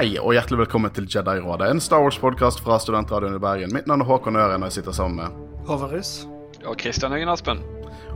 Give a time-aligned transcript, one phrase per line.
[0.00, 3.68] Hei og hjertelig velkommen til Jedi-rådet, en Star Wars-podkast fra Studentradioen i Bergen.
[3.76, 6.12] Mitt navn er Håkon Øren, og jeg sitter sammen med Håvarus.
[6.64, 7.60] Og Kristian Øyen Aspen.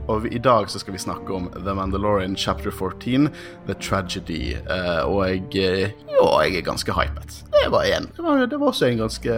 [0.09, 3.29] Og vi, i dag så skal vi snakke om The Mandalorian chapter 14,
[3.67, 4.55] The Tragedy.
[4.57, 7.37] Eh, og jeg Jo, jeg er ganske hypet.
[7.53, 9.37] Det var, en, det var, det var også en ganske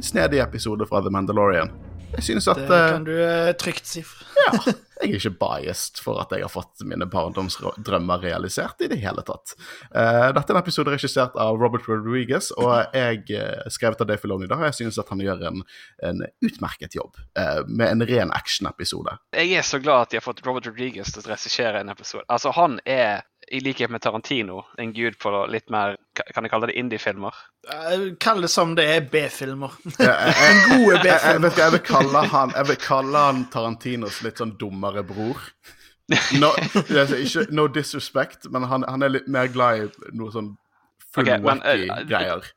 [0.00, 1.76] snedig episode fra The Mandalorian.
[2.16, 4.00] Jeg synes at Det eh, kan du eh, trygt si.
[4.46, 4.72] Ja.
[5.02, 9.24] Jeg er ikke biased for at jeg har fått mine barndomsdrømmer realisert i det hele
[9.26, 9.56] tatt.
[9.90, 14.22] Uh, dette er en episode regissert av Robert Rodriguez, og jeg uh, skrevet av Dave
[14.22, 15.64] Filoni da, og jeg synes at han gjør en,
[16.06, 19.16] en utmerket jobb uh, med en ren action-episode.
[19.34, 22.22] Jeg er så glad at de har fått Robert Rodriguez til å regissere en episode.
[22.30, 25.98] Altså, han er, i likhet med Tarantino, en gud på litt mer
[26.32, 27.36] Kan jeg kalle det indie-filmer?
[27.68, 29.76] Eh, Kall det som det er B-filmer.
[29.98, 31.58] Jeg, jeg, En gode vet B-filmer.
[31.60, 35.40] jeg, vil kalle han, jeg vil kalle han Tarantinos litt sånn dummere bror.
[36.36, 36.50] No,
[36.98, 40.50] er ikke, no disrespect, men han, han er litt mer glad i noe sånn
[41.14, 42.50] full Ok, men, wacky eh, greier.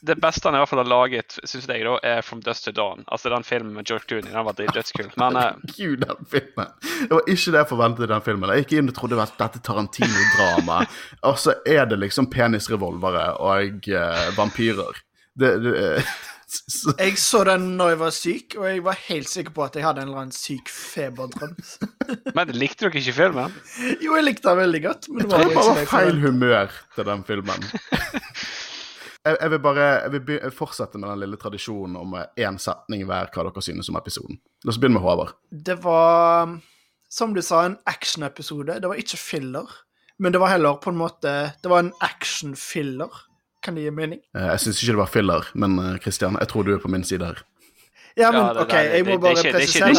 [0.00, 2.72] Det beste han i hvert fall har laget, syns jeg, da, er From Dust to
[2.74, 3.04] Dawn.
[3.06, 4.32] Altså den filmen med George Clooney.
[4.32, 5.12] Den var dødskul.
[5.22, 5.60] Men uh...
[5.76, 6.72] Gud, den filmen.
[6.82, 8.50] Det var ikke det jeg forventet i den filmen.
[8.50, 10.82] Jeg gikk inn og trodde at dette Tarantino-drama,
[11.30, 14.98] og så er det liksom penisrevolvere og uh, vampyrer.
[15.38, 15.76] Det, det
[16.52, 19.76] så, Jeg så den når jeg var syk, og jeg var helt sikker på at
[19.78, 21.54] jeg hadde en eller annen syk feberdrøm.
[22.36, 23.54] Men likte dere ikke filmen?
[24.02, 25.08] Jo, jeg likte den veldig godt.
[25.08, 27.66] Men Jeg tror det var, var feil humør til den filmen.
[29.22, 33.04] Jeg, jeg vil bare jeg vil be, fortsette med den lille tradisjonen om én setning
[33.06, 34.40] hver hva dere synes om episoden.
[34.64, 35.36] La oss begynne med Håvard.
[35.54, 36.56] Det var,
[37.06, 38.80] som du sa, en actionepisode.
[38.82, 39.76] Det var ikke filler.
[40.18, 41.30] Men det var heller på en måte
[41.62, 43.22] Det var en action-filler.
[43.62, 44.20] Kan det gi mening?
[44.34, 46.88] Eh, Jeg syns ikke det var filler, men eh, Christian, jeg tror du er på
[46.90, 47.42] min side her.
[48.16, 49.92] Ja, men Ja, det OK, jeg må det- bare ikke- er presisere.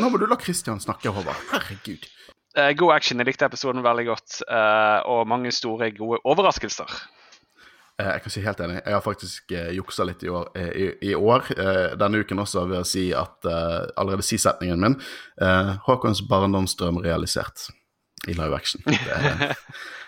[0.00, 0.36] Nå må du la.
[0.36, 1.36] Christian, snakke, Håvard.
[1.50, 2.04] Herregud.
[2.54, 3.18] Eh, god action.
[3.18, 4.42] Jeg likte episoden veldig godt.
[4.48, 6.84] eh, og mange store, gode overraskelser.
[7.98, 8.80] Eh, Jeg kan si helt enig.
[8.84, 12.78] Jeg har faktisk juksa litt i år, i, i år eh, denne uken også ved
[12.80, 13.44] å si at
[13.96, 15.00] allerede si setningen min.
[15.40, 17.70] Eh, Håkons barndomsdrøm realisert
[18.28, 18.84] i live action.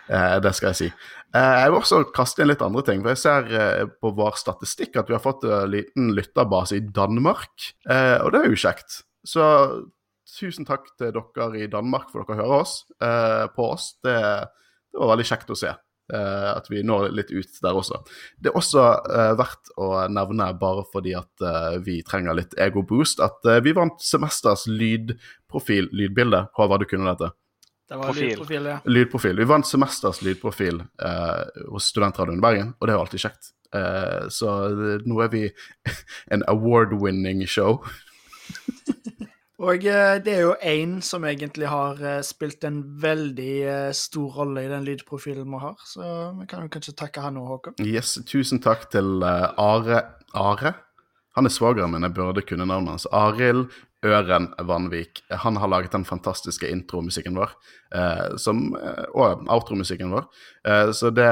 [0.04, 0.88] Det, eh, det skal jeg si.
[1.34, 3.02] Eh, jeg vil også kaste inn litt andre ting.
[3.02, 6.84] for Jeg ser eh, på vår statistikk at vi har fått en liten lytterbase i
[6.84, 7.70] Danmark.
[7.88, 9.00] Eh, og det er jo kjekt.
[9.26, 9.46] Så
[10.34, 13.94] tusen takk til dere i Danmark for dere hører oss, eh, på oss.
[14.04, 15.72] Det, det var veldig kjekt å se.
[16.12, 18.02] Eh, at vi når litt ut der også.
[18.36, 23.22] Det er også eh, verdt å nevne, bare fordi at eh, vi trenger litt ego-boost,
[23.24, 26.44] at eh, vi vant semesters lydprofil, lydbilde.
[26.58, 27.32] Håvard, du kunne dette?
[27.88, 28.28] Det var Profil.
[28.30, 28.78] lydprofil, ja.
[28.88, 29.36] Lydprofil.
[29.36, 33.50] Vi vant semesters lydprofil eh, hos Studentradioen Bergen, og det er jo alltid kjekt.
[33.74, 35.42] Eh, så det- nå er vi
[36.32, 37.82] en award-winning show.
[39.64, 44.32] Og eh, det er jo én som egentlig har eh, spilt en veldig eh, stor
[44.40, 46.08] rolle i den lydprofilen vi har, så
[46.40, 47.76] vi kan jo kanskje takke han òg, Håkon.
[47.86, 50.00] Yes, tusen takk til eh, Are
[50.34, 50.74] Are?
[51.34, 53.06] Han er svogeren min, jeg burde kunne navnet hans.
[53.10, 53.66] Arild
[54.04, 55.22] Øren Vanvik.
[55.30, 57.54] Han har laget den fantastiske intromusikken vår,
[57.94, 60.28] eh, som, eh, og outromusikken vår.
[60.68, 61.30] Eh, så det,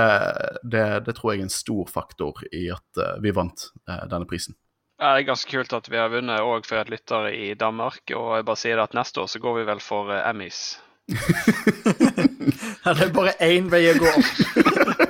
[0.63, 4.27] det, det tror jeg er en stor faktor i at eh, vi vant eh, denne
[4.27, 4.57] prisen.
[4.99, 8.03] Ja, det er ganske kult at vi har vunnet òg for et lytter i Danmark.
[8.15, 10.81] Og jeg bare sier at neste år så går vi vel for eh, Emmys.
[12.85, 14.11] Ja, det er bare én vei å gå.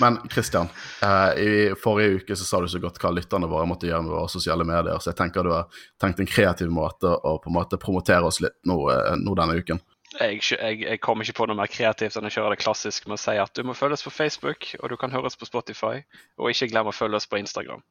[0.00, 0.68] Men Christian,
[1.02, 4.14] eh, i forrige uke så sa du så godt hva lytterne våre måtte gjøre med
[4.14, 7.56] våre sosiale medier, så jeg tenker du har tenkt en kreativ måte å på en
[7.58, 9.82] måte promotere oss litt nå, eh, nå denne uken.
[10.18, 13.18] Jeg, jeg, jeg kommer ikke på noe mer kreativt enn å kjøre det klassisk med
[13.18, 16.00] å si at du må følges på Facebook, og du kan høres på Spotify,
[16.40, 17.84] og ikke glem å følge oss på Instagram.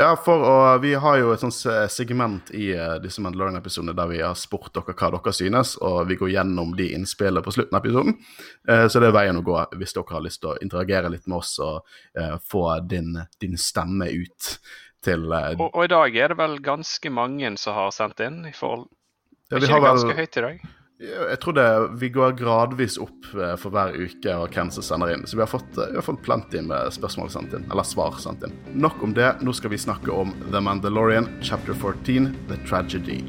[0.00, 1.58] Ja, for å, vi har jo et sånt
[1.92, 6.16] segment i uh, disse Mandalorian-episodene der vi har spurt dere hva dere synes, og vi
[6.16, 8.16] går gjennom de innspillene på slutten av episoden.
[8.64, 11.28] Uh, så det er veien å gå hvis dere har lyst til å interagere litt
[11.28, 11.82] med oss og
[12.16, 13.12] uh, få din,
[13.44, 14.54] din stemme ut
[15.04, 18.46] til Og, og i dag er det vel ganske mange som har sendt inn.
[18.48, 18.88] i forhold...
[19.52, 20.68] ja, vi har det vel, ganske høyt i dag?
[21.00, 25.14] Jeg tror det, vi går gradvis opp eh, for hver uke og hvem som sender
[25.14, 25.22] inn.
[25.24, 28.18] Så vi har fått, eh, vi har fått plenty med spørsmål sendt inn, eller svar
[28.20, 28.52] sendt inn.
[28.76, 29.30] Nok om det.
[29.40, 33.22] Nå skal vi snakke om The Mandalorian, chapter 14, The Tragedy.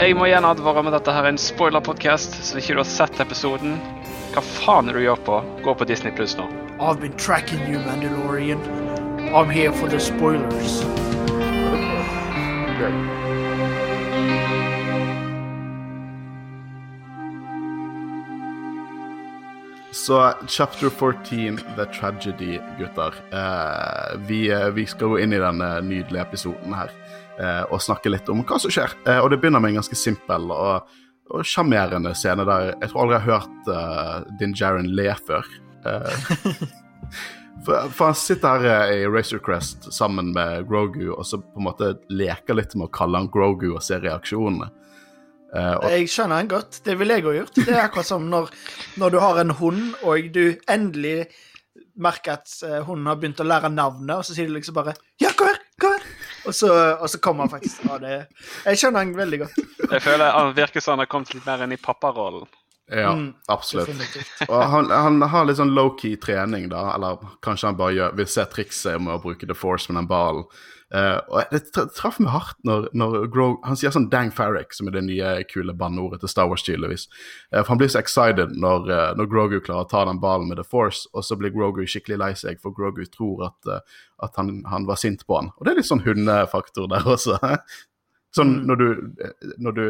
[0.00, 2.88] Jeg må igjen advare med dette her er en spoiler-podkast, så hvis ikke du har
[2.88, 3.76] sett episoden,
[4.34, 5.36] hva faen er det du gjør på?
[5.64, 6.46] Gå på Disney Pluss nå.
[6.80, 8.60] I've been tracking you, Mandalorian.
[9.34, 10.84] I'm here for the spoilers.
[19.92, 23.14] Så chapter 14, The Tragedy, gutter.
[23.32, 26.90] Eh, vi, eh, vi skal gå inn i denne nydelige episoden her.
[27.40, 28.94] eh, og snakke litt om hva som skjer.
[29.06, 30.90] Eh, og det begynner med en ganske simpel og
[31.30, 35.46] og sjarmerende scene der jeg tror aldri jeg har hørt uh, Din Jaren le før.
[35.84, 36.64] Uh,
[37.64, 41.68] for, for, han sitter her i Racer Crest sammen med Grogu og så på en
[41.68, 44.70] måte leker litt med å kalle han Grogu og se reaksjonene.
[45.50, 45.86] Uh, og...
[45.90, 46.82] Jeg skjønner han godt.
[46.86, 47.56] Det ville jeg òg gjort.
[47.58, 48.52] Det er akkurat som når,
[49.02, 51.18] når, du har en hund, og du endelig
[52.00, 52.54] merker at
[52.86, 55.58] hunden har begynt å lære navnet, og så sier du liksom bare 'Ja, kom her!
[55.82, 56.09] Kom her!'
[56.46, 58.24] Og så, og så kommer han faktisk av det.
[58.64, 59.60] Jeg skjønner han veldig godt.
[59.90, 62.48] Jeg føler Han virker som han har kommet litt mer inn i papparollen.
[62.90, 63.90] Ja, mm, absolutt.
[64.48, 66.88] og han, han, har litt sånn low-key trening, da.
[66.96, 70.08] Eller kanskje han bare gjør, vil se trikset med å bruke the force med den
[70.10, 70.48] ballen.
[70.90, 74.88] Uh, og Det traff meg hardt når, når Grog, han sier sånn 'dang Farrick', som
[74.88, 77.06] er det nye kule banneordet til Star Wars, tydeligvis.
[77.54, 80.48] Uh, for Han blir så excited når, uh, når, Grogu klarer å ta den ballen
[80.48, 83.84] med The Force, og så blir Grogu skikkelig lei seg, for Grogu tror at,
[84.22, 85.52] at han, han, var sint på han.
[85.58, 87.38] Og det er litt sånn hundefaktor der også.
[88.34, 88.66] sånn mm.
[88.66, 88.88] når du,
[89.58, 89.84] når du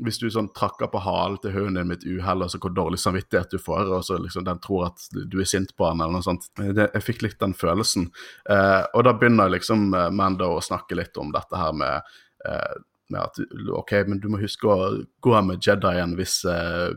[0.00, 3.00] hvis du sånn trakker på halen til hunden din med et uhell, altså hvor dårlig
[3.02, 6.18] samvittighet du får, og så liksom den tror at du er sint på han eller
[6.18, 6.48] noe sånt.
[6.56, 8.08] Det, jeg fikk litt den følelsen.
[8.50, 12.14] Eh, og da begynner liksom eh, Mando å snakke litt om dette her med,
[12.48, 12.74] eh,
[13.12, 13.38] med at
[13.78, 14.90] OK, men du må huske å
[15.22, 16.90] gå med Jedien hvis, eh,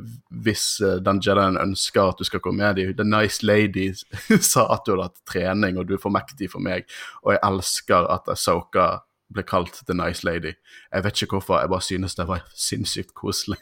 [0.46, 2.96] hvis eh, den Jedien ønsker at du skal gå med dem.
[2.96, 3.92] The Nice Lady
[4.54, 6.88] sa at du hadde hatt trening, og du er for mektig for meg,
[7.26, 8.96] og jeg elsker at Asoka
[9.34, 10.54] ble kalt The Nice Lady.
[10.92, 13.60] Jeg vet ikke hvorfor, jeg bare synes det var sinnssykt koselig.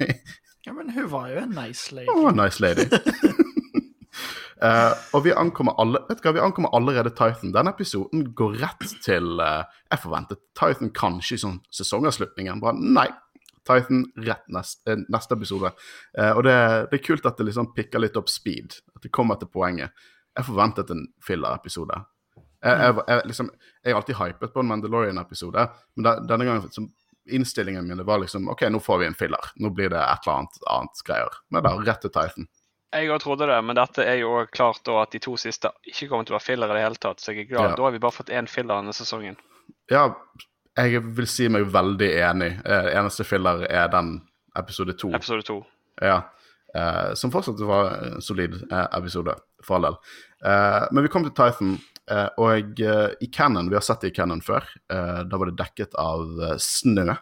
[0.66, 2.08] ja, men hun var jo en nice lady.
[2.12, 2.86] Hun var en nice lady.
[4.64, 7.54] uh, og vi ankommer, alle, vet du hva, vi ankommer allerede Titan.
[7.56, 12.64] Denne episoden går rett til uh, Jeg forventet Titan kanskje i sånn sesongavslutningen.
[12.64, 13.10] Bare nei.
[13.64, 15.70] Titan rett nest, eh, neste episode.
[16.18, 16.56] Uh, og det,
[16.92, 18.82] det, er kult at det liksom pikker litt opp speed.
[18.96, 19.96] At det kommer til poenget.
[20.34, 22.02] Jeg forventet en filler-episode.
[22.64, 23.50] Jeg, jeg, jeg, liksom,
[23.84, 25.66] jeg er alltid hypet på en Mandalorian-episode,
[25.98, 26.90] men da, denne gangen liksom,
[27.26, 29.52] innstillingen min var liksom OK, nå får vi en filler.
[29.56, 31.40] Nå blir det et eller annet annet greier.
[31.52, 32.48] Men da, rett til Titan.
[32.94, 36.12] Jeg òg trodde det, men dette er jo klart da at de to siste ikke
[36.12, 37.24] kommer til å være filler i det hele tatt.
[37.24, 37.72] Så jeg er glad.
[37.72, 37.78] Ja.
[37.80, 39.40] Da har vi bare fått én filler denne sesongen.
[39.92, 40.06] Ja,
[40.78, 42.52] jeg vil si meg veldig enig.
[42.62, 44.20] Eh, eneste filler er den
[44.60, 45.10] episode to.
[45.18, 45.60] Episode to.
[46.02, 46.22] Ja.
[46.76, 49.98] Eh, som fortsatt var en solid eh, episode, for all del.
[50.46, 51.76] Eh, men vi kom til Titan.
[52.12, 55.50] Uh, og uh, i Cannon, vi har sett det i Cannon før, uh, da var
[55.50, 56.26] det dekket av
[56.60, 57.14] snø.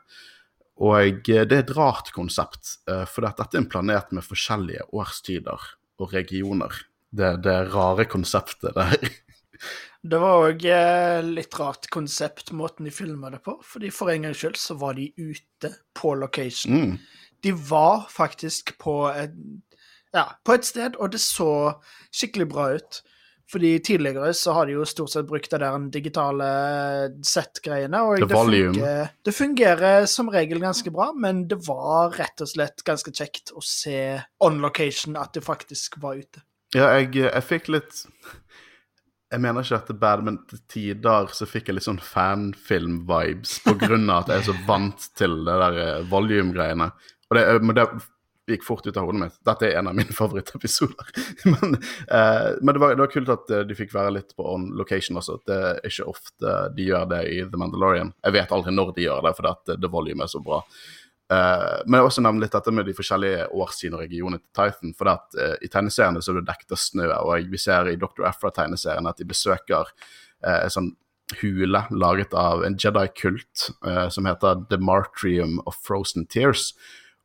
[0.82, 5.66] Og det er et rart konsept, for dette er en planet med forskjellige årstider
[6.02, 6.74] og regioner.
[7.14, 8.96] Det, det rare konseptet der.
[10.10, 10.66] det var òg
[11.28, 13.60] litt rart konsept, måten de filma det på.
[13.62, 16.74] fordi For en gangs skyld så var de ute på location.
[16.74, 16.98] Mm.
[17.46, 19.38] De var faktisk på et,
[20.18, 21.76] ja, på et sted, og det så
[22.10, 23.04] skikkelig bra ut.
[23.52, 26.46] Fordi tidligere så har de jo stort sett brukt det der digitale
[27.28, 28.00] set-greiene.
[28.08, 32.86] Og det fungerer, det fungerer, som regel ganske bra, men det var rett og slett
[32.88, 36.46] ganske kjekt å se on location at det faktisk var ute.
[36.72, 38.06] Ja, jeg, jeg fikk litt
[39.32, 42.00] Jeg mener ikke at det er bad, men til tider så fikk jeg litt sånn
[42.04, 46.88] fanfilm-vibes på grunn av at jeg er så vant til det der eh, volume-greiene.
[47.32, 47.78] Og det, men
[48.52, 49.38] det gikk fort ut av hodet mitt.
[49.48, 51.12] Dette er en av mine favorittepisoder.
[51.48, 54.48] men, eh, men det, var, det, var, kult at eh, de fikk være litt på
[54.54, 55.40] on location også.
[55.48, 58.16] Det er ikke ofte de gjør det i The Mandalorian.
[58.26, 60.62] Jeg vet aldri når de gjør det, at det volume er så bra.
[61.32, 64.96] Uh, men jeg også nevne litt dette med de forskjellige årsidene og regionene til Titan.
[64.98, 68.00] For at, uh, i tegneseriene så er det dekket av snø, og vi ser i
[68.00, 68.26] Dr.
[68.28, 70.92] Afra-tegneserien at de besøker uh, en sånn
[71.40, 73.70] hule laget av en Jedi-kult
[74.12, 76.74] som heter The Martrium of Frozen Tears.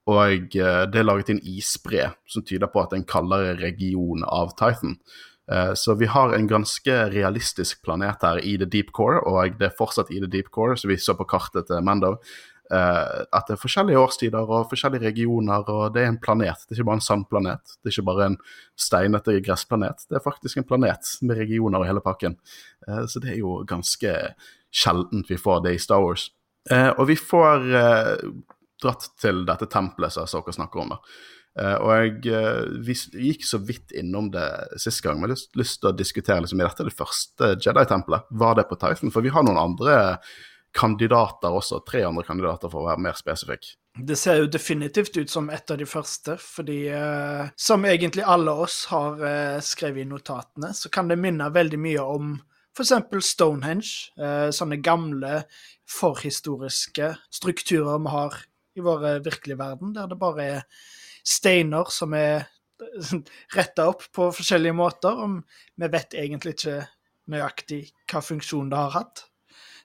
[0.06, 3.54] Og eh, det er laget inn isbre, som tyder på at det er en kaldere
[3.58, 4.98] region av Titan.
[5.50, 9.70] Eh, så vi har en ganske realistisk planet her i the deep core, og det
[9.70, 12.16] er fortsatt i the deep core, så vi så på kartet til Mando.
[12.70, 16.62] Eh, at det er forskjellige årstider og forskjellige regioner, og det er en planet.
[16.66, 18.40] Det er ikke bare en sandplanet, det er ikke bare en
[18.78, 20.06] steinete gressplanet.
[20.06, 22.38] Det er faktisk en planet med regioner og hele pakken.
[22.86, 24.12] Så det er jo ganske
[24.70, 26.28] sjeldent vi får det i Star Wars.
[26.98, 27.70] Og vi får
[28.82, 30.94] dratt til dette tempelet som dere snakker om.
[30.94, 31.00] da.
[31.56, 34.44] Uh, og jeg uh, gikk så vidt innom det
[34.80, 38.26] sist gang, men jeg har lyst, til å diskutere liksom, er dette det første Jedi-tempelet.
[38.42, 39.12] Var det på Titan?
[39.14, 39.94] For vi har noen andre
[40.76, 43.70] kandidater også, tre andre kandidater for å være mer spesifikk.
[43.96, 48.52] Det ser jo definitivt ut som et av de første, fordi uh, som egentlig alle
[48.66, 49.24] oss har
[49.64, 52.34] skrevet i notatene, så kan det minne veldig mye om
[52.76, 52.92] f.eks.
[53.24, 55.38] Stonehenge, sånne gamle
[55.88, 58.36] forhistoriske strukturer vi har
[58.76, 60.84] i vår eh, virkelige verden, der det bare er
[61.26, 62.46] steiner som er
[63.56, 65.22] retta opp på forskjellige måter.
[65.24, 65.40] og
[65.76, 66.82] Vi vet egentlig ikke
[67.32, 67.80] nøyaktig
[68.10, 69.24] hva funksjon det har hatt.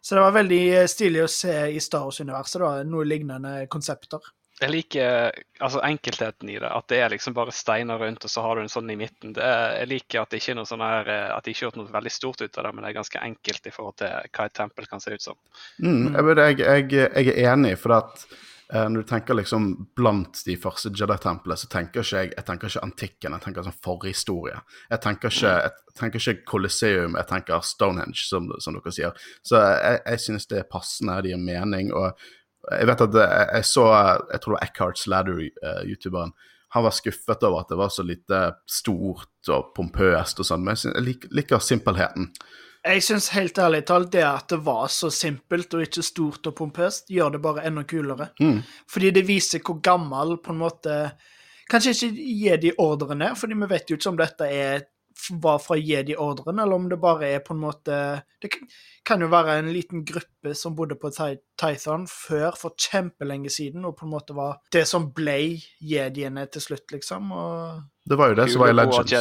[0.01, 4.21] Så det var veldig eh, stilig å se i Star Wars-universet, noe lignende konsepter.
[4.61, 6.69] Jeg liker altså enkeltheten i det.
[6.69, 9.33] At det er liksom bare steiner rundt, og så har du en sånn i midten.
[9.33, 11.63] Det er, jeg liker at det ikke er noe sånn her, eh, at de ikke
[11.63, 13.97] har gjort noe veldig stort ut av det, men det er ganske enkelt i forhold
[14.03, 15.39] til hva et tempel kan se ut som.
[15.81, 18.25] Mm, jeg, jeg, jeg, jeg er enig, for at
[18.73, 22.71] eh, når du tenker liksom blant de første Jedi-templene, så tenker ikke jeg jeg tenker
[22.71, 24.59] ikke antikken, jeg tenker sånn forhistorie.
[24.89, 29.25] Jeg tenker ikke, jeg tenker ikke Colosseum, jeg tenker Stonehenge, som, som dere sier.
[29.43, 31.91] Så jeg, jeg synes det er passende, det gir mening.
[31.93, 32.15] og
[32.69, 36.33] jeg vet at jeg, jeg så Jeg tror det var Eckharts Ladder, uh, youtuberen.
[36.71, 40.77] Han var skuffet over at det var så lite stort og pompøst og sånn, men
[40.79, 42.29] jeg liker, liker simpelheten.
[42.81, 46.55] Jeg syns helt ærlig talt det at det var så simpelt og ikke stort og
[46.57, 48.31] pompøst, gjør det bare enda kulere.
[48.41, 48.63] Mm.
[48.89, 51.03] Fordi det viser hvor gammel på en måte
[51.71, 54.81] Kanskje ikke gi de ordrene, fordi vi vet jo ikke om dette er
[55.29, 57.95] var fra Jedi-ordrene, eller om det bare er på en måte
[58.41, 58.51] Det
[59.05, 63.97] kan jo være en liten gruppe som bodde på Tython før, for kjempelenge siden, og
[63.99, 65.37] på en måte var det som ble
[65.79, 67.31] jediene til slutt, liksom.
[67.31, 67.81] og...
[68.09, 69.11] Det var jo det som var i Legends.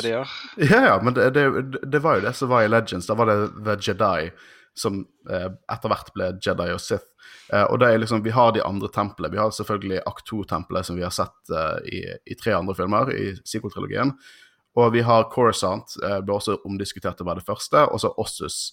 [0.56, 1.44] Ja, ja, men det, det,
[1.82, 3.06] det, var jo det som var i Legends.
[3.06, 4.30] Da var det The Jedi
[4.74, 7.10] som eh, etter hvert ble Jedi og Sith.
[7.52, 9.32] Eh, og det er liksom, Vi har de andre templene.
[9.34, 12.00] Vi har selvfølgelig Akt 2-tempelet, som vi har sett eh, i,
[12.32, 14.14] i, tre andre filmer i sequel-trilogien.
[14.78, 18.70] Og vi har Corisont, eh, ble også omdiskutert det var det første, og så Ossus.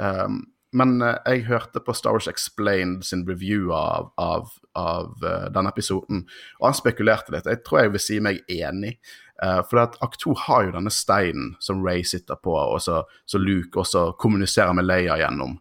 [0.00, 0.40] Um,
[0.74, 5.70] men eh, jeg hørte på Star Wars Explained sin review av, av, av uh, denne
[5.70, 6.24] episoden,
[6.58, 7.46] og han spekulerte litt.
[7.46, 8.96] Jeg tror jeg vil si meg enig.
[9.42, 13.02] Uh, for at Akt 2 har jo denne steinen som Ray sitter på, og så,
[13.26, 15.56] så Luke også kommuniserer med Leia gjennom.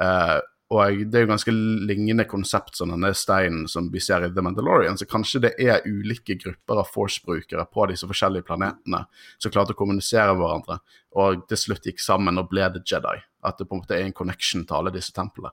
[0.00, 0.38] Uh,
[0.70, 4.44] og det er jo ganske lignende konsept som denne steinen som vi ser i The
[4.46, 9.02] Mandalorian, så kanskje det er ulike grupper av Force-brukere på disse forskjellige planetene
[9.42, 10.78] som klarte å kommunisere med hverandre,
[11.18, 13.16] og til slutt gikk sammen og ble The Jedi.
[13.42, 15.50] At det på en måte er en connection til alle disse templene.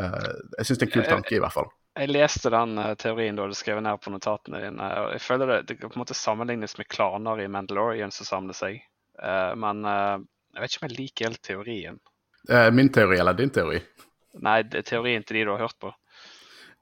[0.00, 1.68] Uh, jeg syns det er en kul tanke, i hvert fall.
[1.98, 4.90] Jeg leste den uh, teorien du hadde skrevet ned på notatene dine.
[5.02, 8.56] og Jeg føler det, det på en måte sammenlignes med klaner i Mandalorian som samler
[8.56, 8.82] seg.
[9.18, 11.98] Uh, men jeg vet ikke om jeg liker helt teorien.
[12.72, 13.80] min teori eller din teori?
[14.44, 15.92] Nei, det er teorien til de du har hørt på.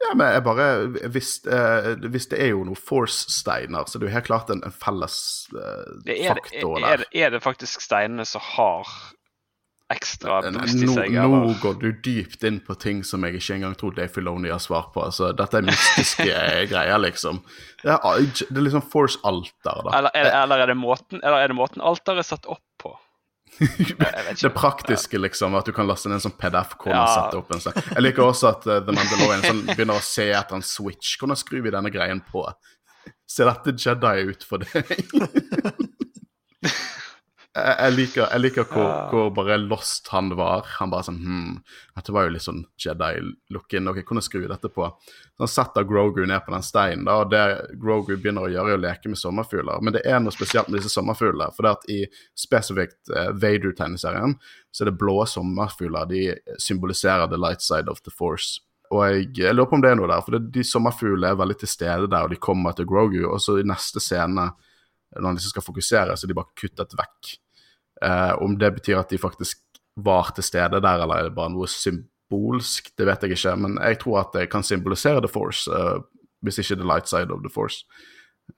[0.05, 4.11] Ja, men jeg bare Hvis, eh, hvis det er jo noen Force-steiner, så det er
[4.11, 5.19] jo helt klart en, en felles
[5.57, 6.89] eh, er, faktor der.
[6.93, 8.91] Er, er, det faktisk steinene som har
[9.93, 11.15] ekstra boost i seg?
[11.15, 14.51] Nå, nå går du dypt inn på ting som jeg ikke engang tror Dave Filoni
[14.51, 15.05] har svar på.
[15.07, 16.27] Altså, dette er mystiske
[16.73, 17.43] greier, liksom.
[17.83, 19.99] Det er, det er liksom Force-alter, da.
[20.01, 22.95] Eller, er, eller er det måten, eller er det måten alteret er satt opp på?
[24.43, 27.63] det praktiske, liksom, at du kan laste ned en sånn PDF-kode og sette opp en
[27.63, 27.79] sånn.
[27.95, 31.17] Jeg liker også at uh, The Mandalorian sånn, begynner å se etter en switch.
[31.21, 32.45] Hvordan skrur vi denne greien på?
[33.31, 34.93] Ser dette Jedi ut for deg?
[37.57, 40.67] jeg, liker, jeg liker hvor, hvor, bare lost han var.
[40.79, 41.55] Han bare sånn hm,
[41.97, 43.89] Dette var jo litt sånn Jedi-looken.
[43.89, 44.89] Dere kunne skru dette på?
[45.37, 47.43] Så han setter Grogu ned på den steinen, da, og det
[47.81, 49.83] Grogu begynner å gjøre, er å leke med sommerfugler.
[49.85, 51.51] Men det er noe spesielt med disse sommerfuglene.
[51.57, 51.99] For det at i
[52.39, 54.37] spesifikt uh, Vader-tegneserien
[54.71, 56.09] så er det blå sommerfugler.
[56.13, 58.61] De symboliserer the light side of the force.
[58.95, 61.41] Og jeg, jeg lurer på om det er noe der, for det, de sommerfuglene er
[61.41, 63.23] veldig til stede der, og de kommer til Grogu.
[63.29, 64.51] Og så i neste scene,
[65.17, 67.37] når han liksom skal fokusere, så er de bare kuttet vekk.
[68.05, 69.63] Eh, om det betyr at de faktisk
[69.97, 73.55] var til stede der, eller er det bare noe symbolsk, det vet jeg ikke.
[73.63, 76.03] Men jeg tror at det kan symbolisere The Force, eh,
[76.45, 77.85] hvis ikke The Light Side of The Force.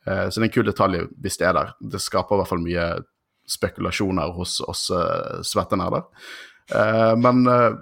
[0.07, 1.73] Eh, så det er en kul detalj hvis det er der.
[1.79, 2.89] Det skaper i hvert fall mye
[3.49, 6.05] spekulasjoner hos oss uh, svettenerder.
[6.69, 7.79] Uh, men uh,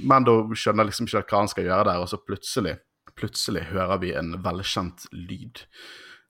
[0.00, 2.78] Mando skjønner liksom ikke hva han skal gjøre der, og så plutselig,
[3.18, 5.66] plutselig hører vi en velkjent lyd.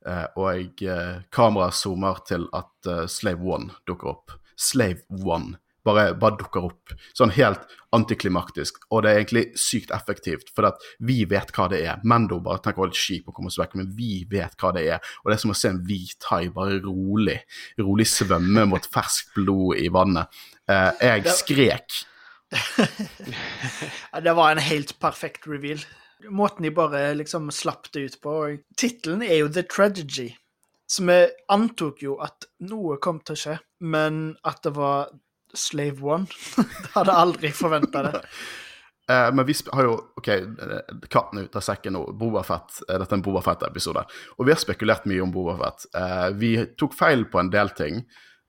[0.03, 4.35] Uh, og uh, kameraet zoomer til at Slave One dukker opp.
[4.57, 6.93] Slave One bare, bare, dukker opp.
[7.17, 8.81] Sånn helt antiklimaktisk.
[8.93, 12.05] Og det er egentlig sykt effektivt, for at vi vet hva det er.
[12.09, 15.15] Mendo bare tenker litt kjip å komme seg vekk, men vi vet hva det er.
[15.23, 17.41] Og det er som å se en hvit hai bare rolig,
[17.81, 20.43] rolig svømme mot ferskt blod i vannet.
[20.71, 21.99] Eh, jeg skrek.
[24.27, 25.83] det var en helt perfekt reveal.
[26.31, 28.37] Måten de bare liksom slapp det ut på.
[28.79, 30.31] Tittelen er jo The Tragedy.
[30.87, 31.19] Så vi
[31.51, 35.11] antok jo at noe kom til å skje, men at det var
[35.55, 36.27] Slave One
[36.97, 38.21] hadde aldri forventa det.
[39.11, 42.05] Uh, men vi har jo OK, eh, katten ut av sekken nå.
[42.17, 42.79] Bobafett.
[42.87, 44.05] Uh, dette er en Bobafett-episode.
[44.39, 45.89] Og vi har spekulert mye om Bobafett.
[45.97, 48.05] Uh, vi tok feil på en del ting.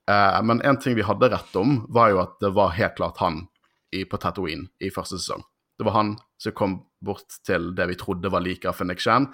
[0.09, 3.19] Uh, men en ting vi hadde rett om, var jo at det var helt klart
[3.23, 3.47] han
[3.93, 5.43] i, på Tatooine i første sesong.
[5.79, 9.25] Det var han som kom bort til det vi trodde var like av Fennik Shan.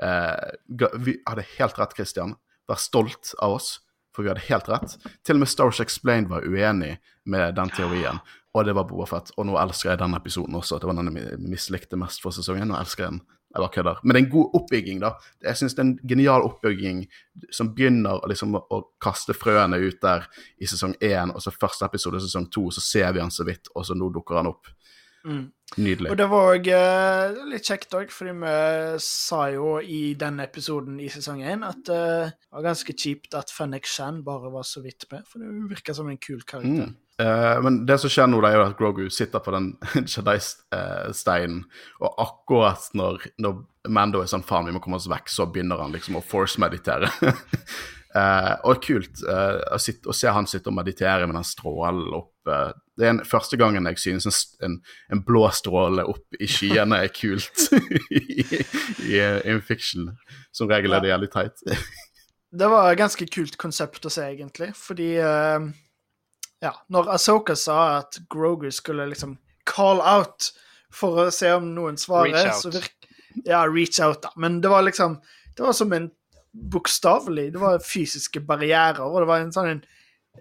[0.00, 2.32] vi hadde helt rett, Christian
[2.66, 3.74] Vær stolt av oss,
[4.14, 4.96] for vi hadde helt rett.
[5.24, 8.20] Til og med Star Explained var uenig med den teorien.
[8.54, 9.30] og det var Boba Fett.
[9.40, 10.78] Og nå elsker jeg den episoden også.
[10.78, 12.68] Det var den jeg mislikte mest for sesongen.
[12.68, 13.22] Nå elsker jeg den.
[13.52, 14.00] Jeg bare kødder.
[14.02, 15.10] Men det er en god oppbygging, da.
[15.44, 17.02] Jeg syns det er en genial oppbygging
[17.52, 20.24] som begynner liksom, å kaste frøene ut der
[20.56, 23.44] i sesong én, og så første episode i sesong to, så ser vi han så
[23.48, 24.72] vidt, og så nå dukker han opp.
[25.24, 25.50] Mm.
[25.76, 26.10] Nydelig.
[26.12, 28.56] Og det var òg uh, litt kjekt òg, fordi vi
[29.00, 33.52] sa jo i den episoden i sesong én at uh, det var ganske kjipt at
[33.54, 36.92] Fennek Shan bare var så vidt med, for det virka som en kul karakter.
[36.92, 36.98] Mm.
[37.22, 39.72] Uh, men det som skjer nå, det er jo at Grogu sitter på den
[40.12, 41.64] Jedi-steinen,
[42.02, 43.62] og akkurat når, når
[43.92, 47.08] Mando er sånn faen, vi må komme oss vekk, så begynner han liksom å force-meditere.
[48.12, 52.10] Uh, og kult uh, å, sitte, å, se han sitte og meditere med den strålen
[52.12, 54.34] opp uh, Det er en, første gangen jeg synes en,
[54.66, 54.74] en,
[55.16, 57.62] en blå stråle opp i skyene er kult
[58.12, 60.10] i, i, i, fiction.
[60.52, 61.64] Som regel er det jævlig teit.
[62.60, 68.20] det var et ganske kult konsept å se, egentlig, fordi Ja, når Asoka sa at
[68.30, 70.52] Grogu skulle liksom call out
[70.92, 73.08] for å se om noen svarer, så virk...
[73.48, 74.36] Ja, reach out, da.
[74.36, 75.16] Men det var liksom
[75.56, 76.10] Det var som en
[76.52, 77.50] bokstavelig.
[77.54, 79.82] Det var fysiske barrierer, og det var en sånn en,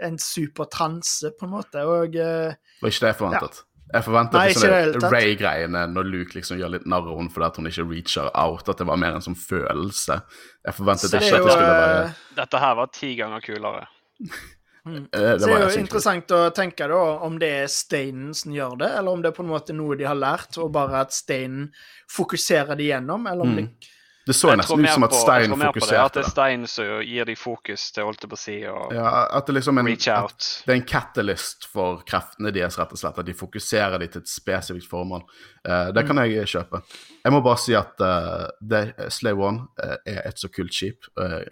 [0.08, 1.84] en supertranse, på en måte.
[1.88, 3.62] Og uh, Det var ikke det jeg forventet.
[3.62, 3.68] Ja.
[3.92, 7.68] Jeg forventet Nei, sånne Ray-greiene når Luke liksom gjør litt narr av henne fordi hun
[7.68, 10.22] ikke reacher out, at det var mer en sånn følelse.
[10.64, 13.86] Jeg forventet ikke at det skulle være eh, Dette her var ti ganger kulere.
[14.82, 15.04] Mm.
[15.14, 18.50] Eh, det, så det er jo interessant å tenke da om det er steinen som
[18.50, 21.04] gjør det, eller om det er på en måte noe de har lært, og bare
[21.06, 21.68] at steinen
[22.10, 23.60] fokuserer det gjennom, eller om mm.
[23.60, 23.92] det
[24.26, 25.96] det så nesten ut som at Stein fokuserte.
[25.96, 28.94] Det, At det er Stein som gir de fokus til holdt på å si, og
[28.94, 30.50] ja, at det liksom en, reach out.
[30.66, 33.18] det er en catalyst for kreftene deres, rett og slett.
[33.18, 35.26] At de fokuserer de til et spesifikt formål.
[35.66, 36.84] Uh, det kan jeg kjøpe.
[37.24, 41.10] Jeg må bare si at uh, det, Slave One uh, er et så kult skip.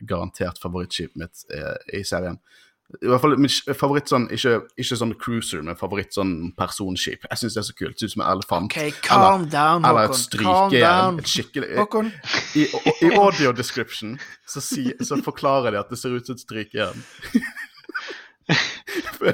[0.08, 1.46] garantert favorittskipet mitt
[1.94, 2.38] i serien.
[2.90, 7.28] I hvert fall min favoritt sånn, ikke, ikke sånn cruiser, men favoritt sånn personskip.
[7.30, 8.00] Jeg syns det er så kult.
[8.00, 8.72] Ser ut som en elefant.
[8.72, 11.20] Okay, calm eller, down, eller et strykejern.
[11.22, 12.10] Et skikkelig Håkon.
[12.58, 16.40] I, i, I, audio description så, si, så, forklarer de at det ser ut som
[16.40, 16.98] et strykejern.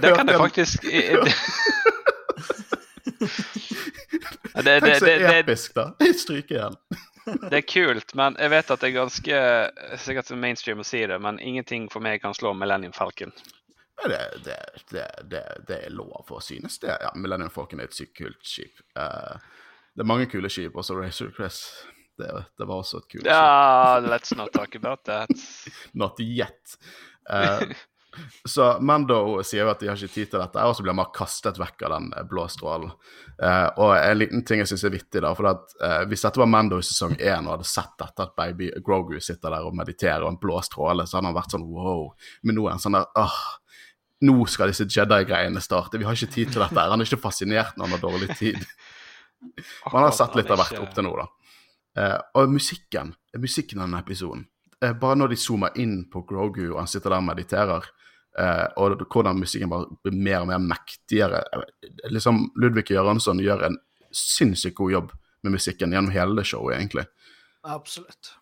[0.03, 1.31] det kan jeg faktisk det,
[4.65, 5.93] det, Tenk så episk, da.
[6.11, 6.75] Strykejern.
[6.91, 9.43] Det er kult, men jeg vet at det er ganske
[10.03, 13.33] sikkert mainstream å si det, men ingenting for meg kan slå Millennium Falcon.
[14.03, 16.93] Det, det, det, det, er lov å synes det.
[17.01, 18.81] Ja, Millennium Falcon er et sykt kult skip.
[18.97, 19.39] Uh,
[19.95, 21.63] det er mange kule skip, også Racer Cress.
[22.19, 22.27] Det,
[22.59, 23.31] var også et kult skip.
[23.31, 25.31] Ja, let's not talk about that.
[25.93, 26.77] not yet.
[27.29, 27.71] Uh,
[28.45, 31.11] Så Mando sier jo at de har ikke tid til dette, og så blir man
[31.15, 32.93] kastet vekk av den eh, blå strålen.
[33.35, 36.41] Eh, og en liten ting jeg syns er vittig, da, for at eh, hvis dette
[36.41, 39.75] var Mando i sesong én og hadde sett dette, at baby Grogu sitter der og
[39.77, 42.09] mediterer og en blå stråle, så hadde han vært sånn wow.
[42.43, 43.39] Men nå er han sånn der åh,
[44.25, 45.99] nå skal disse Jedi-greiene starte.
[45.99, 46.87] Vi har ikke tid til dette.
[46.87, 48.61] Han er ikke fascinert når han har dårlig tid.
[49.93, 51.27] Man har sett litt av hvert opp til nå, da.
[52.01, 54.41] Eh, og musikken, musikken av denne episoden
[54.99, 57.85] Bare når de zoomer inn på Grogu og han sitter der og mediterer,
[58.35, 61.43] Uh, og hvordan musikken bare blir mer og mer mektigere.
[62.11, 63.77] Liksom, Ludvig Göransson gjør en
[64.11, 65.13] sinnssykt god jobb
[65.45, 67.05] med musikken gjennom hele showet, egentlig.
[67.63, 68.33] Absolutt.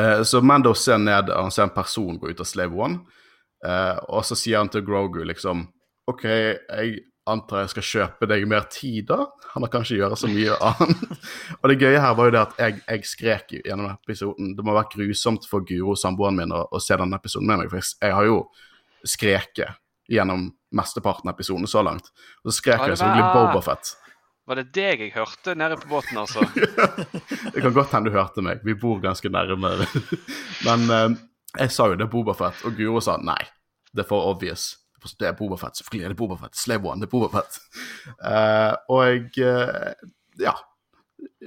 [0.00, 3.00] Uh, så Mando ser ned, han ser en person gå ut av Slave One,
[3.64, 5.64] uh, og så sier han til Grogu liksom
[6.06, 9.24] OK, jeg antar jeg skal kjøpe deg mer tid, da?
[9.54, 11.24] Han har kanskje gjøre så mye annet.
[11.58, 14.52] og det gøye her var jo det at jeg, jeg skrek gjennom episoden.
[14.54, 17.72] Det må være grusomt for Guro, samboeren min, å, å se denne episoden med meg,
[17.72, 18.38] for jeg, jeg har jo
[19.08, 22.10] skreket gjennom mesteparten av episoden så langt.
[22.44, 23.94] Og så skrek jeg selvfølgelig Bobafett.
[24.46, 26.44] Var det deg jeg hørte nede på båten, altså?
[27.54, 28.62] det kan godt hende du hørte meg.
[28.66, 29.72] Vi bor ganske nærme.
[30.66, 31.08] Men eh,
[31.64, 33.40] jeg sa jo det er Bobafett, og Guro sa nei.
[33.90, 34.74] Det er for obvious.
[35.18, 35.78] Det er Bobafett.
[35.78, 36.58] Selvfølgelig er det Bobafett.
[36.58, 37.58] Slave One, det er Bobafett.
[38.26, 39.88] Eh, og uh,
[40.38, 40.52] ja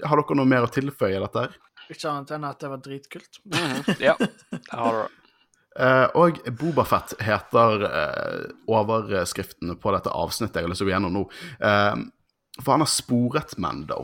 [0.04, 1.54] Har dere noe mer å tilføye i dette her?
[1.90, 3.40] Ikke annet enn at det var dritkult.
[3.46, 4.02] Mm -hmm.
[4.04, 5.19] Ja, det har du.
[5.80, 10.96] Uh, og Bobafett heter uh, overskriften på dette avsnittet jeg har lyst til å gå
[10.96, 11.22] gjennom nå.
[11.64, 12.02] Uh,
[12.60, 14.02] for han har sporet Mando,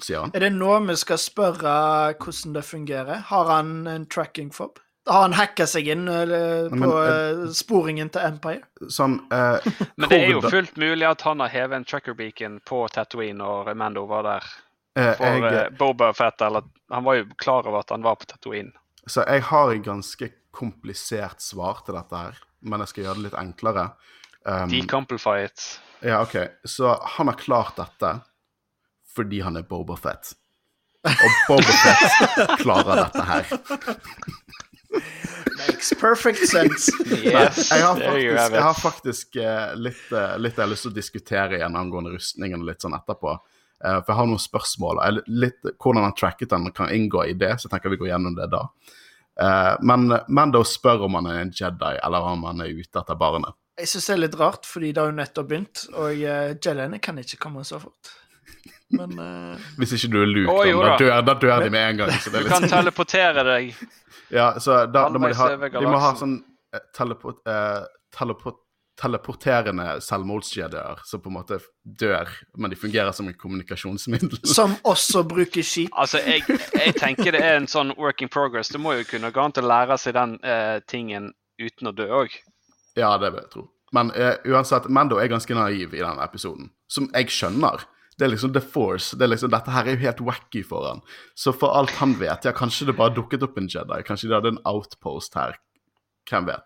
[0.00, 0.32] sier han.
[0.34, 1.74] Er det nå vi skal spørre
[2.16, 3.22] hvordan det fungerer?
[3.30, 4.82] Har han en tracking fob?
[5.06, 8.62] Har han hacka seg inn på Men, sporingen til Empire?
[8.86, 12.84] Sånn Men det er jo fullt mulig at han har hevet en tracker beacon på
[12.94, 14.52] Tatooine når Mando var der.
[14.94, 18.70] For jeg, Boba Fett, eller Han var jo klar over at han var på Tatooine.
[19.10, 23.24] Så jeg har et ganske komplisert svar til dette her, men jeg skal gjøre det
[23.30, 23.86] litt enklere.
[24.44, 25.64] Um, Decomplify it.
[26.02, 26.36] Ja, OK.
[26.64, 28.20] Så han har klart dette
[29.12, 30.32] fordi han er Boba Fett.
[31.04, 33.50] Og Boba Fett klarer dette her.
[35.58, 36.92] Makes perfect sense.
[37.10, 40.92] Yes, Jeg har faktisk, jeg har faktisk eh, litt, eh, litt jeg har lyst til
[40.92, 43.34] å diskutere igjen angående rustningen litt sånn etterpå.
[43.84, 45.00] Eh, for jeg har noen spørsmål.
[45.02, 48.12] og Litt, hvordan han tracket den kan inngå i det, så jeg tenker vi går
[48.12, 48.66] gjennom det da.
[49.42, 53.18] Eh, men Mando spør om han er en Jedi, eller om han er ute etter
[53.18, 53.56] barnet.
[53.80, 56.98] Jeg syns det er litt rart, fordi det har jo nettopp begynt, og uh, Jediene
[57.02, 58.10] kan ikke komme så fort.
[58.92, 59.62] Men uh...
[59.80, 60.96] Hvis ikke du er Luke, oh, da, da, da.
[61.00, 62.12] dør, da dør de med en gang.
[62.20, 63.72] Så det er Du kan sånn- teleportere deg.
[64.32, 66.38] Ja, så da, da må de ha De må ha sånn
[66.72, 67.82] eh, teleport, eh,
[68.16, 68.62] teleport,
[69.02, 74.38] teleporterende selvmordsjedier som på en måte dør, men de fungerer som et kommunikasjonsmiddel.
[74.56, 75.90] som også bruker skip.
[75.98, 76.46] Altså, jeg,
[76.78, 78.70] jeg tenker det er en sånn work in progress.
[78.72, 81.96] Du må jo kunne gå an til å lære seg den eh, tingen uten å
[81.96, 82.34] dø òg.
[82.98, 83.66] Ja, det vil jeg tro.
[83.92, 87.84] Men eh, uansett, Mando er ganske naiv i denne episoden, som jeg skjønner.
[88.16, 89.16] Det er liksom The Force.
[89.16, 91.00] det er liksom, Dette her er jo helt wacky for han.
[91.34, 94.02] Så for alt han vet, ja, kanskje det bare dukket opp en Jedi.
[94.06, 95.56] Kanskje de hadde en outpost her.
[96.28, 96.64] Hvem vet.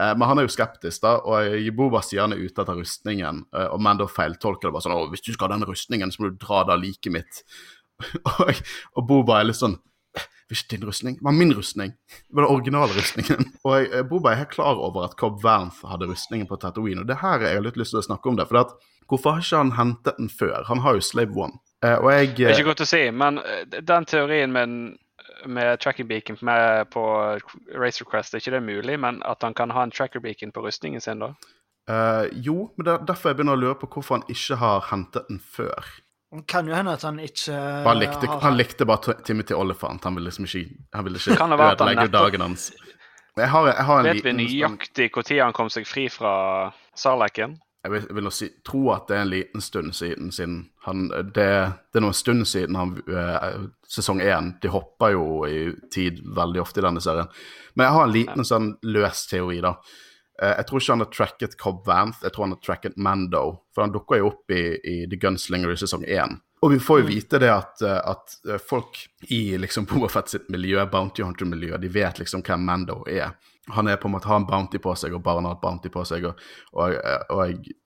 [0.00, 3.44] Eh, men han er jo skeptisk, da, og Boba sier han er ute etter rustningen,
[3.54, 6.22] eh, og Mando feiltolker det bare sånn Å, hvis du skal ha den rustningen, så
[6.22, 7.42] må du dra da liket mitt.
[8.34, 8.62] og,
[8.98, 9.78] og Boba er litt sånn
[10.44, 11.92] det var ikke din rustning, det var min rustning.
[12.28, 13.46] Det var den originale rustningen.
[13.64, 17.00] Og jeg, eh, Boba er helt klar over at Cobb Vanth hadde rustningen på Tatooine,
[17.00, 18.44] og det her er jeg har litt lyst til å snakke om det.
[18.50, 18.74] For at,
[19.08, 20.66] hvorfor har ikke han hentet den før?
[20.68, 21.56] Han har jo Slave One.
[21.80, 23.40] Eh, og jeg Det er ikke godt å si, men
[23.72, 24.76] den teorien med,
[25.46, 27.02] med tracking beacon med på
[27.74, 28.96] Race Request, er ikke det mulig?
[29.00, 31.32] Men at han kan ha en tracker beacon på rustningen sin, da?
[31.90, 34.86] Uh, Jo, men det er derfor jeg begynner å lure på hvorfor han ikke har
[34.90, 35.90] hentet den før.
[36.34, 37.54] Det kan jo hende at han ikke
[37.84, 40.02] Han likte, har han likte bare Timothy Olyphant.
[40.04, 42.40] Han ville liksom ikke, han ville ikke Kan det være at han ødelegge nettopp- dagen
[42.40, 42.72] hans.
[43.36, 46.08] Jeg har, jeg har en Vet vi liten vi nøyaktig når han kom seg fri
[46.08, 47.56] fra Sarlaken?
[47.84, 50.30] Jeg vil, vil si, tro at det er en liten stund siden.
[50.32, 51.48] siden han, det,
[51.92, 53.58] det er noen stund siden han, eh,
[53.92, 54.54] sesong én.
[54.62, 55.58] De hopper jo i
[55.92, 57.28] tid veldig ofte i denne serien.
[57.74, 59.74] Men jeg har en liten sånn løs teori, da.
[60.40, 63.44] Eh, jeg tror ikke han har tracket Cobb Vanth, jeg tror han har tracket Mando.
[63.74, 66.38] For han dukker jo opp i, i The Gunslinger i sesong én.
[66.64, 68.96] Og vi får jo vite det at, eh, at folk
[69.28, 73.36] i liksom Bobafett sitt miljø, Bounty Hunter-miljø, de vet liksom hvem Mando er.
[73.72, 75.92] Han er på en måte har en bounty på seg, og barna har et bounty
[75.92, 76.98] på seg, og, og,
[77.32, 77.78] og jeg,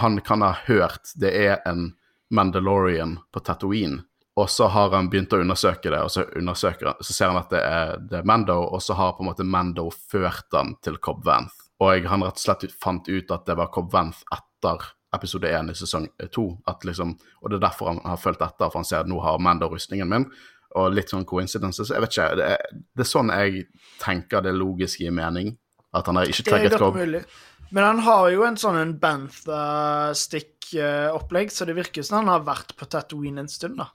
[0.00, 1.92] han kan ha hørt det er en
[2.34, 4.02] Mandalorian på Tatooine.
[4.36, 7.60] Og så har han begynt å undersøke det, og så, så ser han at det
[7.62, 11.22] er, det er Mando, og så har på en måte Mando ført han til Cobb
[11.26, 11.68] Vanth.
[11.84, 14.82] Og han rett og slett fant ut at det var Cobb Vanth etter
[15.14, 16.46] episode 1 i sesong 2.
[16.70, 19.20] At liksom, og det er derfor han har fulgt etter, for han ser at nå
[19.22, 20.26] har Mando rustningen min.
[20.74, 21.90] Og litt sånn coincidences.
[21.94, 22.62] Jeg vet ikke, det er,
[22.98, 23.68] det er sånn jeg
[24.02, 25.52] tenker det logisk gir mening.
[25.94, 26.96] At han har ikke Cobb.
[26.98, 27.22] mulig.
[27.70, 32.70] Men han har jo en sånn en Bantha-stikk-opplegg, så det virker som han har vært
[32.78, 33.86] på Tatooine en stund, da.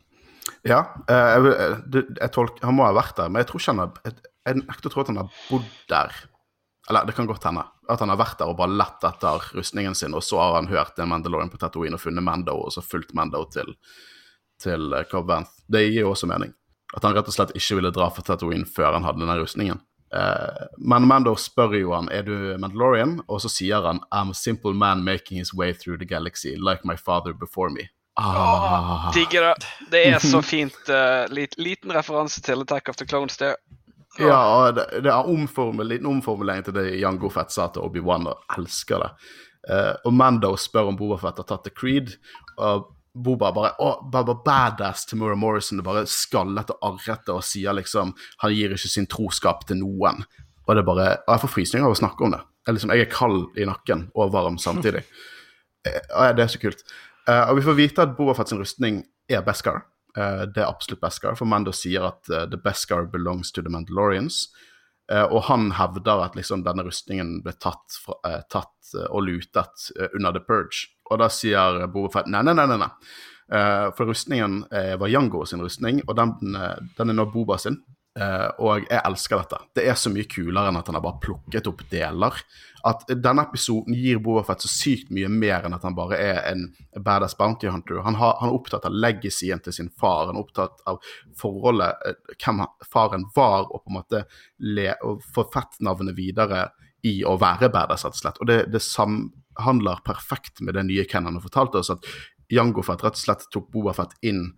[0.65, 3.59] Ja, jeg, jeg, eh, det, jeg tolker, han må ha vært der, men jeg tror
[3.61, 4.13] ikke han har Jeg,
[4.49, 6.11] jeg nekter å tro at han har bodd der.
[6.89, 9.95] Eller det kan godt hende at han har vært der og bare lett etter rustningen
[9.97, 12.81] sin, og så har han hørt en Mandalorian på Tatooine og funnet Mando, og så
[12.85, 13.69] fulgt Mando til,
[14.61, 15.53] til eh, Cobb Vanth.
[15.69, 16.51] Det gir jo også mening.
[16.97, 19.81] At han rett og slett ikke ville dra for Tatooine før han hadde denne rustningen.
[20.09, 24.37] Uh, men Mando spør jo han er du Mandalorian, og så sier han I'm a
[24.37, 27.89] simple man making his way through the galaxy, like my father before me.
[28.17, 29.11] Ah.
[29.13, 29.67] Digger det.
[29.91, 30.75] Det er så fint.
[30.89, 33.53] Uh, lit, liten referanse til Attack of the Clones, det.
[34.19, 38.27] Ja, og det, det er omformel, liten omformulering til det Jango Fett sa til Obi-Wan,
[38.27, 39.11] og elsker det.
[39.69, 42.15] Uh, og Mando spør om Boba Fett har tatt The Creed,
[42.57, 42.89] og
[43.23, 48.13] Boba bare å, bare badass til Mura Morrison, bare skallet og arrete og sier liksom
[48.43, 50.23] han gir ikke sin troskap til noen.
[50.65, 52.41] Og det er bare, og jeg får frysninger av å snakke om det.
[52.67, 55.05] Jeg, liksom, jeg er kald i nakken og varm samtidig.
[55.87, 56.81] Eh, og det er så kult.
[57.23, 58.97] Eh, og vi får vite at Boba Fett sin rustning
[59.31, 59.77] er Beskar.
[60.11, 63.71] Eh, det er absolutt Beskar, for Mando sier at eh, the Beskar belongs to the
[63.71, 64.49] Mandalorians.
[65.11, 69.25] Eh, og han hevder at liksom denne rustningen ble tatt, fra, eh, tatt eh, og
[69.29, 70.89] lutet eh, under The Purge.
[71.09, 72.67] Og da sier Boba Fett nei, nei, nei.
[72.69, 72.91] nei, nei.
[73.49, 77.57] Uh, for rustningen uh, var Jango sin rustning, og den, eh, den er nå Boba
[77.57, 77.79] sin.
[78.19, 79.57] Uh, og jeg elsker dette.
[79.77, 82.35] Det er så mye kulere enn at han har bare plukket opp deler.
[82.85, 86.41] At denne episoden gir Boba Fett så sykt mye mer enn at han bare er
[86.51, 86.67] en
[87.05, 88.01] badass bounty hunter.
[88.05, 90.99] Han, har, han er opptatt av legacyen til sin far, han er opptatt av
[91.39, 94.23] forholdet, hvem faren var, og på en måte
[94.67, 96.67] le, og få Fett-navnet videre
[97.07, 98.41] i å være badass, rett og slett.
[98.43, 98.83] Og det, det
[99.59, 102.05] samhandler perfekt med det nye Ken han har fortalt oss, at
[102.49, 104.53] Jango Fett rett og slett tok Boba Fett inn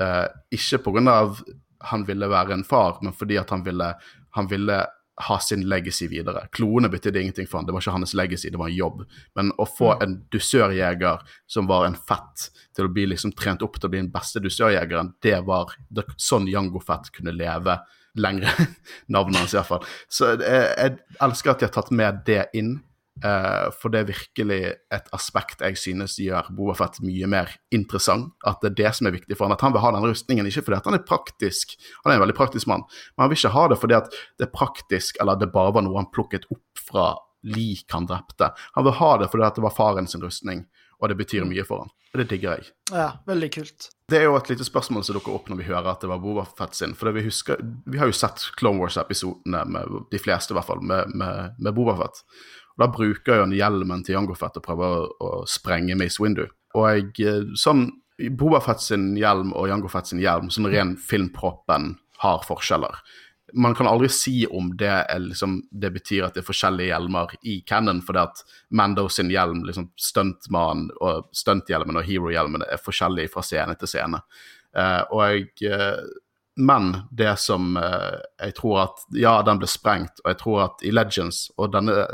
[0.00, 1.40] eh, ikke av
[1.84, 3.94] han ville være en far, men fordi at han ville,
[4.30, 4.86] han ville
[5.28, 6.48] ha sin legacy videre.
[6.52, 9.04] Kloene betydde ingenting for han, det var ikke hans legacy, det var en jobb.
[9.34, 13.78] Men å få en dusørjeger som var en fett, til å bli liksom trent opp
[13.78, 17.78] til å bli den beste dusørjegeren, det var det, sånn Jango Fett kunne leve
[18.16, 18.50] lengre
[19.12, 19.86] navnet hans, iallfall.
[20.08, 22.78] Så jeg, jeg elsker at de har tatt med det inn.
[23.24, 24.58] Uh, for det er virkelig
[24.92, 28.34] et aspekt jeg synes gjør Bobafett mye mer interessant.
[28.44, 30.48] At det er det som er viktig for han, at han vil ha den rustningen.
[30.50, 33.40] Ikke fordi at han er praktisk, han er en veldig praktisk mann, men han vil
[33.40, 36.48] ikke ha det fordi at det er praktisk, eller det bare var noe han plukket
[36.52, 37.12] opp fra
[37.46, 38.50] lik han drepte.
[38.76, 40.66] Han vil ha det fordi at det var faren sin rustning,
[41.00, 41.92] og det betyr mye for han.
[42.14, 42.70] Og det digger jeg.
[42.94, 43.90] Ja, veldig kult.
[44.08, 46.22] Det er jo et lite spørsmål som dukker opp når vi hører at det var
[46.22, 46.94] Bobafett sin.
[46.96, 51.12] For vi, husker, vi har jo sett Clone Wars-episodene, de fleste i hvert fall, med,
[51.18, 52.22] med, med Bobafett.
[52.76, 56.44] Da bruker han hjelmen til Jango Fett og prøver å, å sprenge Mace Windu.
[56.76, 57.88] Og jeg, eh, sånn
[58.36, 63.00] Boba Fett sin hjelm og Jango Fett sin hjelm, sånn ren filmproppen, har forskjeller.
[63.54, 67.34] Man kan aldri si om det, er, liksom, det betyr at det er forskjellige hjelmer
[67.46, 68.40] i Cannon, fordi at
[68.72, 74.22] Mando sin hjelm, liksom stuntmannen og stunthjelmen og hero-hjelmen er forskjellige fra scene til scene.
[74.76, 76.00] Uh, og jeg uh,
[76.56, 80.84] men det som eh, jeg tror at Ja, den ble sprengt, og jeg tror at
[80.84, 82.06] i Legends Og denne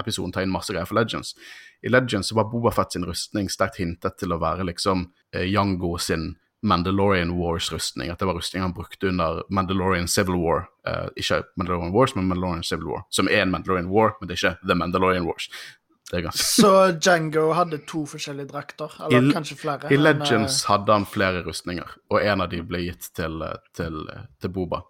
[0.00, 1.34] episoden tar inn masse greier for Legends.
[1.82, 6.34] I Legends var Bobafett sin rustning sterkt hintet til å være liksom eh, Yango sin
[6.62, 8.10] Mandalorian Wars-rustning.
[8.10, 10.66] At det var rustning han brukte under Mandalorian Civil War.
[10.86, 13.04] Eh, ikke Mandalorian Wars, men Mandalorian Civil War.
[13.14, 15.48] Som er en Mandalorian War, men det er ikke The Mandalorian Wars.
[16.34, 18.92] Så Django hadde to forskjellige drakter?
[19.06, 19.90] Eller I, kanskje flere?
[19.92, 23.42] I Legends men, hadde han flere rustninger, og en av de ble gitt til,
[23.76, 23.98] til,
[24.40, 24.84] til Boba.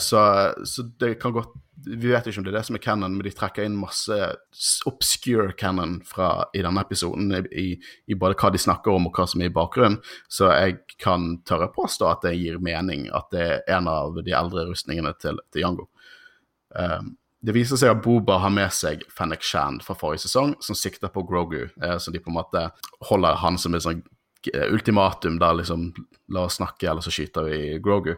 [0.00, 0.20] Så,
[0.64, 1.50] så, det kan godt
[1.84, 4.16] Vi vet ikke om det er det som er canon, men de trekker inn masse
[4.88, 7.66] obscure canon fra, i denne episoden, i,
[8.08, 10.00] i, både hva de snakker om og hva som er i bakgrunnen.
[10.32, 14.34] Så jeg kan tørre påstå at det gir mening at det er en av de
[14.34, 15.86] eldre rustningene til, til Jango.
[16.72, 17.14] Um,
[17.46, 21.12] det viser seg at Boba har med seg Fennec Shand fra forrige sesong, som sikter
[21.14, 21.68] på Grogu.
[21.82, 22.66] Eh, så de på en måte
[23.10, 24.02] holder han som et sånn
[24.70, 25.88] ultimatum, der liksom
[26.34, 28.12] La oss snakke, eller så skyter vi Grogu.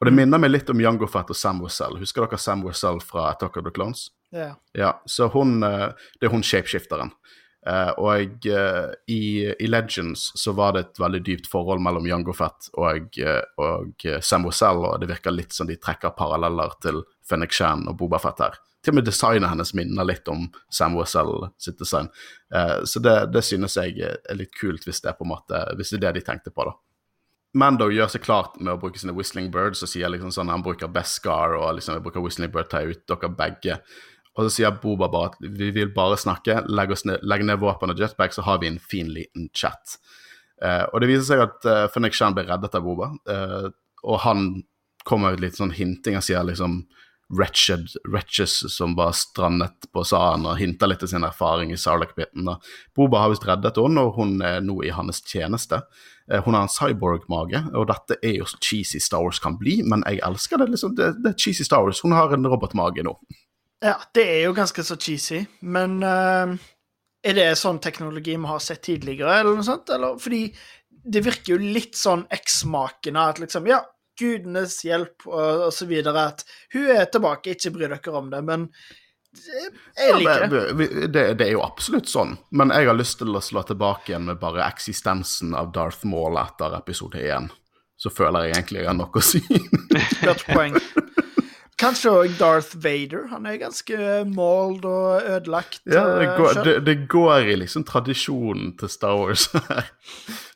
[0.00, 1.98] Og det minner meg litt om Jango Fett og Sam Wessel.
[2.00, 4.08] Husker dere Sam Wessel fra Attack of the Clones?
[4.34, 4.56] Yeah.
[4.74, 4.96] Ja.
[5.06, 7.12] Så hun eh, Det er hun shapeshifteren.
[7.62, 12.34] Uh, og uh, i, i, Legends så var det et veldig dypt forhold mellom Jango
[12.34, 17.04] Fett og, uh, og Sam Wazell, og det virker litt som de trekker paralleller til
[17.28, 18.58] Fennek Shan og Boba Fett her.
[18.82, 22.08] Til og med designet hennes minner litt om Sam Wazell sitt design.
[22.50, 25.92] så det, det, synes jeg er litt kult, hvis det, er på en måte, hvis
[25.92, 26.74] det er det de tenkte på, da.
[27.54, 30.64] Mando gjør seg klart med å bruke sine Whistling Birds og sier liksom sånn han
[30.66, 33.78] bruker Best Scar og liksom jeg bruker Whistling Bird, tar ut dere begge.
[34.32, 37.92] Og så sier Boba bare at vi vil bare snakke, legg, ned, legg ned våpen
[37.92, 39.98] og jetpack, så har vi en fin, liten chat.
[40.62, 43.68] Eh, og det viser seg at uh, Fennek Shan blir reddet av Boba, eh,
[44.02, 44.62] og han
[45.08, 46.16] kommer med litt sånn hinting.
[46.16, 46.84] og sier liksom
[47.32, 52.48] wretched wretches som var strandet på Saan, og hinter litt til sin erfaring i Sarlacc-biten.
[52.96, 55.80] Boba har visst reddet henne, og hun er nå i hans tjeneste.
[56.28, 60.04] Hun har en cyborg-mage, og dette er jo så cheesy Star Wars kan bli, men
[60.04, 60.68] jeg elsker det.
[60.74, 62.02] liksom, Det, det er cheesy Star Wars.
[62.04, 63.16] Hun har en robotmage nå.
[63.82, 66.52] Ja, det er jo ganske så cheesy, men uh,
[67.22, 69.90] er det sånn teknologi vi har sett tidligere, eller noe sånt?
[69.90, 70.44] Eller, fordi
[71.02, 73.82] det virker jo litt sånn eksmakende at liksom Ja,
[74.18, 78.42] gudenes hjelp, og, og så videre, at hun er tilbake, ikke bry dere om det,
[78.46, 78.68] men
[79.96, 80.88] jeg liker det.
[81.08, 81.24] det.
[81.40, 84.40] Det er jo absolutt sånn, men jeg har lyst til å slå tilbake igjen med
[84.42, 87.48] bare eksistensen av Darth Maul etter episode 1.
[87.96, 89.40] Så føler jeg egentlig jeg har nok å si.
[90.28, 90.76] Godt poeng.
[91.82, 93.24] Kanskje òg Darth Vader.
[93.32, 93.96] Han er ganske
[94.30, 95.80] målt og ødelagt.
[95.90, 99.48] Ja, det eh, går, det, det går, i liksom tradisjonen til Star Wars.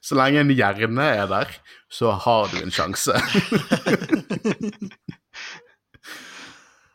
[0.07, 1.51] så lenge en hjerne er der,
[1.91, 3.17] så har du en sjanse.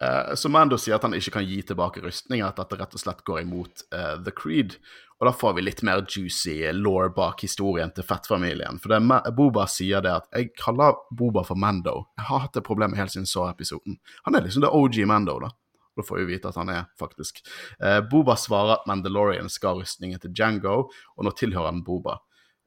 [0.02, 3.02] Som så Mando sier at han ikke kan gi tilbake rustninger, at dette rett og
[3.04, 4.80] slett går imot uh, The Creed.
[5.22, 8.80] Og da får vi litt mer juicy law bak historien til Fett-familien.
[8.82, 12.06] For det, Boba sier det at 'jeg kaller Boba for Mando'.
[12.18, 14.00] Jeg har hatt det problemet helt siden så episoden.
[14.26, 15.50] Han er liksom det OG Mando, da.
[15.96, 17.46] Da får vi vite at han er, faktisk.
[17.80, 22.18] Eh, Boba svarer at Mandalorian skal ha rustningen til Jango, og nå tilhører han Boba.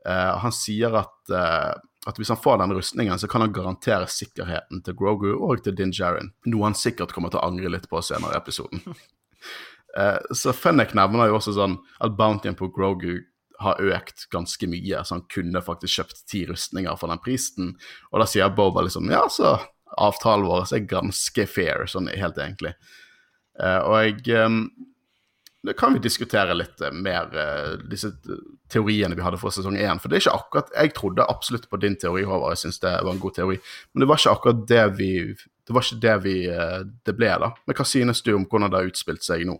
[0.07, 4.95] han sier at at hvis han får den rustningen, så kan han garantere sikkerheten til
[4.95, 8.35] Grogu og til Din Jarin, noe han sikkert kommer til å angre litt på senere
[8.35, 8.85] i episoden.
[9.99, 13.23] uh, så Fennek nevner jo også sånn at bountyen på Grogu
[13.63, 17.75] har økt ganske mye, så han kunne faktisk kjøpt ti rustninger for den prisen.
[18.11, 19.57] Og da sier Boba liksom ja, så
[20.01, 22.75] avtalen vår er ganske fair, sånn helt egentlig.
[23.55, 24.65] Uh, og jeg um,
[25.65, 27.31] det kan vi diskutere litt eh, mer,
[27.89, 28.11] disse
[28.69, 29.97] teoriene vi hadde for sesong én.
[29.97, 32.53] For det er ikke akkurat Jeg trodde absolutt på din teori, Håvard.
[32.53, 33.57] Jeg syns det var en god teori.
[33.93, 36.35] Men det var ikke akkurat det vi Det var ikke det vi
[37.09, 37.49] det ble, da.
[37.65, 39.57] Men hva synes du om hvordan det har utspilt seg nå?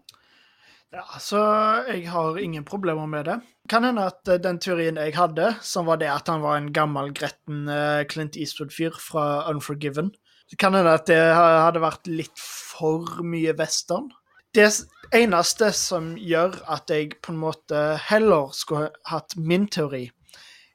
[0.95, 1.41] Ja, så
[1.89, 3.39] jeg har ingen problemer med det.
[3.69, 6.71] Kan hende at uh, den teorien jeg hadde, som var det at han var en
[6.73, 7.67] gammel, gretten
[8.11, 10.13] Clint Eastwood-fyr fra Unforgiven
[10.51, 14.13] Det kan hende at det hadde vært litt for mye western.
[14.55, 14.69] Det
[15.11, 20.05] eneste som gjør at jeg på en måte heller skulle hatt min teori,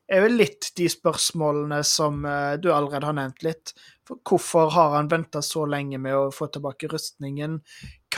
[0.10, 3.74] er vel litt de spørsmålene som eh, du allerede har nevnt litt.
[4.08, 7.60] For hvorfor har han venta så lenge med å få tilbake rustningen?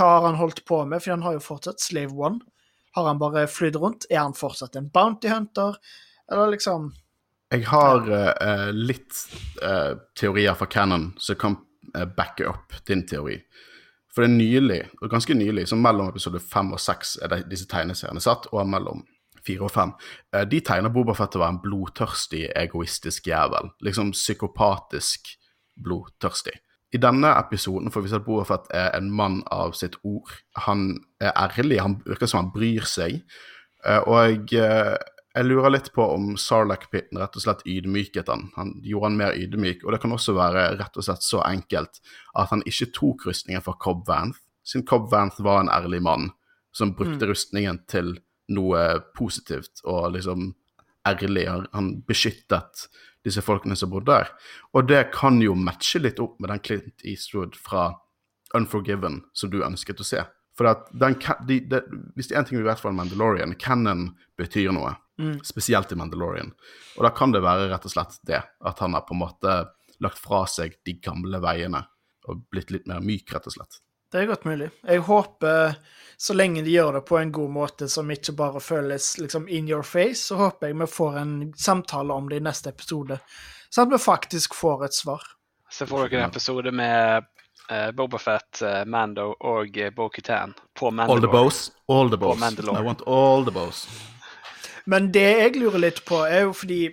[0.01, 0.97] Hva har han holdt på med?
[1.03, 2.39] For han har jo fortsatt Slave One.
[2.97, 4.07] Har han bare flydd rundt?
[4.09, 5.75] Er han fortsatt en bounty hunter?
[6.31, 6.87] Eller liksom
[7.53, 9.13] Jeg har uh, litt
[9.61, 11.57] uh, teorier fra Cannon som kan
[11.93, 13.35] uh, backe opp din teori.
[14.09, 17.43] For det er nylig, og ganske nylig, så mellom episode fem og seks er det
[17.51, 19.05] disse tegneseriene satt, og mellom
[19.45, 19.93] fire og fem.
[20.49, 23.69] De tegner Bobafett til å være en blodtørstig, egoistisk jævel.
[23.85, 25.31] Liksom psykopatisk
[25.77, 26.57] blodtørstig.
[26.91, 30.31] I denne episoden får vi se at Bobafett er en mann av sitt ord.
[30.67, 30.89] Han
[31.23, 33.21] er ærlig, han virker som han bryr seg.
[34.11, 34.51] Og
[35.31, 38.49] jeg lurer litt på om Sarlac-pitten rett og slett ydmyket han.
[38.57, 42.01] Han gjorde han mer ydmyk, og det kan også være rett og slett så enkelt
[42.35, 46.29] at han ikke tok rustningen fra Cobb Vanth, siden Cobb Vanth var en ærlig mann
[46.75, 47.29] som brukte mm.
[47.31, 48.17] rustningen til
[48.51, 48.83] noe
[49.15, 50.51] positivt og liksom
[51.07, 51.47] ærlig.
[51.73, 52.87] Han beskyttet
[53.25, 54.31] disse folkene som bodde der.
[54.73, 57.91] Og det kan jo matche litt opp med den Clint Eastwood fra
[58.57, 60.23] Unforgiven som du ønsket å se.
[60.57, 61.15] For at den,
[61.47, 61.79] de, de,
[62.17, 64.95] Hvis det er én ting vi vet fra Mandalorian, canon betyr noe.
[65.21, 65.37] Mm.
[65.45, 66.51] Spesielt i Mandalorian.
[66.97, 69.55] Og da kan det være rett og slett det, at han har på en måte
[70.01, 71.83] lagt fra seg de gamle veiene
[72.29, 73.79] og blitt litt mer myk, rett og slett.
[74.11, 74.69] Det er godt mulig.
[74.83, 75.75] Jeg håper,
[76.17, 79.69] så lenge de gjør det på en god måte som ikke bare føles liksom in
[79.69, 83.21] your face, så håper jeg vi får en samtale om det i neste episode,
[83.71, 85.23] sånn at vi faktisk får et svar.
[85.71, 87.23] Så får dere en episode med
[87.71, 91.15] uh, Bobafett, uh, Mando og uh, Bo-Katan på Mandalore.
[91.15, 91.61] All the bows.
[91.87, 92.41] All the bows.
[92.67, 93.85] I want all the bows.
[94.91, 96.83] Men det jeg lurer litt på, er jo fordi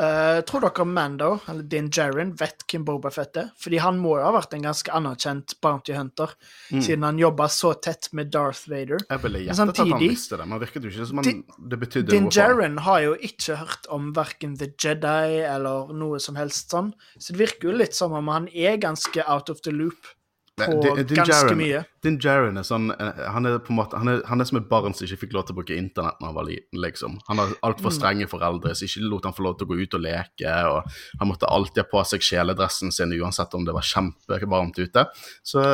[0.00, 3.50] uh, Tror dere Mando, eller Din Jarin, vet hvem Boba Fett er?
[3.60, 6.34] Fordi han må jo ha vært en ganske anerkjent bounty hunter,
[6.70, 6.82] mm.
[6.82, 9.02] siden han jobba så tett med Darth Vader.
[9.08, 12.14] Jeg ville gjettet at han visste det, men virket jo ikke som han, det betydde
[12.14, 16.92] Din Jarin har jo ikke hørt om verken The Jedi eller noe som helst sånn,
[17.18, 20.14] så det virker jo litt som om han er ganske out of the loop
[20.60, 21.80] på din, din ganske Jaren, mye.
[22.04, 24.60] Din Jaren er sånn eh, han er, på en måte, han er, han er som
[24.60, 26.80] et barn som ikke fikk lov til å bruke internett da han var liten.
[26.82, 27.18] liksom.
[27.28, 27.96] Han har altfor mm.
[27.98, 30.54] strenge foreldre som ikke lot han få lov til å gå ut og leke.
[30.72, 35.06] og Han måtte alltid ha på seg kjeledressen sin uansett om det var kjempevarmt ute.
[35.46, 35.64] Så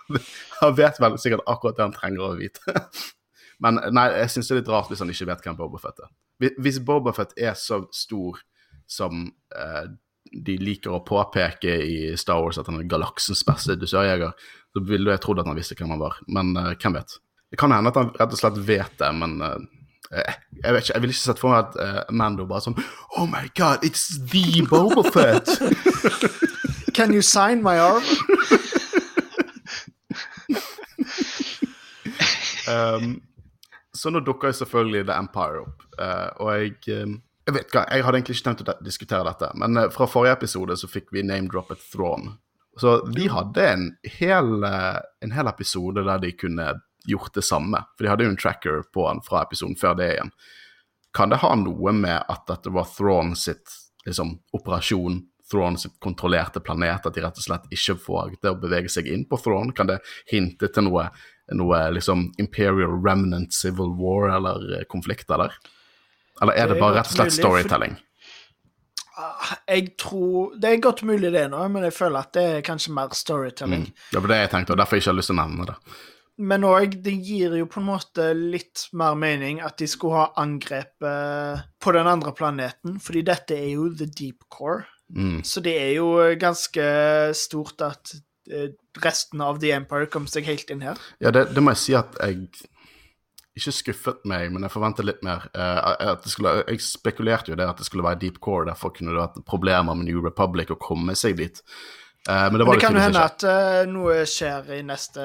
[0.62, 2.80] han vet vel sikkert akkurat det han trenger å vite.
[3.62, 6.12] Men nei, jeg syns det er litt rart hvis han ikke vet hvem Bobafett er.
[6.60, 8.42] Hvis Bobafett er så stor
[8.86, 9.86] som eh,
[10.32, 14.32] de liker å påpeke i Star Wars at han er galaksens beste dusørjeger,
[14.72, 16.14] så ville jeg trodd at han visste hvem han var.
[16.28, 17.10] Men uh, hvem vet?
[17.50, 19.58] Det kan hende at han rett og slett vet det, men uh,
[20.12, 22.78] jeg vet ikke, jeg ville ikke sett for meg at uh, Mando bare sånn
[23.18, 25.48] Oh my God, it's the Bobafett!
[26.96, 28.02] Can you sign my arm?
[32.72, 33.20] um,
[33.92, 35.82] så nå dukker selvfølgelig The Empire opp,
[36.40, 39.78] og jeg um, jeg vet hva, jeg hadde egentlig ikke tenkt å diskutere dette, men
[39.78, 42.34] uh, fra forrige episode så fikk vi name-droppet Throne.
[42.76, 43.86] Så vi hadde en
[44.18, 46.72] hel, uh, en hel, episode der de kunne
[47.06, 47.84] gjort det samme.
[47.94, 50.34] For de hadde jo en tracker på han fra episoden før det igjen.
[51.16, 53.70] Kan det ha noe med at dette var Throne sitt
[54.04, 57.94] liksom, operasjon, Throne sitt kontrollerte planet, at de rett og slett ikke
[58.42, 59.72] det å bevege seg inn på Throne?
[59.72, 61.06] Kan det hinte til noe,
[61.54, 65.54] noe liksom Imperial Remnant Civil War eller uh, konflikter der?
[66.42, 67.96] Eller er det, bare rett og slett storytelling?
[69.16, 72.66] Ah, jeg tror Det er godt mulig det nå, men jeg føler at det er
[72.66, 73.86] kanskje mer storytelling.
[73.88, 74.04] Mm.
[74.12, 75.76] Det var det jeg tenkte, og derfor jeg ikke har lyst til å nevne det.
[76.36, 80.42] Men òg, det gir jo på en måte litt mer mening at de skulle ha
[80.42, 84.84] angrepet på den andre planeten, fordi dette er jo the deep core.
[85.08, 85.40] Mm.
[85.46, 86.84] Så det er jo ganske
[87.38, 88.12] stort at
[88.52, 91.00] eh, resten av The Empire kom seg helt inn her.
[91.24, 92.50] Ja, det, det må jeg si at jeg
[93.56, 95.46] ikke skuffet meg, men jeg forventet litt mer.
[95.56, 99.22] Uh, skulle, jeg spekulerte jo det at det skulle være deep core, derfor kunne det
[99.22, 101.62] vært problemer med New Republic å komme seg dit.
[102.28, 105.22] Uh, men det, men det kan jo hende at uh, noe skjer i neste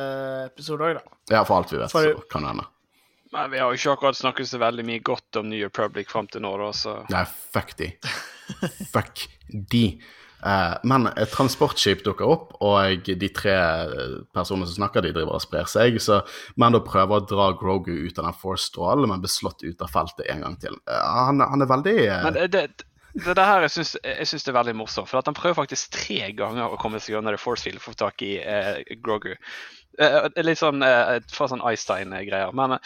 [0.48, 1.18] episode òg, da.
[1.34, 2.08] Ja, for alt vi vet, for...
[2.08, 2.70] så kan det hende.
[3.32, 6.28] Men vi har jo ikke akkurat snakket så veldig mye godt om New Republic fram
[6.32, 7.24] til nå, da, så Nei,
[7.56, 7.94] fuck de.
[8.94, 9.86] fuck de.
[10.46, 13.56] Eh, men et transportskip dukker opp, og de tre
[14.34, 16.00] personene som snakker, de driver og sprer seg.
[16.02, 16.22] Så
[16.62, 20.26] Mando prøver å dra Grogu ut av den force-strålen, men blir slått ut av feltet
[20.32, 20.80] en gang til.
[20.90, 22.88] Eh, han, han, er veldig eh, Men det, det,
[23.28, 26.74] det, her jeg syns, jeg er veldig morsomt, for at han prøver faktisk tre ganger
[26.74, 29.36] å komme seg gjennom force field for å få tak i eh, Grogu.
[30.02, 32.56] Eh, litt sånn eh, fra sånn Einstein-greier.
[32.58, 32.80] Men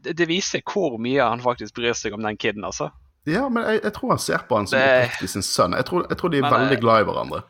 [0.00, 2.88] det viser hvor mye han faktisk bryr seg om den kiden, altså.
[3.24, 5.28] Ja, men jeg, jeg, tror han ser på han som det...
[5.32, 5.76] sin sønn.
[5.78, 7.42] Jeg tror, jeg tror de er men, veldig glad i hverandre.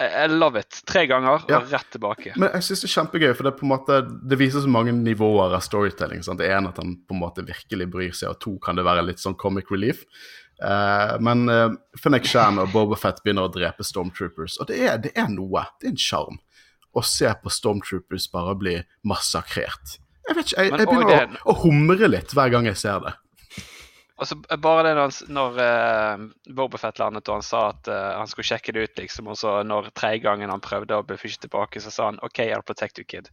[0.00, 0.82] I love it.
[0.88, 1.58] Tre ganger Ja.
[1.58, 2.32] og rett tilbake.
[2.36, 3.96] Men jeg syns det er kjempegøy, for det, er på en måte,
[4.30, 6.22] det viser så mange nivåer av storytelling.
[6.24, 6.40] Sant?
[6.40, 9.04] Det en at han på en måte virkelig bryr seg, og to kan det være
[9.04, 10.06] litt sånn comic relief.
[10.60, 14.98] Uh, men uh, Fennec Shan og Boba Fett begynner å drepe Stormtroopers, og det er,
[15.00, 15.66] det er noe.
[15.80, 16.40] Det er en sjarm.
[16.96, 19.98] Å se på Stormtroopers bare bli massakrert.
[20.28, 23.14] Jeg vet ikke, jeg, jeg begynner å, å humre litt hver gang jeg ser det.
[24.20, 26.24] Altså, bare det når, når uh,
[26.56, 29.54] Bobafett landet og han sa at uh, han skulle sjekke det ut, liksom, og så
[29.64, 33.06] når tredje gangen han prøvde å befishe tilbake, så sa han OK, I'll protect you,
[33.08, 33.30] kid.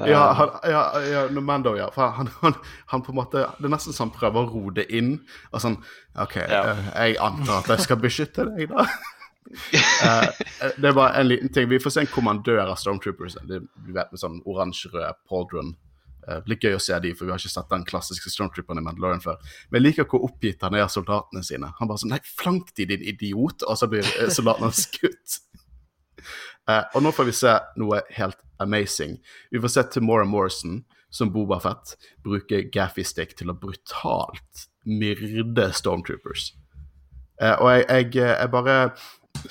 [0.00, 1.90] er, Ja, han, ja, ja Mando, ja.
[1.92, 2.56] For han, han,
[2.86, 5.18] han på en måte Det er nesten så han prøver å roe det inn.
[5.52, 5.76] Og sånn
[6.16, 6.62] OK, Ja.
[6.72, 8.86] uh, jeg antar at jeg skal beskytte deg, da.
[10.08, 10.30] uh,
[10.80, 11.68] det er bare en liten ting.
[11.68, 13.36] Vi får se en kommandør av Stormtroopers.
[13.48, 15.76] Det, du vet med sånn oransje-rød pauldron.
[16.26, 18.86] Uh, litt gøy å se de, for vi har ikke sett den klassiske Stormtrooperen i
[18.86, 19.38] Mandalorian før.
[19.70, 21.70] Men jeg liker hvor oppgitt han er av soldatene sine.
[21.78, 23.62] Han bare sånn Nei, flank de, din idiot!
[23.62, 25.38] Og så blir eh, soldatene skutt.
[26.66, 29.20] Uh, og nå får vi se noe helt amazing.
[29.54, 30.80] Vi får se Timora Morrison
[31.14, 31.94] som Boba Fett
[32.26, 36.50] bruke gaffy stick til å brutalt myrde Stormtroopers.
[37.38, 38.76] Uh, og jeg, jeg, jeg bare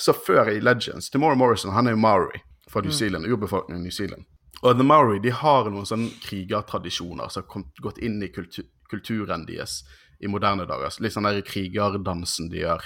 [0.01, 3.85] Så før i Legends Timora Morrison han er jo Maori fra New Zealand, urbefolkningen i
[3.85, 4.25] New Zealand.
[4.65, 9.45] Og The Maori de har noen sånne krigertradisjoner som har gått inn i kultur, kulturen
[9.45, 9.83] deres
[10.23, 10.93] i moderne dager.
[11.03, 12.85] Litt sånn der krigerdansen de gjør.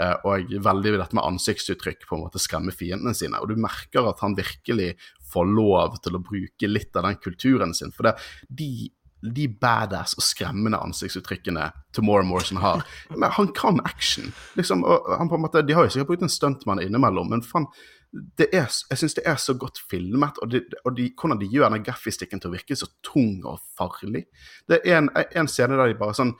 [0.00, 3.38] Eh, og veldig dette med ansiktsuttrykk på en måte skremme fiendene sine.
[3.42, 4.94] Og du merker at han virkelig
[5.32, 7.92] får lov til å bruke litt av den kulturen sin.
[7.94, 8.16] For det,
[8.48, 8.88] de,
[9.22, 14.32] de badass og skremmende ansiktsuttrykkene Tomorrow Morrison har Men han kan action.
[14.58, 17.44] Liksom, og han på en måte, De har jo sikkert brukt en stuntmann innimellom, men
[17.46, 17.68] faen
[18.12, 21.72] er, jeg syns det er så godt filmet, og, de, og de, hvordan de gjør
[21.72, 24.26] den gaffistikken til å virke så tung og farlig.
[24.68, 26.34] Det er en, en scene der de bare sånn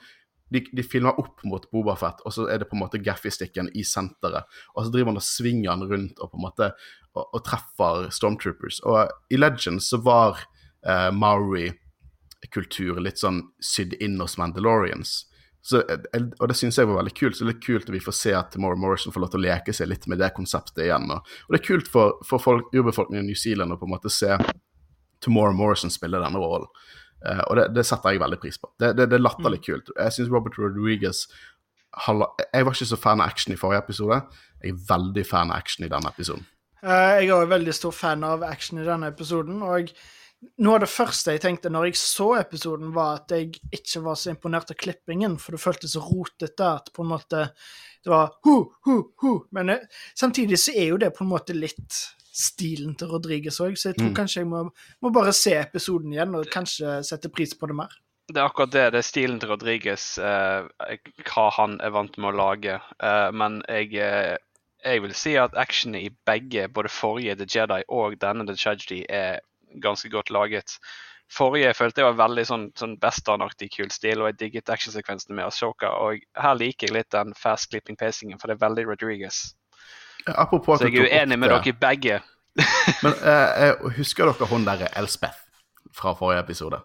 [0.53, 3.71] de, de filmer opp mot Boba Fett, og så er det på en måte gaffistikken
[3.73, 4.49] i senteret.
[4.75, 6.69] Og så driver han og svinger han rundt og på en måte
[7.13, 8.81] og, og treffer Stormtroopers.
[8.89, 10.43] Og i Legends så var
[10.85, 15.23] eh, Maori-kultur litt sånn sydd inn hos Mandalorians.
[15.63, 17.37] Så, eh, og det syns jeg var veldig kult.
[17.37, 19.45] Så det er kult at vi får se at Tomorrow Morrison får lov til å
[19.45, 21.07] leke seg litt med det konseptet igjen.
[21.15, 24.11] Og, det er kult for, for folk, urbefolkningen i New Zealand å på en måte
[24.11, 24.35] se
[25.23, 26.67] Tomorrow Morrison spille denne rollen.
[27.23, 28.67] Uh, og det, det setter jeg veldig pris på.
[28.75, 29.93] Det, det, det er latterlig kult.
[29.95, 34.17] Jeg syns Robert Rodriguez Jeg var ikke så fan av action i forrige episode.
[34.59, 36.43] Jeg er veldig fan av action i denne episoden.
[36.83, 39.63] Uh, Jeg er også veldig stor fan av action i denne episoden.
[39.63, 39.93] Og
[40.63, 44.17] noe av det første jeg tenkte når jeg så episoden, var at jeg ikke var
[44.19, 47.45] så imponert av klippingen, for det føltes så rotete at på en måte
[48.03, 49.31] det var hu, hu, hu.
[49.55, 49.85] Men eh,
[50.19, 52.01] samtidig så er jo det på en måte litt
[52.33, 54.15] stilen til Rodriguez òg, så jeg tror Mm.
[54.17, 54.63] kanskje jeg må,
[55.01, 57.93] må bare se episoden igjen og kanskje sette pris på det mer.
[58.27, 58.91] Det er akkurat det.
[58.91, 60.65] Det er stilen til Rodriguez, eh,
[61.27, 62.79] hva han er vant med å lage.
[63.03, 64.37] Eh, men jeg, eh,
[64.83, 69.05] jeg vil si at actionen i begge, både forrige The Jedi og denne The Tragedy,
[69.09, 69.39] er
[69.81, 70.77] ganske godt laget.
[71.33, 75.47] Forrige følte jeg var veldig sånn, sånn westernaktig kul stil, og jeg digget actionsekvensene med
[75.47, 75.89] Ashoka.
[76.05, 79.41] Og her liker jeg litt den fast clipping pacingen, for det er veldig Rodriguez.
[80.27, 82.21] Apropos Så jeg er uenig med dere begge.
[83.03, 85.41] Men eh, eh, husker dere hun der Elspeth
[85.95, 86.83] fra forrige episode?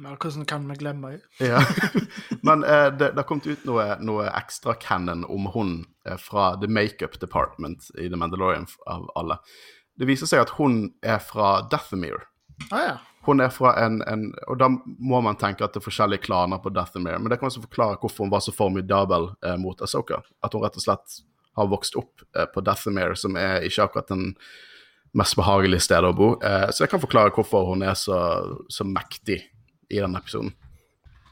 [0.00, 1.22] Men hvordan kan vi glemme henne?
[1.44, 1.60] Ja.
[2.46, 5.74] Men eh, det, det har kommet ut noe, noe ekstra canon om hun
[6.08, 9.36] eh, fra The Makeup Department i The Mandalorian av alle.
[10.00, 12.29] Det viser seg at hun er fra Dathomir.
[12.70, 12.98] Ah, ja.
[13.26, 16.60] Hun er fra en, en Og da må man tenke at det er forskjellige klaner
[16.62, 17.18] på Dathomir.
[17.18, 20.22] Men det kan også forklare hvorfor hun var så formidabel eh, mot Asoka.
[20.40, 21.20] At hun rett og slett
[21.58, 24.32] har vokst opp eh, på Dathomir, som er ikke akkurat den
[25.16, 26.32] mest behagelige stedet å bo.
[26.40, 28.18] Eh, så det kan forklare hvorfor hun er så,
[28.72, 29.42] så mektig
[29.90, 30.54] i denne episoden.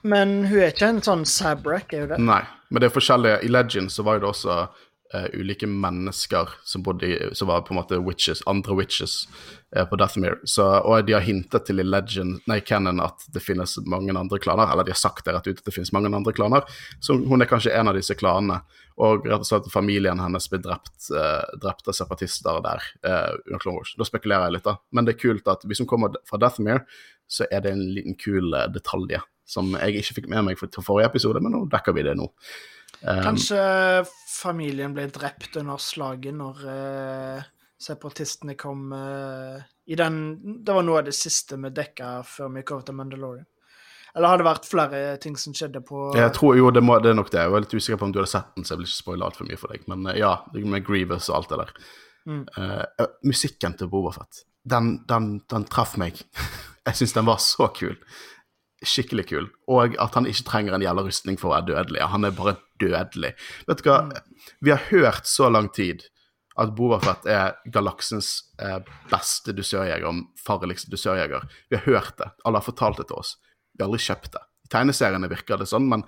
[0.02, 2.20] Men hun er ikke en sånn Sabrek, er hun det?
[2.22, 4.58] Nei, men det er forskjellige I Legends så var det også
[5.14, 9.24] eh, ulike mennesker som bodde Som var på en måte witches, andre witches
[9.68, 10.38] på Dathomir.
[10.48, 14.40] Så, og de har hintet til i Legend, nei, Canon at det finnes mange andre
[14.40, 14.70] klaner.
[14.72, 16.64] Eller de har sagt det rett ut at det finnes mange andre klaner.
[17.04, 18.62] Så hun er kanskje en av disse klanene.
[18.98, 23.62] Og rett og slett familien hennes ble drept, eh, drept av separatister der eh, under
[23.62, 23.92] Clone Wars.
[23.98, 24.78] Da spekulerer jeg litt, da.
[24.90, 26.82] Men det er kult at hvis hun kommer fra Dathomir,
[27.28, 30.82] så er det en liten kul eh, detalj som jeg ikke fikk med meg fra
[30.84, 32.26] forrige episode, men nå dekker vi det nå.
[33.00, 33.60] Um, Kanskje
[34.28, 37.46] familien ble drept under slaget når eh,
[37.78, 40.16] separatistene kom uh, i den
[40.64, 43.46] Det var noe av det siste vi dekka før vi kom til Mandalorian.
[44.16, 47.12] Eller har det vært flere ting som skjedde på Jeg tror jo det, må, det
[47.12, 47.44] er nok det.
[47.44, 49.28] Jeg var litt usikker på om du hadde sett den, så jeg vil ikke spoile
[49.28, 49.84] altfor mye for deg.
[49.90, 51.74] Men uh, ja, med Grievous og alt det der.
[52.28, 52.42] Mm.
[52.60, 56.18] Eh, musikken til Boba Fett, den, den, den traff meg.
[56.88, 57.96] jeg syns den var så kul.
[58.84, 59.48] skikkelig kul.
[59.66, 62.04] Og at han ikke trenger en jævla rustning for å være dødelig.
[62.12, 63.32] Han er bare dødelig.
[63.70, 64.02] Vet du hva,
[64.60, 66.04] vi har hørt så lang tid
[66.58, 68.32] at Bobafett er galaksens
[68.62, 68.80] eh,
[69.10, 71.46] beste dusørjeger, farligste dusørjeger.
[71.70, 72.32] Vi har hørt det.
[72.44, 73.36] Alle har fortalt det til oss.
[73.74, 74.42] Vi har aldri kjøpt det.
[74.66, 76.02] I tegneseriene virker det sånn, men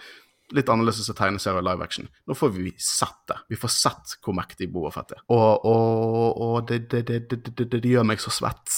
[0.57, 2.09] litt annerledes enn tegneserier og live action.
[2.27, 3.39] Nå får vi sett det.
[3.53, 5.23] Vi får sett hvor mektig Bobafett er.
[5.31, 8.75] Og, og, og det, det, det, det, gjør meg så svett.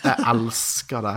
[0.00, 1.16] Jeg elsker det.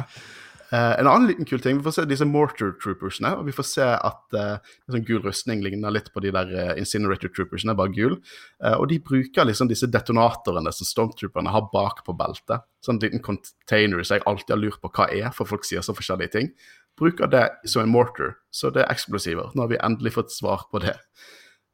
[0.74, 3.66] Uh, en annen liten kul ting, vi får se disse Mortar Troopersene, og vi får
[3.70, 7.94] se at uh, sånn gul rustning ligner litt på de der uh, Incinerator Troopersene, bare
[7.94, 8.16] gul.
[8.64, 12.66] og de bruker liksom disse detonatorene som Stormtrooperne har bak på beltet.
[12.82, 15.94] Sånn liten container som jeg alltid har lurt på hva er, for folk sier så
[15.94, 16.50] forskjellige ting.
[16.98, 19.54] Bruker det som en mortar, så det er eksplosiver.
[19.54, 20.98] Nå har vi endelig fått svar på det.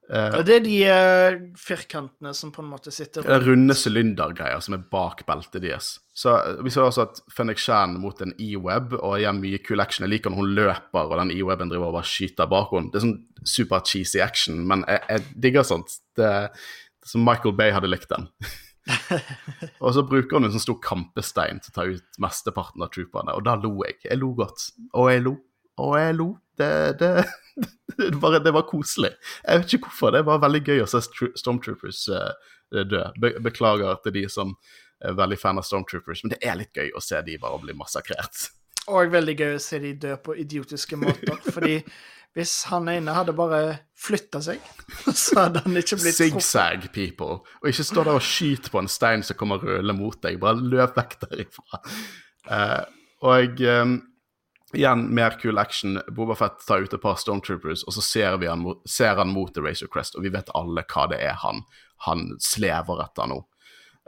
[0.09, 3.47] Uh, det er de firkantene som på en måte sitter rundt.
[3.47, 5.99] Runde sylindergreier som er bak beltet deres.
[6.19, 9.79] Så uh, Vi så også at Fennik Shan mot en e-web, og igjen mye kul
[9.83, 10.05] action.
[10.07, 12.91] Jeg liker når hun løper, og den e-weben driver og bare skyter bak henne.
[12.91, 15.99] Det er sånn super cheesy action, men jeg, jeg digger sånt.
[16.19, 16.31] Det,
[16.99, 18.27] det som Michael Bay hadde likt den.
[19.83, 23.37] og så bruker hun en sånn stor kampestein til å ta ut mesteparten av trooperne,
[23.37, 24.01] og da lo jeg.
[24.09, 24.71] Jeg lo godt.
[24.91, 25.37] Og jeg lo.
[25.79, 26.33] Og jeg lo.
[26.59, 27.13] Det, det
[27.99, 29.13] det, var, det var koselig.
[29.45, 31.01] Jeg vet ikke hvorfor, det var veldig gøy å se
[31.39, 32.51] Stormtroopers uh,
[32.91, 33.07] dø.
[33.23, 36.93] Be beklager til de som er veldig fan av Stormtroopers, men det er litt gøy
[36.95, 38.49] å se de bare bli massakrert.
[38.89, 41.79] Og veldig gøy å se de dø på idiotiske måter, fordi
[42.37, 43.61] hvis han ene hadde bare
[43.97, 44.61] flytta seg,
[45.23, 47.39] så hadde han ikke blitt Zigzag people.
[47.61, 50.37] Og ikke stå der og skyte på en stein som kommer rullende mot deg.
[50.41, 51.81] Bare løp vekk derifra.
[52.49, 52.83] Uh,
[53.29, 53.97] og um,
[54.73, 55.97] Igjen mer kul action.
[56.13, 59.63] Bobafett tar ut et par Stormtroopers, og så ser, han mot, ser han mot The
[59.65, 61.63] Razor Crest, og vi vet alle hva det er han,
[62.05, 63.39] han slever etter nå.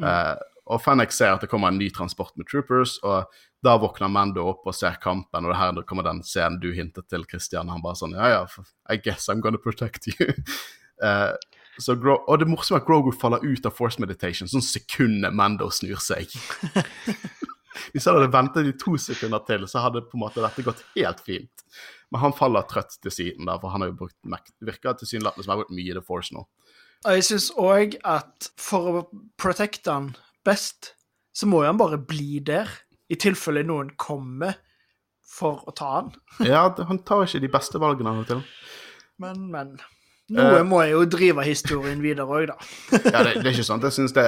[0.02, 0.38] Uh,
[0.72, 3.30] og Fennek ser at det kommer en ny transport med troopers, og
[3.66, 7.26] da våkner Mando opp og ser kampen, og her kommer den scenen du hintet til,
[7.30, 7.70] Christian.
[7.72, 8.46] Han bare sånn Ja, ja,
[8.90, 10.32] I guess I'm gonna protect you.
[11.04, 11.36] uh,
[11.82, 15.70] så og det morsomme er at Grogu faller ut av force meditation sånn sekundet Mando
[15.74, 16.32] snur seg.
[17.92, 20.84] Hvis han hadde ventet de to sekunder til, så hadde på en måte dette gått
[20.96, 21.68] helt fint.
[22.12, 24.18] Men han faller trøtt til siden, der, for han har jo brukt.
[24.24, 26.44] Det virker tilsynelatende som han har brukt mye i The Force nå.
[27.02, 29.06] Jeg syns òg at for å
[29.40, 30.12] protecte han
[30.48, 30.94] best,
[31.34, 32.70] så må jo han bare bli der,
[33.12, 34.60] i tilfelle noen kommer
[35.32, 36.14] for å ta han.
[36.52, 38.46] ja, han tar ikke de beste valgene av og til.
[39.22, 39.76] Men, men.
[40.32, 42.58] Noe uh, må jo drive historien videre òg, da.
[43.14, 43.86] ja, det, det, er ikke sant.
[43.88, 44.28] Jeg syns det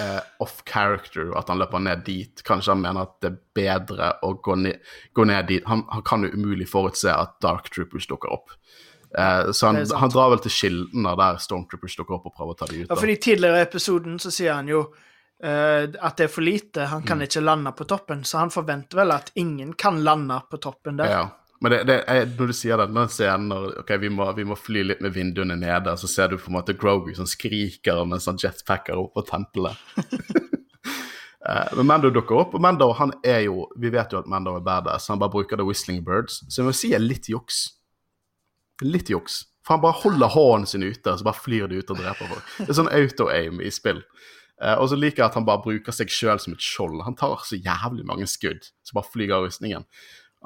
[0.00, 2.44] uh, off character at han løper ned dit.
[2.48, 4.84] Kanskje han mener at det er bedre å gå ned,
[5.16, 5.64] gå ned dit.
[5.68, 8.56] Han, han, kan jo umulig forutse at Dark Troopers dukker opp.
[9.16, 12.58] Uh, så han, han, drar vel til kildene der Stormtroopers dukker opp og prøver å
[12.58, 12.90] ta dem ut.
[12.90, 14.82] Ja, fordi Tidligere i episoden så sier han jo
[15.38, 16.88] at det er for lite.
[16.90, 17.28] Han kan mm.
[17.28, 21.12] ikke lande på toppen, så han forventer vel at ingen kan lande på toppen der.
[21.12, 21.20] Ja,
[21.60, 24.56] men det, det er, når du sier den scenen når ok, vi må, vi må,
[24.58, 28.28] fly litt med vinduene nede, så ser du på en måte Grogu som skriker mens
[28.30, 29.74] han jetpacker opp på tempelet.
[31.42, 34.54] uh, men Mando dukker opp, og Mando han er jo Vi vet jo at Mando
[34.54, 37.64] er badass, han bare bruker The Whistling Birds, så jeg må si er litt juks.
[38.86, 39.42] Litt juks.
[39.66, 42.30] For han bare holder hånden sin ute, og så bare flyr de ut og dreper
[42.30, 42.52] folk.
[42.62, 43.98] Det er sånn auto-aim i spill.
[44.58, 47.02] Uh, og så liker jeg at han bare bruker seg sjøl som et skjold.
[47.06, 49.86] Han tar så jævlig mange skudd, så bare flyr av rustningen.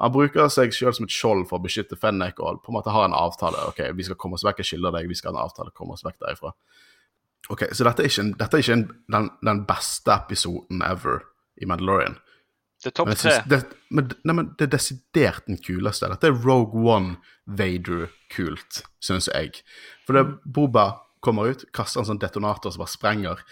[0.01, 2.93] Han bruker seg sjøl som et skjold for å beskytte Fennek og på en måte
[2.93, 3.61] har en avtale.
[3.69, 5.97] Ok, vi skal komme oss vekk, jeg skylder deg, vi skal ha en avtale, komme
[5.97, 6.53] oss vekk derifra.
[7.51, 11.25] Ok, Så dette er ikke, en, dette er ikke en, den, den, beste episoden ever
[11.61, 12.15] i Mandalorian.
[12.83, 13.35] Det er topp tre.
[13.47, 13.59] Det,
[13.95, 16.09] men, nei, men det er desidert den kuleste.
[16.11, 19.61] Dette er Rogue One Vader-kult, syns jeg.
[20.07, 20.87] For det Boba
[21.23, 23.43] kommer ut, kaster en sånn detonator som bare sprenger.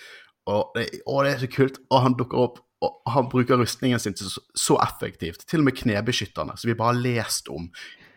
[0.50, 1.82] Og det, å, det er så kult.
[1.92, 6.56] Og han dukker opp og han bruker rustningen sin så effektivt, til og med knebeskytterne,
[6.58, 7.68] som vi bare har lest om.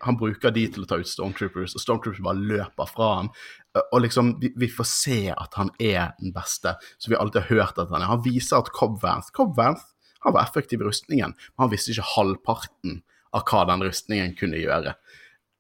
[0.05, 3.29] Han bruker de til å ta ut Stormtroopers, og Stormtroopers bare løper fra ham.
[3.85, 7.61] Og liksom, vi, vi får se at han er den beste, som vi alltid har
[7.61, 8.09] hørt at han er.
[8.09, 9.91] Han viser at Cobb Vanth Cobb Vanth
[10.25, 13.03] han var effektiv i rustningen, men han visste ikke halvparten
[13.37, 14.95] av hva den rustningen kunne gjøre.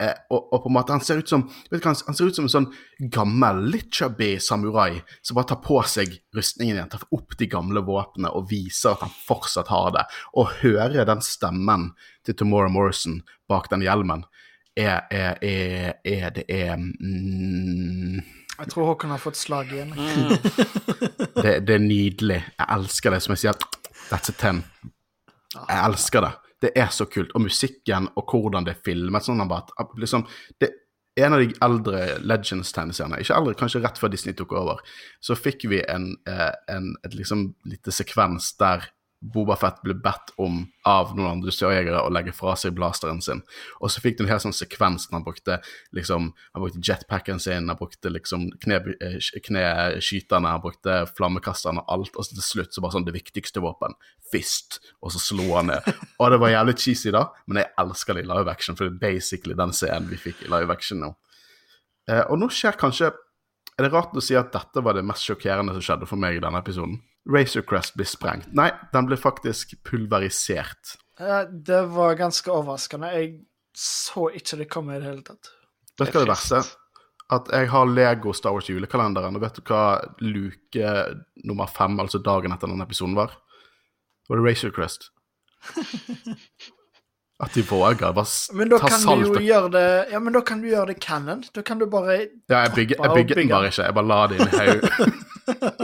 [0.02, 2.34] Eh, og, og, på en måte, Han ser ut som vet du, han ser ut
[2.34, 2.66] som en sånn
[3.14, 7.84] gammel, litt chubby samurai som bare tar på seg rustningen igjen, tar opp de gamle
[7.86, 10.04] våpnene og viser at han fortsatt har det.
[10.34, 11.92] Og høre den stemmen
[12.26, 13.20] til Tomorrow Morrison
[13.50, 14.26] bak den hjelmen,
[14.74, 18.18] er, er, er, er Det er mm,
[18.58, 19.94] Jeg tror Håkon har fått slag igjen.
[19.94, 22.40] Det, det, er nydelig.
[22.42, 23.20] Jeg elsker det.
[23.22, 23.66] Som jeg sier,
[24.10, 24.64] that's a ten.
[25.54, 26.32] Jeg elsker det
[26.64, 27.34] det er så kult.
[27.36, 29.26] Og musikken og hvordan det er filmet.
[29.26, 30.26] sånn at liksom,
[30.60, 30.72] det
[31.14, 34.80] en av de eldre Legends-tegneseriene, ikke eldre, kanskje rett før Disney tok over,
[35.22, 38.88] så fikk vi en, eh, en et liksom lite sekvens der
[39.32, 43.40] Bobafett ble bedt om av noen andre sørjegere å legge fra seg blasteren sin.
[43.80, 45.60] Og så fikk du en hel sånn sekvens han brukte
[45.96, 49.16] liksom, han brukte jetpacken sin, han brukte liksom eh,
[49.48, 52.18] kneskyterne, han brukte flammekasterne og alt.
[52.18, 53.96] Og så til slutt så bare sånn det viktigste våpen,
[54.32, 55.88] fist, og så slo han ned.
[56.18, 58.94] Og det var jævlig cheesy da, men jeg elsker det i live action, for det
[58.94, 61.14] er basically den scenen vi fikk i live action nå.
[62.10, 63.14] Eh, og nå skjer kanskje
[63.74, 66.36] Er det rart å si at dette var det mest sjokkerende som skjedde for meg
[66.36, 67.00] i denne episoden?
[67.26, 68.50] Razor Crest blir sprengt.
[68.52, 70.96] Nei, den blir faktisk pulverisert.
[71.20, 73.12] Eh, Det var ganske overraskende.
[73.14, 73.40] Jeg
[73.74, 75.48] så ikke det komme i det hele tatt.
[75.98, 76.62] Vet du hva det verste?
[77.32, 80.90] At jeg har Lego Star Wars julekalenderen, og vet du hva luke
[81.44, 83.32] nummer fem, altså dagen etter denne episoden, var?
[84.28, 85.08] Var det Razor Crest.
[87.40, 88.12] At de våger.
[88.14, 90.40] Bare s- Men da ta kan salt du jo og gjøre det Ja, men da
[90.40, 91.42] kan du gjøre det canon.
[91.54, 93.82] Da kan du bare Ja, jeg bygger, jeg Bare den bare ikke.
[93.82, 94.80] Jeg bare la det inn i haug.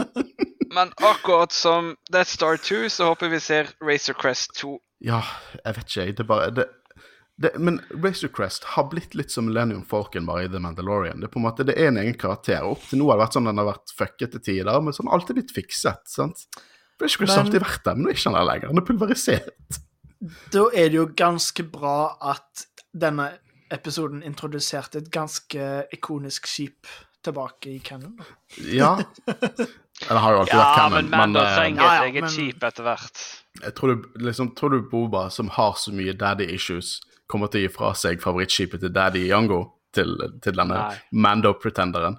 [0.81, 4.79] Men akkurat som Death Star 2, så håper vi ser Racer Crest 2.
[5.05, 5.19] Ja,
[5.63, 6.05] jeg vet ikke.
[6.17, 6.65] Det er bare det,
[7.41, 11.21] det, Men Razor Crest har blitt litt som Millennium Falcon bare i The Mandalorian.
[11.21, 12.65] Det er på en måte, det er en egen karakter.
[12.65, 15.11] Opp til nå har det vært sånn den har vært fucket til tider, men sånn
[15.13, 16.01] alltid blitt fikset.
[16.09, 16.45] sant?
[17.01, 18.67] Det Crest har Men- alltid vært der, men nå er ikke han der lenger.
[18.73, 19.79] Han er pulverisert.
[20.53, 23.31] Da er det jo ganske bra at denne
[23.71, 26.85] episoden introduserte et ganske ikonisk skip
[27.23, 28.17] tilbake i canon.
[28.57, 28.97] Ja.
[30.07, 32.63] Den har jo alltid vært Ja, canon, men Mando eh, trenger et eget men- skip
[32.63, 33.21] etter hvert.
[33.61, 37.61] jeg tror du, liksom, tror du Boba, som har så mye daddy issues, kommer til
[37.61, 39.61] å gi fra seg favorittskipet til daddy Yango
[39.93, 40.79] til, til denne
[41.13, 42.17] Mando-pretenderen?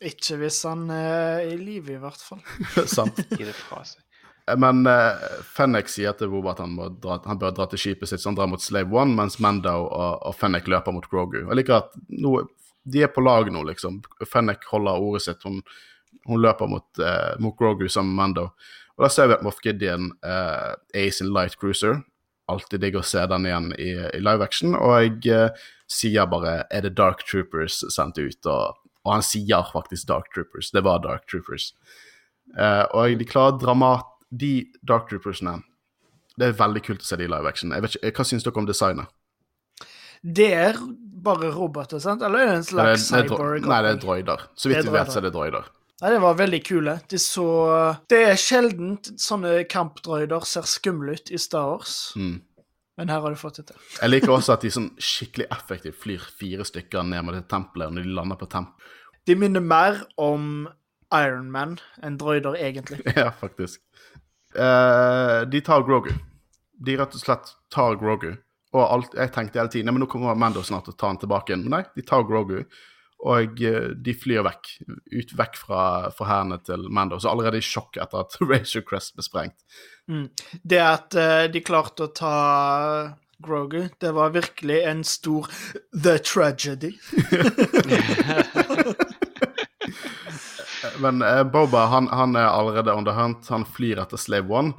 [0.00, 2.40] Ikke hvis han er i live, i hvert fall.
[2.88, 3.18] Sant?
[3.34, 4.00] Gi det fra seg.
[4.58, 8.08] Men uh, Fennec sier til Boba at han, må dra, han bør dra til skipet
[8.10, 11.36] sitt, så han drar mot Slave One, mens Mando og, og Fennec løper mot Grogu.
[11.44, 12.32] Jeg liker at nå,
[12.90, 14.00] de er på lag nå, liksom.
[14.26, 15.44] Fennec holder ordet sitt.
[15.46, 15.60] Hun,
[16.30, 18.46] hun løper mot, uh, mot Grogu sammen med Mando.
[18.96, 22.02] Og da ser vi at Moff Gideon uh, er i sin light cruiser.
[22.50, 24.74] Alltid digg å se den igjen i, i live action.
[24.78, 29.66] Og jeg uh, sier bare 'Er det Dark Troopers sendt ut?' Og, og han sier
[29.72, 30.70] faktisk Dark Troopers.
[30.70, 31.72] Det var Dark Troopers.
[32.50, 34.06] Og de klarer dramat...
[34.30, 35.56] De Dark Troopersene
[36.38, 37.72] Det er veldig kult å se de i live action.
[37.74, 39.10] Ikke, Hva syns dere om designet?
[40.22, 40.78] Det er
[41.24, 42.22] bare roboter, sant?
[42.22, 43.66] Eller er det en Det er, slags det er cyborg?
[43.66, 44.44] nei, det er droider.
[44.54, 45.66] Så vidt vi vet, så er det droider.
[46.00, 46.94] Nei, det var veldig kule.
[47.12, 47.46] De så
[48.08, 52.40] Det er sjelden sånne kampdroider ser skumle ut i Star Wars, Mm.
[52.96, 53.76] men her har de fått det til.
[54.00, 57.92] Jeg liker også at de sånn skikkelig effektivt flyr fire stykker ned mot det tempelet
[57.92, 58.72] når de lander på temp.
[59.26, 60.68] De minner mer om
[61.12, 63.02] Iron Man enn droider, egentlig.
[63.16, 63.80] ja, faktisk.
[64.56, 66.12] Uh, de tar Grogu.
[66.80, 68.32] De rett og slett tar Grogu.
[68.72, 71.18] Og alt, jeg tenkte hele tiden «Nei, men nå kommer Mando snart og tar han
[71.18, 71.56] tilbake.
[71.58, 72.64] Men nei, de tar Grogu.
[73.28, 74.68] Og eh, de flyr vekk.
[75.12, 75.82] Ut vekk fra,
[76.16, 77.18] fra hendene til Mando.
[77.20, 79.58] Så allerede i sjokk etter at Razor Crest ble sprengt.
[80.62, 82.36] Det at uh, de klarte å ta
[83.40, 85.46] Grogu, det var virkelig en stor
[85.94, 86.90] The Tragedy.
[91.00, 93.48] Men uh, Boba han, han er allerede on the hunt.
[93.48, 94.72] Han flyr etter Slave One.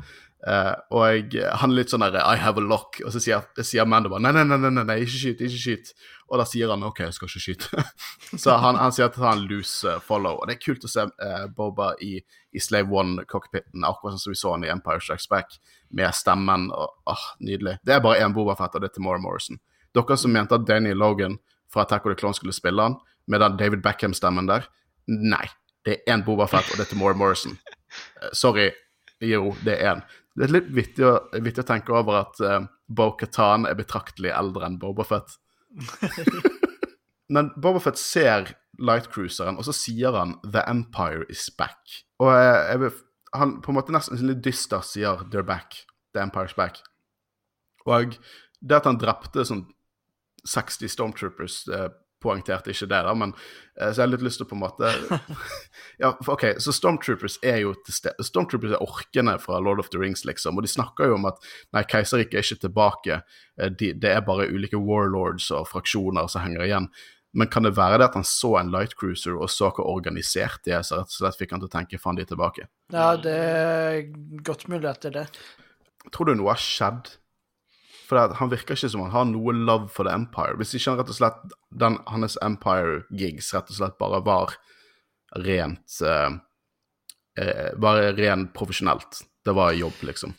[0.48, 3.02] Eh, og han er litt sånn der I have a lock.
[3.06, 5.94] Og så sier, sier Mando bare nei, nei, nei, nei, nei, ikke skyt, ikke skyt.
[6.32, 7.84] Og da sier han OK, jeg skal ikke skyte.
[8.44, 10.40] så han, han sier at han er loose eh, follow.
[10.40, 12.14] Og det er kult å se uh, Boba i,
[12.56, 15.58] i Slave One-cockpiten, akkurat sånn som vi så han i Empire Strikes Back,
[15.92, 16.70] med stemmen.
[16.72, 17.82] og ah, Nydelig.
[17.84, 19.60] Det er bare én Boba Fett, og det er Tamora Morrison.
[19.92, 21.36] Dere som mente at Danny Logan
[21.72, 22.96] fra Attack of the Clone skulle spille han,
[23.28, 24.72] med den David Beckham-stemmen der,
[25.12, 25.46] nei.
[25.84, 27.60] Det er én Boba Fett, og det er Tamora Morrison.
[28.24, 28.70] Uh, sorry.
[29.22, 30.08] Jo, det er én.
[30.42, 34.66] Det er litt vittig å, vittig å tenke over at uh, Bo-Katan er betraktelig eldre
[34.66, 35.36] enn Boba Fett.
[37.36, 38.50] Men Boba Fett ser
[38.82, 42.02] Lightcruiseren, og så sier han 'The Empire is back'.
[42.26, 42.90] Og uh,
[43.38, 45.84] han på en måte nesten litt dyster sier 'They're back'.
[46.18, 46.82] The Empire's back.
[47.86, 48.18] Og
[48.62, 49.68] det at han drepte sånn
[50.50, 51.90] 60 Stormtroopers, eh,
[52.22, 54.64] poengterte ikke det, da, men eh, så jeg har litt lyst til å på en
[54.64, 54.92] måte
[56.02, 59.92] Ja, for, OK, så Stormtroopers er jo til stede Stormtroopers er orkene fra Lord of
[59.94, 61.42] the Rings, liksom, og de snakker jo om at
[61.76, 63.22] nei, keiserriket er ikke tilbake,
[63.60, 66.92] eh, de, det er bare ulike warlords og fraksjoner som henger igjen.
[67.32, 70.74] Men kan det være det at han så en lightcruiser og så hvor organisert de
[70.76, 72.68] er, så rett og slett fikk han til å tenke faen, de er tilbake?
[72.92, 74.02] Ja, det er
[74.44, 75.44] godt mulig at det er det.
[76.12, 77.14] Tror du noe har skjedd?
[78.12, 80.58] For han virker ikke som han har noe love for The Empire.
[80.60, 84.58] Hvis ikke han rett og slett den, hans Empire-gigs rett og slett bare var
[85.40, 86.34] rent eh,
[87.40, 89.22] uh, Bare rent profesjonelt.
[89.48, 90.36] Det var jobb, liksom.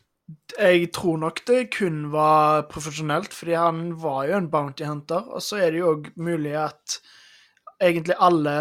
[0.53, 5.33] Jeg tror nok det kun var profesjonelt, fordi han var jo en bounty hunter.
[5.33, 7.01] Og så er det jo òg mulig at
[7.83, 8.53] egentlig alle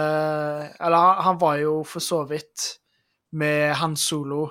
[0.80, 2.78] Eller han var jo for så vidt
[3.36, 4.47] med Han Solo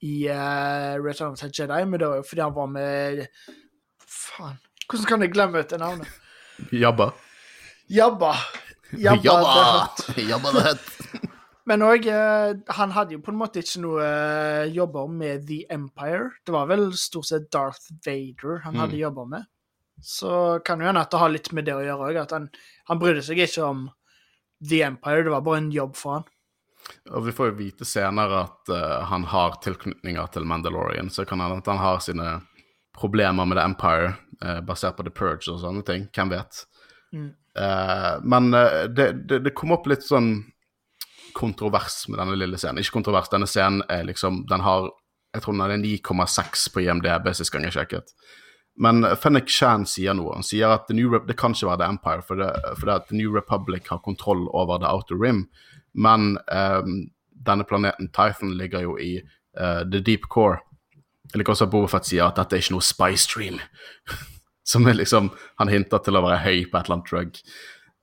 [0.00, 3.26] i uh, Return of the Jedi, men det var jo fordi han var med
[4.08, 4.56] Faen,
[4.88, 6.08] hvordan kan jeg glemme dette navnet?
[6.72, 7.10] Jabba.
[7.92, 8.32] Jabba.
[8.96, 9.34] Jabba,
[10.14, 11.28] the Jabba the Hutt.
[11.68, 12.06] Men òg
[12.72, 16.30] Han hadde jo på en måte ikke noe eh, jobber med The Empire.
[16.46, 19.02] Det var vel stort sett Darth Vader han hadde Mm.
[19.02, 19.44] jobber med.
[20.00, 20.32] Så
[20.64, 22.16] kan jo hende at det har litt med det å gjøre òg.
[22.22, 22.48] At han,
[22.88, 23.84] han brydde seg ikke om
[24.64, 26.24] The Empire, det var bare en jobb for han.
[27.12, 31.42] Og vi får jo vite senere at uh, han har tilknytninger til Mandalorian, så kan
[31.44, 32.30] hende at han har sine
[32.98, 34.12] problemer med The Empire,
[34.44, 36.08] eh, basert på The Purge og sånne ting.
[36.14, 36.62] Hvem vet?
[37.14, 37.28] Mm.
[37.58, 40.32] Eh, men eh, det, det, det kom opp litt sånn
[41.38, 42.82] kontrovers med denne lille scenen.
[42.82, 44.88] Ikke kontrovers, denne scenen er liksom Den har
[45.36, 48.14] Jeg tror den er 9,6 på IMDb sist gang jeg sjekket.
[48.80, 50.36] Men Fennek Shan sier noe.
[50.38, 52.88] Han sier at The New Rep det kan ikke være The Empire, for det, for
[52.88, 55.42] det The New Republic har kontroll over The Outer Rim.
[55.92, 57.10] Men ehm,
[57.44, 60.62] denne planeten Tython ligger jo i eh, The Deep Core.
[61.32, 63.58] Jeg liker også at Bobafett sier at dette er ikke noe spy stream.
[64.68, 67.40] Som er liksom Han hinter til å være høy på et eller annet drug.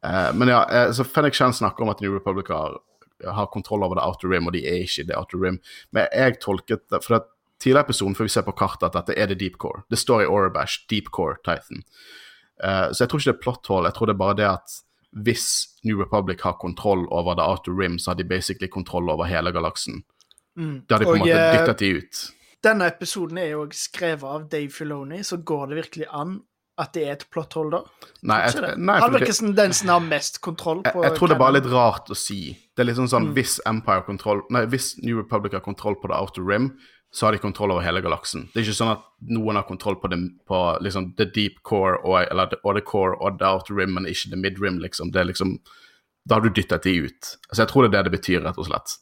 [0.06, 2.80] Eh, men ja, eh, så Fennek Shan snakker om at New Republic har,
[3.26, 5.60] har kontroll over The Outer Rim, og de er ikke i The Outer Rim.
[5.96, 7.24] Men jeg tolket det For det
[7.62, 9.86] tidligere episoden får vi se på kartet at dette er det Deep Core.
[9.90, 11.86] Det står i Orabash, Deep Core Titan.
[12.64, 14.50] Eh, så jeg tror ikke det er plot hole, jeg tror det er bare det
[14.50, 14.82] at
[15.26, 15.48] hvis
[15.88, 19.52] New Republic har kontroll over The Outer Rim, så har de basically kontroll over hele
[19.56, 20.04] galaksen.
[20.58, 20.82] Mm.
[20.90, 22.24] Da har de på en måte eh, dyttet de ut.
[22.66, 26.40] Denne episoden er jo skrevet av Dave Filoni, så går det virkelig an
[26.82, 27.80] at det er et plot-hold da?
[28.28, 28.72] Nei, det?
[28.74, 31.38] jeg, nei Han virker som den som har mest kontroll på jeg, jeg tror det
[31.38, 32.40] er bare litt rart å si.
[32.76, 33.32] Det er litt sånn Mm.
[33.38, 36.74] hvis Empire kontroll Nei, hvis New Republic har kontroll på The Outer Rim,
[37.16, 38.50] så har de kontroll over hele galaksen.
[38.52, 42.02] Det er ikke sånn at noen har kontroll på, det, på liksom The Deep Core
[42.04, 44.82] og, eller the, og The Core og The Outer Rim, men ikke The Mid Rim,
[44.84, 45.14] liksom.
[45.16, 45.60] Det er liksom
[46.28, 47.38] Da har du dyttet de ut.
[47.48, 48.98] Altså, jeg tror det er det det betyr, rett og slett.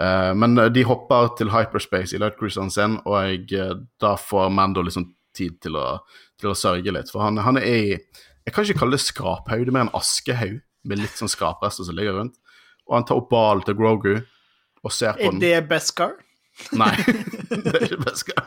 [0.00, 4.84] Eh, men de hopper til hyperspace i lightcruiseren sin, og jeg, eh, da får Mando
[4.84, 5.98] liksom tid til å,
[6.40, 7.12] til å sørge litt.
[7.12, 7.96] For han, han er i
[8.46, 11.88] Jeg kan ikke kalle det skraphaug, det er mer en askehaug med litt sånn skraprester
[11.88, 12.36] som ligger rundt.
[12.86, 14.12] Og han tar opp ballen til Grogu
[14.86, 15.40] og ser på den.
[15.42, 16.12] Er det Beskar?
[16.78, 16.92] Nei,
[17.50, 18.46] det er ikke Beskar.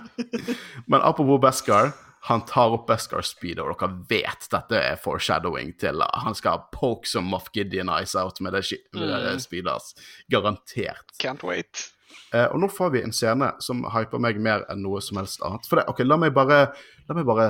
[0.88, 1.92] Men apropos Beskar,
[2.28, 6.66] han tar opp Beskar speed, og dere vet dette er foreshadowing til uh, Han skal
[6.76, 9.40] poke som Moff Gideon eyes out med det, med det Mm.
[9.40, 9.96] speedet hans.
[10.30, 11.06] Garantert.
[11.22, 11.92] Can't wait.
[12.34, 15.42] Uh, og nå får vi en scene som hyper meg mer enn noe som helst
[15.46, 15.66] annet.
[15.70, 16.60] For det, ok, la meg bare,
[17.08, 17.48] la meg bare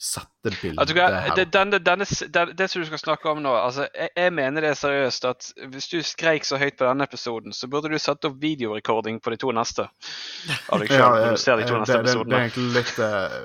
[0.00, 1.34] sette bildet her.
[1.36, 4.64] det, denne, denne, den, det som du skal snakke om nå altså, jeg, jeg mener
[4.64, 7.98] det er seriøst at hvis du skreik så høyt på denne episoden, så burde du
[8.02, 9.88] satt opp videorekording på de to neste.
[10.68, 12.70] Av deg selv, Ja, når du ser de to neste det, det, det er egentlig
[12.78, 13.38] litt eh,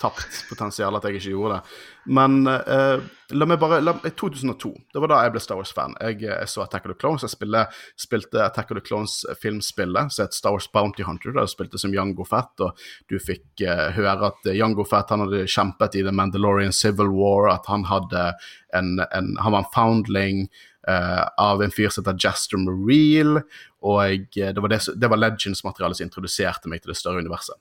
[0.00, 1.78] tapt potensial at jeg ikke gjorde det.
[2.18, 3.02] Men uh,
[3.36, 5.96] la meg bare la, 2002, det var da jeg ble Star Wars-fan.
[6.00, 7.26] Jeg, eh, jeg så Attack of the Clones.
[7.26, 7.64] Jeg spille,
[8.00, 11.34] spilte Attack of the Clones-filmspillet, som het Star Wars Bounty Hunter.
[11.34, 15.26] Der jeg spilte som Jango Fett, og du fikk uh, høre at Jango Fett han
[15.26, 18.32] hadde kjempet i The Mandalorian Civil War, at han hadde
[18.76, 20.48] en, en Han var en foundling
[20.88, 23.42] Uh, av en fyr som heter Jaster Mareel,
[23.84, 24.72] og jeg, eh, det var,
[25.12, 27.58] var Legends-materialet som introduserte meg til det større universet.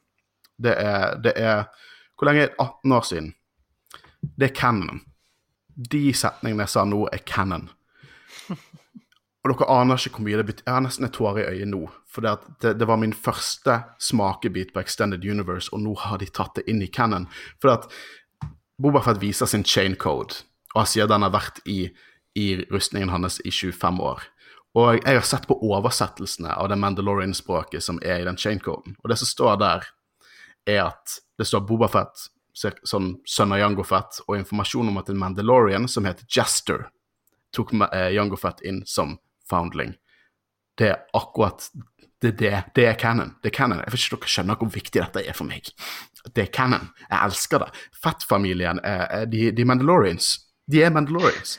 [0.57, 1.65] Det er, det er
[2.17, 2.57] Hvor lenge er det?
[2.59, 3.33] 18 år siden.
[4.39, 5.01] Det er canon.
[5.91, 7.69] De setningene jeg sa nå, er canon.
[9.45, 10.65] Og dere aner ikke hvor mye det betyr.
[10.65, 11.83] Jeg har nesten et tåre i øyet nå.
[12.11, 16.27] For det, det, det var min første smakebit på Extended Universe, og nå har de
[16.27, 17.29] tatt det inn i canon.
[17.61, 17.87] For at
[18.81, 20.43] Bobafett viser sin chain code,
[20.73, 21.87] og han sier den har vært i,
[22.37, 24.25] i rustningen hans i 25 år.
[24.77, 28.97] Og jeg har sett på oversettelsene av det Mandalorian-språket som er i den chain-coden.
[29.01, 29.87] Og det som står der,
[30.67, 35.19] er at det står Bobafett, sånn sønn av Jango Fett, og informasjon om at en
[35.21, 36.87] Mandalorian som heter Jester,
[37.55, 39.17] tok eh, Jango Fett inn som
[39.49, 39.95] foundling.
[40.77, 41.69] Det er akkurat
[42.21, 43.35] det, det, det er canon.
[43.43, 43.81] Det er canon.
[43.85, 45.69] Jeg vet ikke om dere skjønner hvor viktig dette er for meg.
[46.33, 46.89] Det er canon.
[47.05, 47.69] Jeg elsker det.
[48.03, 50.31] Fett-familien er, er de, de Mandalorians.
[50.67, 51.57] De er Mandalorians.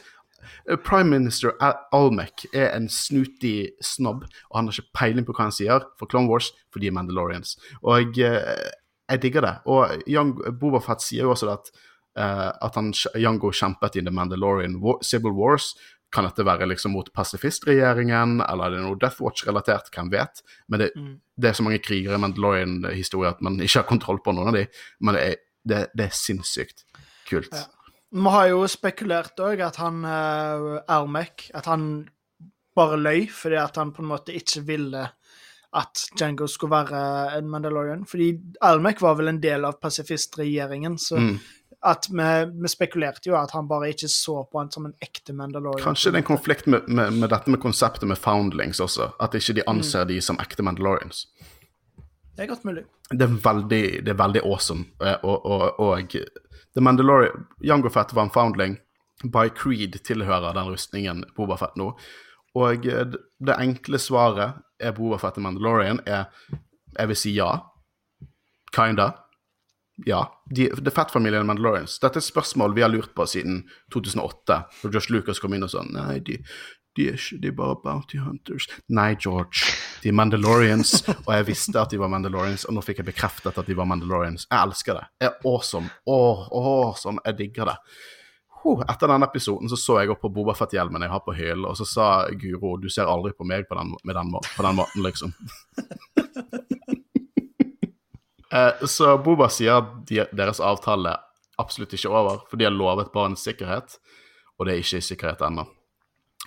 [0.69, 5.37] Eh, Prime Minister Al Almec er en snutig snobb, og han har ikke peiling på
[5.37, 7.57] hva han sier for Clone Wars, for de er Mandalorians.
[7.83, 8.69] Og eh,
[9.09, 9.55] jeg digger det.
[9.67, 11.71] Og Young, Boba Fett sier jo også at,
[12.19, 15.73] uh, at han, Jango kjempet i The Mandalorian War, Civil Wars.
[16.13, 19.91] Kan dette være liksom mot pasifistregjeringen, eller er det noe Death Watch-relatert?
[19.93, 20.43] Hvem vet?
[20.69, 21.21] Men det, Mm.
[21.37, 24.55] det er så mange krigere i Mandalorian-historie at man ikke har kontroll på noen av
[24.57, 24.67] de,
[25.01, 25.37] men det er,
[25.69, 26.85] det, det er sinnssykt
[27.29, 27.53] kult.
[27.53, 27.67] Ja.
[28.09, 32.09] Vi har jo spekulert òg at han uh, Almec At han
[32.79, 35.03] bare løy fordi at han på en måte ikke ville
[35.77, 38.05] at Jango skulle være en Mandalorian.
[38.09, 41.39] Fordi Almec var vel en del av pasifistregjeringen, så Mm.
[41.83, 42.29] at vi,
[42.63, 45.85] vi spekulerte jo at han bare ikke så på han som en ekte Mandalorian.
[45.85, 49.35] Kanskje det er en konflikt med, med, med dette med konseptet med foundlings også, at
[49.35, 51.27] ikke de anser de som ekte Mandalorians.
[52.37, 52.85] Det er godt mulig.
[53.11, 54.85] Det er veldig, det er veldig awesome.
[55.03, 56.09] Eh, Og, og, og
[56.75, 58.79] The Mandalorian Jango Fett var en foundling.
[59.25, 61.93] By Creed tilhører den rustningen Boba Fett nå.
[62.55, 66.29] Og eh, det- det enkle svaret er Boba Fett i Mandalorian er
[66.97, 67.51] Jeg vil si ja.
[68.75, 69.13] Kinda.
[70.07, 70.23] Ja.
[70.51, 71.99] De, er Fett-familien Mandalorians.
[72.03, 73.63] Dette er et spørsmål vi har lurt på siden
[73.93, 76.39] 2008, da Josh Lucas kom inn og sa nei, de,
[76.97, 78.69] de, er, ikke, de er bare bounty hunters.
[78.95, 83.03] Nei, George, de er Mandalorians, og jeg visste at de var Mandalorians, og nå fikk
[83.03, 84.47] jeg bekreftet at de var Mandalorians.
[84.49, 85.09] Jeg elsker det.
[85.21, 85.91] Det er awesome.
[86.07, 87.23] Åh, awesome.
[87.27, 87.79] Jeg digger det.
[88.69, 91.65] Huh, etter den episoden så så jeg opp på Boba Fett-hjelmen jeg har på hyllen,
[91.65, 95.05] og så sa Guro du ser aldri på meg på den, den, på den måten,
[95.07, 95.33] liksom.
[98.49, 101.11] Eh, så Boba sier at de, deres avtale
[101.61, 103.99] absolutt ikke er over, for de har lovet barns sikkerhet,
[104.57, 105.67] og det er ikke sikkerhet ennå.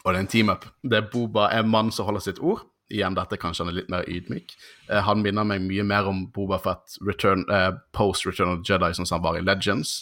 [0.02, 0.66] Og det er en team-up.
[0.82, 2.64] Det er Boba en mann som holder sitt ord.
[2.90, 4.56] Igjen, dette kanskje han er litt mer ydmyk.
[4.90, 8.74] Eh, han minner meg mye mer om Boba Fett return, eh, post Return of the
[8.74, 10.00] Jedi, sånn som han var i Legends.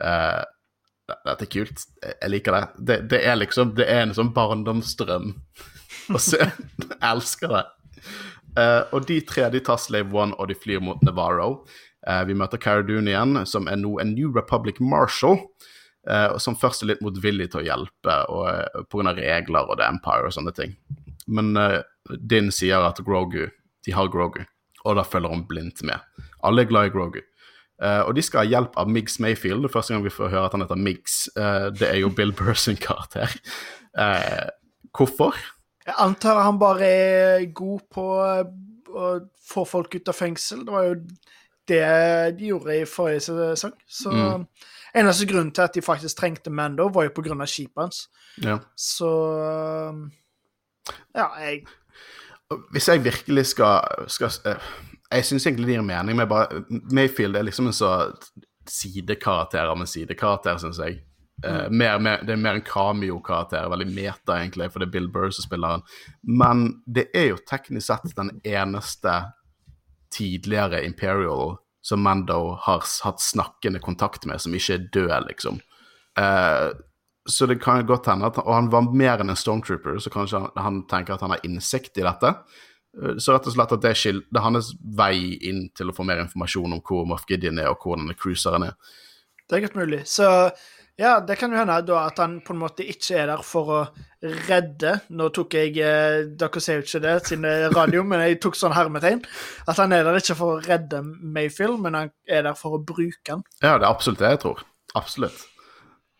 [0.00, 0.40] Eh,
[1.08, 1.84] dette er kult.
[2.04, 2.62] Jeg liker det.
[2.78, 2.98] det.
[3.12, 5.32] Det er liksom Det er en sånn barndomsdrøm
[6.14, 6.40] å se.
[6.82, 7.64] Jeg elsker det.
[8.58, 11.64] Uh, og de tre de tar Slave One, og de flyr mot Navarro.
[12.06, 15.40] Uh, vi møter Cara Dune igjen, som er nå en New Republic Marshal.
[16.08, 19.12] Uh, som først er litt motvillig til å hjelpe og, pga.
[19.18, 20.76] regler og The Empire og sånne ting.
[21.28, 21.52] Men
[22.24, 23.50] Din sier at Grogu
[23.84, 24.40] De har Grogu,
[24.88, 26.00] og da følger hun blindt med.
[26.40, 27.20] Alle er glad i Grogu.
[27.82, 29.62] Eh, og de skal ha hjelp av Miggs Mayfield.
[29.62, 31.28] Det er første gang vi får høre at han heter Miggs.
[31.36, 33.30] Eh, det er jo Bill Burr sin karakter.
[33.98, 34.48] Eh,
[34.96, 35.34] hvorfor?
[35.86, 38.04] Jeg antar han bare er god på
[38.98, 39.08] å
[39.48, 40.64] få folk ut av fengsel.
[40.66, 40.94] Det var jo
[41.68, 41.84] det
[42.38, 43.72] de gjorde i forrige sesong.
[43.86, 44.46] Så Mm.
[44.94, 48.08] eneste grunnen til at de faktisk trengte Mando, var jo på grunn av skipet hans.
[48.42, 48.58] Ja.
[48.76, 49.08] Så
[51.14, 51.66] Ja, jeg
[52.72, 54.30] Hvis jeg virkelig skal, skal
[55.14, 57.92] Jeg syns egentlig det gir mening, men bare Mayfield er liksom en så
[58.68, 60.98] sidekarakter av en sidekarakter, syns jeg.
[61.46, 65.08] Uh, mer, mer, det er mer en cameo-karakter, veldig meta, egentlig, for det er Bill
[65.14, 65.86] Burr som spiller han.
[66.26, 69.14] Men det er jo teknisk sett den eneste
[70.14, 75.62] tidligere Imperial som Mando har hatt snakkende kontakt med, som ikke er død, liksom.
[76.18, 76.74] Uh,
[77.28, 80.40] så det kan godt hende at Og han var mer enn en stormtrooper, så kanskje
[80.40, 82.32] han, han tenker at han har innsikt i dette.
[82.96, 85.90] Eh, Så rett og slett at det er, skil- det er hans vei inn til
[85.90, 88.74] å få mer informasjon om hvor Moff Gideon er, og hvor denne cruiseren er.
[89.48, 90.02] Det er godt mulig.
[90.08, 90.26] Så
[90.98, 93.68] ja, det kan jo hende da at han på en måte ikke er der for
[93.70, 93.76] å
[94.48, 98.40] redde Nå tok jeg eh, Dere ser jo ikke det siden er radio, men jeg
[98.42, 99.20] tok sånn hermetegn.
[99.70, 102.82] At han er der ikke for å redde Mayfield, men han er der for å
[102.82, 103.44] bruke han.
[103.62, 104.64] Ja, det er absolutt det jeg tror.
[104.98, 105.38] Absolutt.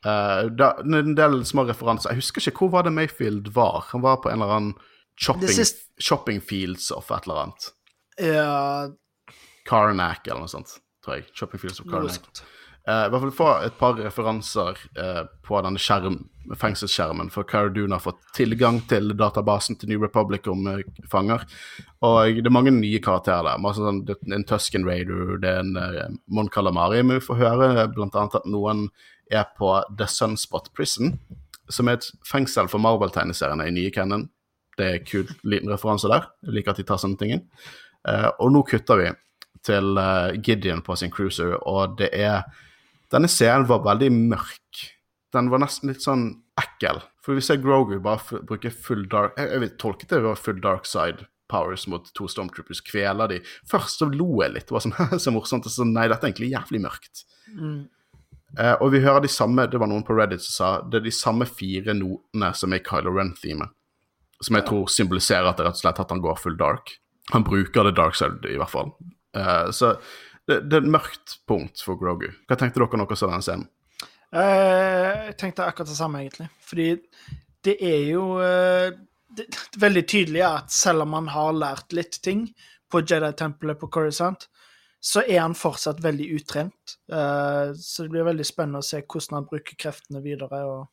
[0.06, 2.14] Eh, da, en del små referanser.
[2.14, 3.88] Jeg husker ikke hvor var det Mayfield var.
[3.90, 4.74] Han var på en eller annen
[5.20, 7.72] shopping, Det shopping fields of et eller annet.
[8.18, 8.88] Ja,
[9.68, 11.28] Karnak eller noe sånt, tror jeg.
[11.36, 12.42] Shopping fields of Karnak.
[12.88, 16.22] Eh, I hvert fall få et par referanser uh, på denne skjerm,
[16.56, 20.78] fengselsskjermen, for Caradun har fått tilgang til databasen til New Republic om uh,
[21.12, 21.44] fanger.
[22.06, 23.60] Og det er mange nye karakterer der.
[23.60, 27.02] Masse sånn, det er en Tusken Raider, det er en uh, Mon Calamari.
[27.02, 28.86] Men vi får høre blant annet at noen
[29.28, 31.18] er på The Sunspot Prison,
[31.68, 34.30] som er et fengsel for Marvel-tegneseriene i nye Cannon.
[34.78, 36.28] Det er en kul liten referanse der.
[36.46, 37.44] Jeg liker at de tar sånne ting inn.
[38.06, 39.08] Uh, og nå kutter vi
[39.66, 42.46] til uh, Gideon på sin cruiser, og det er
[43.08, 44.80] Denne scenen var veldig mørk.
[45.32, 46.26] Den var nesten litt sånn
[46.60, 47.00] ekkel.
[47.24, 50.84] For vi ser Grogu bare bruke full dark Jeg, jeg tolket det var full dark
[50.88, 53.38] side powers mot to stormtroopers, kveler de.
[53.70, 56.32] Først så lo jeg litt, det var sånn så morsomt, og så nei, dette er
[56.32, 57.24] egentlig jævlig mørkt.
[58.56, 61.08] Eh, og vi hører de samme, det var noen på Reddit som sa, det er
[61.08, 63.74] de samme fire notene som er Kylo Ren-themet.
[64.44, 66.92] Som jeg tror symboliserer at det rett og slett at han går full dark.
[67.32, 68.92] Han bruker det dark side i hvert fall.
[69.36, 69.96] Uh, så
[70.48, 72.30] det, det er et mørkt punkt for Grogu.
[72.48, 73.66] Hva tenkte dere når dere så den scenen?
[74.28, 76.48] Eh, Jeg tenkte akkurat det samme, egentlig.
[76.64, 76.88] Fordi
[77.66, 78.94] det er jo uh,
[79.36, 82.46] det, det er veldig tydelig at selv om han har lært litt ting
[82.88, 84.46] på Jedi-tempelet på Coruscant,
[85.00, 86.94] så er han fortsatt veldig utrent.
[87.06, 90.58] Så det blir veldig spennende å se hvordan han bruker kreftene videre.
[90.66, 90.88] og,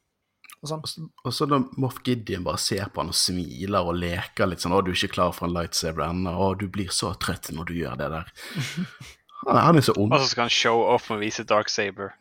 [0.65, 1.09] og sånn.
[1.23, 4.73] Og så når Moff Gideon bare ser på han og smiler og leker litt sånn
[4.75, 6.33] 'Å, du er ikke klar for en lightsaber ennå.
[6.33, 8.33] Å, du blir så trøtt når du gjør det der'.
[9.45, 10.13] Han han er så ond.
[10.13, 12.15] Og så skal han show off og vise Dark Saber.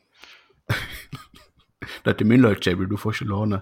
[2.04, 3.60] 'Dette er min lightsaber, du får ikke låne'.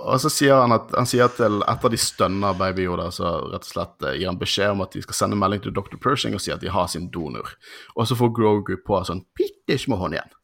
[0.00, 3.66] og så sier han at han sier til etter de stønner Baby Yoda, så rett
[3.66, 5.98] og slett eh, gir han beskjed om at de skal sende melding til Dr.
[6.02, 7.56] Pershing og si at de har sin donor.
[7.96, 10.34] Og så får Grogu på sånn bitte små hånd igjen.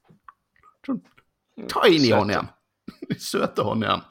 [0.86, 1.02] Sånn
[1.70, 2.50] tiny hånd igjen.
[3.30, 4.04] Søte hånd igjen.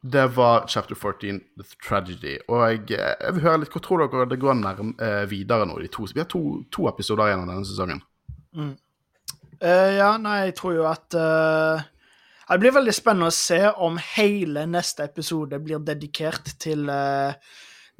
[0.00, 2.38] Det var chapter 14, The Tragedy.
[2.48, 5.66] Og jeg, eh, jeg vil høre litt, Hvor tror dere det går nærm, eh, videre
[5.66, 5.78] nå?
[5.78, 8.02] De to, vi har to, to episoder igjen av denne sesongen.
[9.62, 11.80] Eh, ja, nei, jeg tror jo at uh,
[12.50, 17.32] Det blir veldig spennende å se om hele neste episode blir dedikert til uh,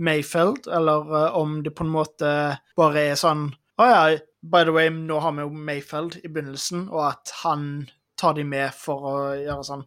[0.03, 1.07] Mayfeld, eller
[1.39, 3.47] om det på en måte bare er sånn
[3.79, 4.03] Å ja,
[4.43, 7.87] by the way, nå har vi jo Mayfeld i begynnelsen, og at han
[8.23, 9.87] tar de med for å gjøre sånn.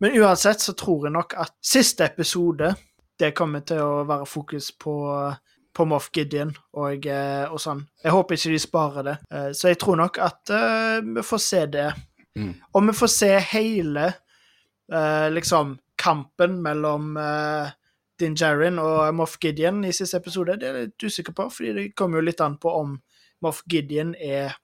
[0.00, 2.74] Men uansett så tror jeg nok at siste episode
[3.20, 4.94] det kommer til å være fokus på
[5.76, 7.84] på Moff Gideon og, eh, og sånn.
[8.02, 9.16] Jeg håper ikke de sparer det.
[9.30, 11.88] Eh, Så jeg tror nok at uh, vi får se det.
[12.36, 12.54] Mm.
[12.74, 14.06] Og vi får se hele
[14.92, 17.70] uh, liksom kampen mellom uh,
[18.18, 20.58] Din Djarin og Moff Gideon i siste episode.
[20.58, 22.98] Det er jeg litt usikker på, fordi det kommer jo litt an på om
[23.40, 24.56] Moff Gideon er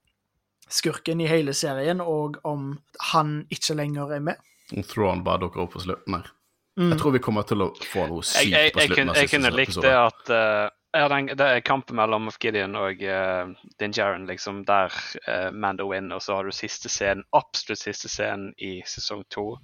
[0.68, 2.72] skurken i hele serien, og om
[3.12, 4.40] han ikke lenger er med.
[4.74, 6.32] Om Thrawn bare dukker opp på slutten her.
[6.76, 6.90] Mm.
[6.92, 9.12] Jeg tror vi kommer til å få noe sykt Jeg, jeg, på jeg, slutten kunne,
[9.14, 12.76] av jeg kunne likt det at uh, ja, den, det er kampen mellom Moff Gideon
[12.76, 13.48] og uh,
[13.80, 14.92] Din Djarin, liksom, der
[15.24, 19.54] uh, Mando vinner, og så har du siste scenen, absolutt siste scenen i sesong to.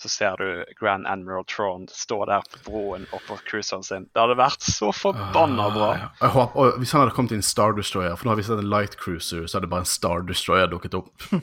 [0.00, 4.06] Så ser du Grand Admiral Tron stå der på broen oppå cruiseren sin.
[4.14, 5.90] Det hadde vært så forbanna bra.
[5.92, 6.32] Ah, ja.
[6.32, 8.62] Håper, og hvis han hadde kommet i en Star Destroyer, for nå har vi sett
[8.62, 11.12] en Light Cruiser, så hadde bare en Star Destroyer dukket opp.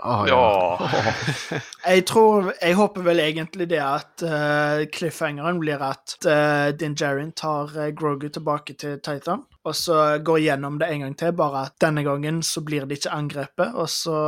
[0.00, 0.78] Ah, ja.
[0.78, 1.58] Ja.
[1.90, 7.32] Jeg tror Jeg håper vel egentlig det at uh, cliffhangeren blir at uh, Din Djarin
[7.34, 11.66] tar uh, Grogu tilbake til Titan, og så går gjennom det en gang til, bare
[11.68, 14.18] at denne gangen så blir det ikke angrepet, og så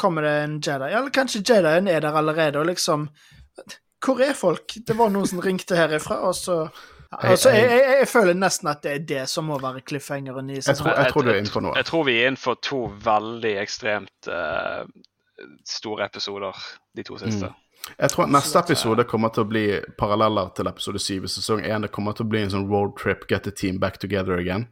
[0.00, 0.90] kommer det en Jedi.
[0.90, 3.08] Eller kanskje Jedien er der allerede, og liksom
[4.06, 4.76] Hvor er folk?
[4.86, 6.58] Det var noen som ringte herifra, og så
[7.10, 10.58] altså, jeg, jeg, jeg føler nesten at det er det som må være cliffhangeren i
[10.58, 10.98] Jeg tror, sesongen.
[11.00, 11.76] jeg tror du er innenfor noe.
[11.80, 14.84] Jeg tror vi er innenfor to veldig ekstremt uh,
[15.66, 16.66] store episoder,
[16.96, 17.50] de to siste.
[17.94, 19.64] Jeg tror at neste episode kommer til å bli
[19.98, 21.86] paralleller til episode 7 i sesong 1.
[21.86, 24.66] Det kommer til å bli en sånn roadtrip, get the team back together again.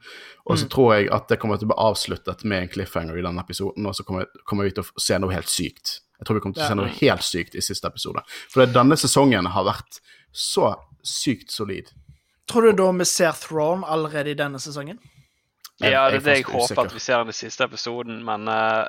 [0.45, 3.25] Og så tror jeg at det kommer til å bli avsluttet med en cliffhanger i
[3.25, 6.01] denne episoden, og så kommer, kommer vi til å se noe helt sykt.
[6.19, 8.23] Jeg tror vi kommer til å se noe helt sykt i siste episode.
[8.53, 10.01] For denne sesongen har vært
[10.35, 11.91] så sykt solid.
[12.51, 14.99] Tror du da vi ser Thrawn allerede i denne sesongen?
[15.83, 18.85] Ja, det er det jeg håper at vi ser i den siste episoden, men uh,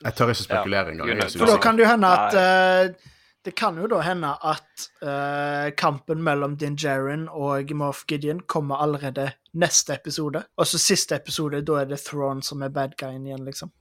[0.00, 1.10] Jeg tør ikke spekulere engang.
[1.10, 3.10] Ja, er For da kan det jo hende at eh,
[3.44, 8.82] Det kan jo da hende at uh, kampen mellom Din Djarin og Moff Gideon kommer
[8.84, 10.42] allerede neste episode.
[10.60, 13.72] Og så siste episode, da er det Thrawn som er bad guyen igjen, liksom.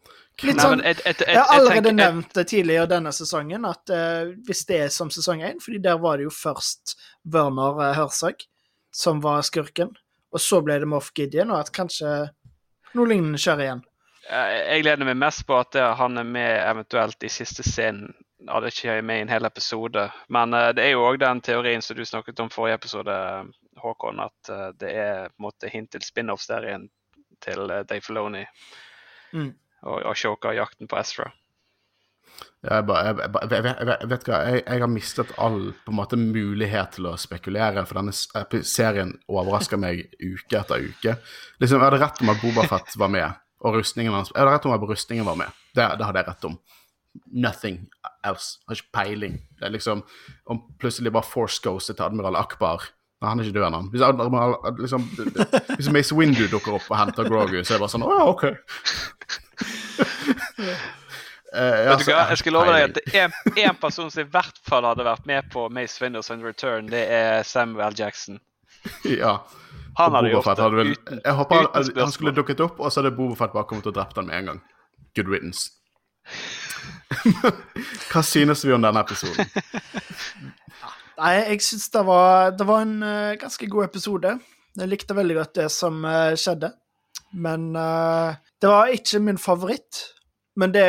[0.48, 3.68] Litt sånn, Nei, jeg, et, et, jeg har allerede tenker- nevnt det tidligere denne sesongen,
[3.68, 6.96] at uh, hvis det er som sesong én fordi der var det jo først
[7.28, 8.48] Werner uh, Herzog
[8.96, 9.92] som var skurken,
[10.32, 12.16] og så ble det Moff Gideon, og at kanskje
[12.96, 13.84] noe lignende skjer igjen.
[14.30, 18.14] Jeg gleder meg mest på at han er med eventuelt i siste scenen.
[18.40, 20.06] Det er ikke med i en hel episode.
[20.32, 23.16] Men eh, det er jo òg den teorien som du snakket om forrige episode,
[23.80, 26.88] Håkon, at eh, det er på en måte hint til spin-off-serien
[27.44, 28.46] til uh, Dave Filoni
[29.32, 29.52] Mm.
[29.86, 31.28] og, Ashoka-jakten på Ezra.
[32.64, 35.94] Jeg, bare, jeg, jeg, jeg, jeg, jeg vet hva, jeg, jeg har mistet all på
[35.94, 41.14] en måte mulighet til å spekulere, for denne serien overrasker meg uke etter uke.
[41.62, 44.68] Liksom, Jeg hadde rett om at Bobafett var med, og rustningen hans Jeg hadde rett
[44.68, 45.62] om at rustningen var med.
[45.76, 46.58] Det, det hadde jeg rett om.
[47.46, 47.80] Nothing
[48.26, 48.58] else.
[48.68, 49.36] Har ikke peiling.
[49.60, 50.04] Det er liksom
[50.50, 52.80] Om plutselig bare Force Ghost til Admiral Akbar
[53.20, 53.80] Nei, han er ikke død ennå.
[53.92, 55.02] Hvis, Admiral, liksom,
[55.76, 58.24] hvis Mace Windu dukker opp og henter Grogu, så er det bare sånn Å ja,
[58.32, 58.44] OK.
[61.50, 62.98] Uh, Vet du hva, jeg skal love deg at
[63.58, 67.08] én person som i hvert fall hadde vært med på Mace Windows and Return, det
[67.10, 68.38] er Samuel Jackson.
[69.22, 69.40] Ja.
[69.98, 73.16] Han hadde gjort det uten, jeg håper han, han skulle dukket opp, og så hadde
[73.18, 74.60] Bobofet bare kommet og drept han med en gang.
[75.18, 75.66] Good riddance.
[78.12, 79.50] Hva synes vi om denne episoden?
[81.20, 84.38] Nei, jeg syns det var, det var en uh, ganske god episode.
[84.80, 86.72] Jeg likte veldig godt det som uh, skjedde.
[87.36, 90.06] Men uh, det var ikke min favoritt.
[90.60, 90.88] Men det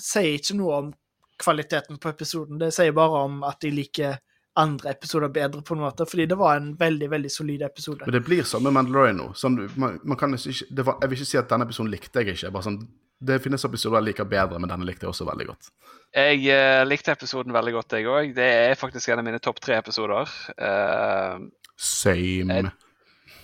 [0.00, 0.94] sier ikke noe om
[1.42, 2.60] kvaliteten på episoden.
[2.60, 4.16] Det sier bare om at jeg liker
[4.56, 6.06] andre episoder bedre, på en måte.
[6.08, 8.06] Fordi det var en veldig, veldig solid episode.
[8.06, 9.30] Men det blir sånn med Mandalorian nå.
[9.36, 12.24] Sånn, man, man kan ikke, det var, jeg vil ikke si at denne episoden likte
[12.24, 12.52] jeg ikke.
[12.54, 12.80] Bare sånn,
[13.18, 15.70] det finnes episoder jeg liker bedre, men denne likte jeg også veldig godt.
[16.16, 18.34] Jeg uh, likte episoden veldig godt, jeg òg.
[18.36, 20.28] Det er faktisk en av mine topp tre episoder.
[20.60, 21.46] Uh,
[21.76, 22.60] Same.
[22.60, 22.74] Jeg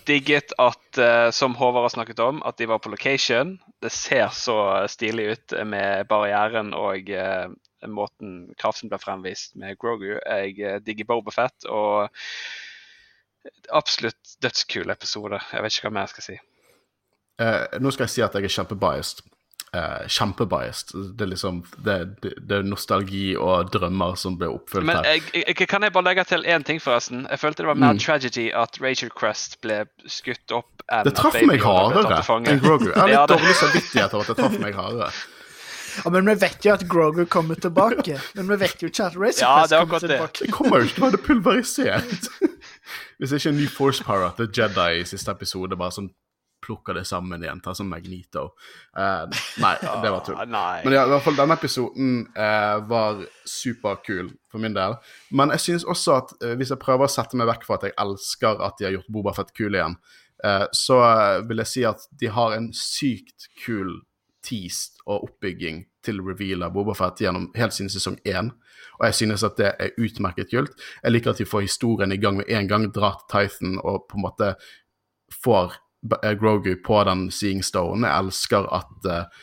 [0.03, 3.55] digget at, uh, som Håvard har snakket om, at de var på location.
[3.81, 4.57] Det ser så
[4.91, 7.09] stilig ut med barrieren og
[7.87, 10.13] måten kraften ble fremvist med Grogu.
[10.19, 12.13] Jeg digger Bobafett og
[13.71, 15.39] absolutt dødskul episode.
[15.51, 16.37] Jeg vet ikke hva mer jeg skal si.
[17.83, 19.23] Nå skal jeg si at jeg er kjempebiased.
[19.73, 20.93] Eh, kjempebiased.
[21.17, 25.19] Det er liksom det, det, det er nostalgi og drømmer som blir oppfylt Men her.
[25.33, 27.25] jeg, jeg, kan jeg bare legge til én ting, forresten?
[27.29, 27.99] Jeg følte det var mer Mm.
[28.05, 32.19] tragedy at Rachel Crest ble skutt opp enn Det traff meg hardere
[32.51, 32.89] enn Grogu.
[32.91, 35.11] Jeg har litt dårlig samvittighet over at det traff meg hardere.
[35.93, 38.15] Ja, men vi vet jo at Grogu kommer tilbake.
[38.33, 40.09] Men vi vet jo ikke at Razor Ja, Crest er kommer det.
[40.09, 40.45] tilbake.
[40.47, 42.29] Det kommer jo ikke til å være pulverisert.
[43.21, 45.93] Hvis det ikke er en ny Force Power at The Jedi i siste episode bare
[45.93, 46.09] sånn
[46.63, 48.49] plukker det sammen igjen, tar sånn Magnito.
[48.95, 49.27] Uh,
[49.63, 50.39] nei, det var tull.
[50.39, 54.97] Men ja, i hvert fall denne episoden uh, var superkul for min del.
[55.35, 57.87] Men jeg synes også at uh, hvis jeg prøver å sette meg vekk fra at
[57.89, 59.97] jeg elsker at de har gjort Boba Fett kul igjen,
[60.43, 64.01] eh, så eh, vil jeg si at de har en sykt kul
[64.43, 68.51] tease og oppbygging til reveal av Boba Fett gjennom helt siden sesong én.
[68.99, 70.75] Og jeg synes at det er utmerket kult.
[71.03, 74.05] Jeg liker at de får historien i gang med en gang, drar til Tython og
[74.09, 74.53] på en måte
[75.43, 75.79] får eh,
[76.39, 78.07] Grogu på den Seeing Stone.
[78.07, 79.41] Jeg elsker at eh,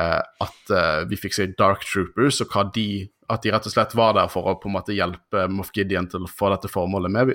[0.00, 3.72] eh, at uh, vi fikk se Dark Troopers, og hva de at de rett og
[3.72, 6.70] slett var der for å på en måte hjelpe Moff Gideon til å få dette
[6.70, 7.30] formålet med.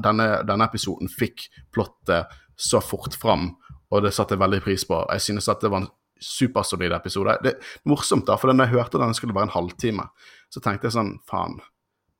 [0.00, 3.50] Denne, denne episoden fikk plottet så fort fram,
[3.92, 5.02] og det satte jeg veldig pris på.
[5.12, 7.36] Jeg synes at det var en supersolid episode.
[7.44, 10.08] Det er morsomt, da, for da jeg hørte den skulle være en halvtime,
[10.48, 11.60] så tenkte jeg sånn, faen.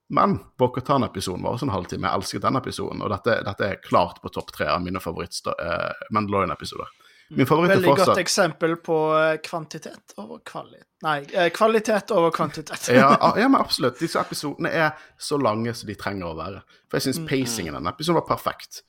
[0.09, 2.09] Men Bokhatan-episoden var også en halvtime.
[2.09, 6.95] Jeg elsket den episoden, og dette, dette er klart på topp tre av mine favoritt-Mandalorian-episoder.
[7.37, 10.87] Min favoritt Veldig godt eksempel på eh, kvantitet over kvalitet.
[11.05, 12.89] Nei, eh, kvalitet over kvantitet.
[12.89, 13.99] ja, ja, men absolutt.
[14.01, 16.63] Disse episodene er så lange som de trenger å være.
[16.89, 18.81] For jeg syns pacingen i denne episoden var perfekt.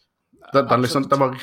[0.54, 1.36] Den, den, liksom, den var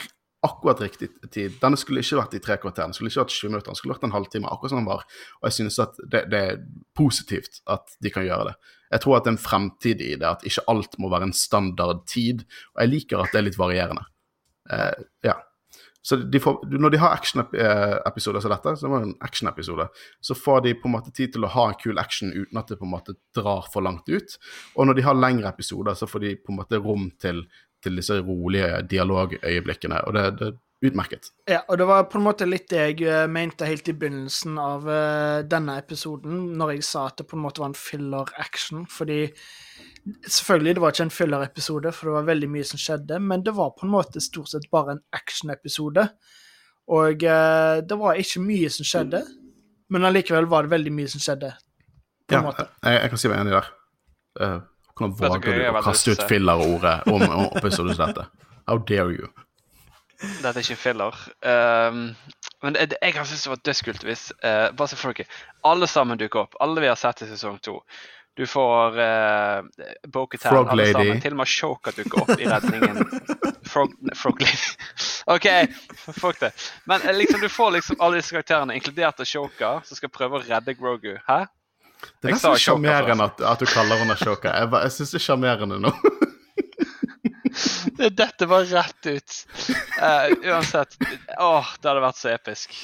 [0.44, 1.56] akkurat riktig tid.
[1.62, 3.96] Denne skulle ikke vært i tre kvarter, den skulle ikke vært 20 minutter, den skulle
[3.96, 5.06] vært en halvtime, akkurat som den var.
[5.40, 6.60] Og jeg synes at det, det er
[6.98, 8.56] positivt at de kan gjøre det.
[8.92, 11.36] Jeg tror at det er en fremtid i det, at ikke alt må være en
[11.36, 12.46] standard tid.
[12.76, 14.06] Og jeg liker at det er litt varierende.
[14.70, 15.40] Eh, ja.
[16.06, 19.50] Så de får, når de har actionepisoder som dette, så det en action
[20.22, 22.70] så får de på en måte tid til å ha en kul action uten at
[22.70, 24.36] det på en måte drar for langt ut.
[24.76, 27.42] Og når de har lengre episoder, så får de på en måte rom til,
[27.86, 31.30] til disse rolige dialogøyeblikkene, og det, det er utmerket.
[31.48, 34.58] Ja, og det var på en måte litt det jeg eh, mente helt i begynnelsen
[34.60, 38.88] av uh, denne episoden, når jeg sa at det på en måte var en filler-action,
[38.90, 39.24] fordi
[40.06, 43.56] Selvfølgelig, det var ikke en filler-episode, for det var veldig mye som skjedde, men det
[43.56, 46.04] var på en måte stort sett bare en action-episode.
[46.94, 49.24] Og uh, det var ikke mye som skjedde,
[49.90, 51.50] men allikevel var det veldig mye som skjedde,
[52.30, 53.72] på Ja, jeg, jeg kan si meg enig der.
[54.38, 54.60] Uh,
[54.96, 58.28] hvordan våger du å kaste ut filler-ordet om, om episoder som dette?
[58.66, 59.28] How dare you?
[60.16, 61.16] Dette er ikke filler.
[61.44, 62.14] Um,
[62.64, 65.24] men det, jeg har syntes det var dødskult hvis uh, Bare for.
[65.68, 66.56] Alle sammen dukker opp.
[66.64, 67.82] Alle vi har sett i sesong to.
[68.36, 69.64] Du får uh,
[70.12, 70.92] Bo-Katan, Frog alle Lady.
[70.92, 71.20] sammen.
[71.24, 73.04] Til og med Shoka dukker opp i redningen.
[73.72, 74.72] Frog, Frog Lady.
[75.36, 75.46] OK,
[76.20, 76.52] fuck det.
[76.84, 80.44] Men eh, liksom, du får liksom alle disse karakterene, inkludert Shoka, som skal prøve å
[80.44, 81.14] redde Grogu.
[81.28, 81.46] Hæ?
[82.20, 84.52] Det er nesten sjarmerende at, at du kaller henne Ashoka.
[84.52, 85.92] Jeg, jeg syns det er sjarmerende nå.
[87.96, 89.32] Dette var rett ut.
[90.02, 90.96] Uh, uansett.
[91.40, 92.74] Åh, det hadde vært så episk.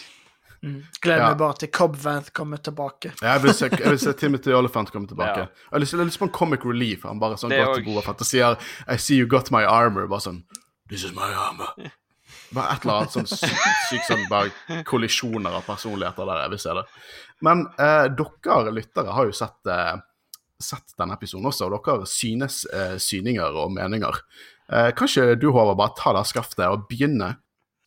[0.63, 0.85] Mm.
[1.03, 1.29] Gleder Ja.
[1.29, 3.13] meg bare til Cobvanth kommer tilbake.
[3.21, 5.39] Jeg vil se, jeg vil se Timothy Oliphant komme tilbake.
[5.41, 5.49] Ja.
[5.51, 7.03] Jeg har lyst, jeg har lyst på en comic relief.
[7.03, 8.57] Han bare sånn går til bordet og sier
[8.87, 10.07] I see you got my armor.
[10.07, 10.45] Bare sånn
[10.89, 11.75] This is my armor.
[12.53, 16.43] Bare et eller annet sånn sykt syk, sånn bare kollisjoner av personligheter der.
[16.45, 16.87] Jeg vil se det.
[17.43, 19.95] Men eh, dere lyttere har jo sett, eh,
[20.63, 24.21] sett denne episoden også, og dere synes eh, syninger og meninger.
[24.73, 27.35] Eh, kan ikke du, Håvard, bare ta det skaftet og begynne?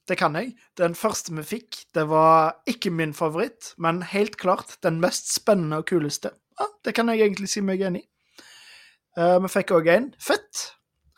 [0.05, 0.53] Det kan jeg.
[0.77, 5.81] Den første vi fikk, det var ikke min favoritt, men helt klart den mest spennende
[5.81, 6.35] og kuleste.
[6.59, 8.09] Ja, det kan jeg egentlig si meg enig i.
[9.15, 10.67] Uh, vi fikk òg en fett.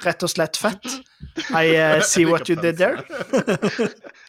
[0.06, 0.86] Rett og slett fett.
[1.58, 3.04] I uh, see what you did there.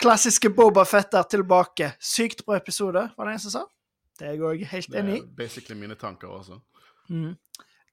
[0.00, 1.92] Klassiske Boba Fett er tilbake.
[2.00, 3.64] Sykt bra episode, var det en som sa.
[4.18, 5.22] Det er jeg òg helt enig i.
[5.36, 6.60] basically mine tanker også.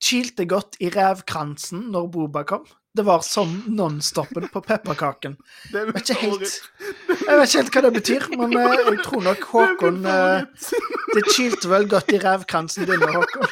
[0.03, 2.65] Kilte godt i revkransen når Boba kom.
[2.97, 5.35] Det var som nonstoppen på pepperkaken.
[5.71, 6.53] Det er Jeg vet ikke helt
[7.27, 10.41] Jeg vet ikke helt hva det betyr, men eh, jeg tror nok Håkon eh,
[11.13, 13.47] Det kilte vel godt i revkransen din, Håkon.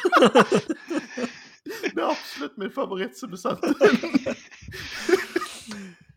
[1.66, 3.74] Det er absolutt min favoritt som du sendte.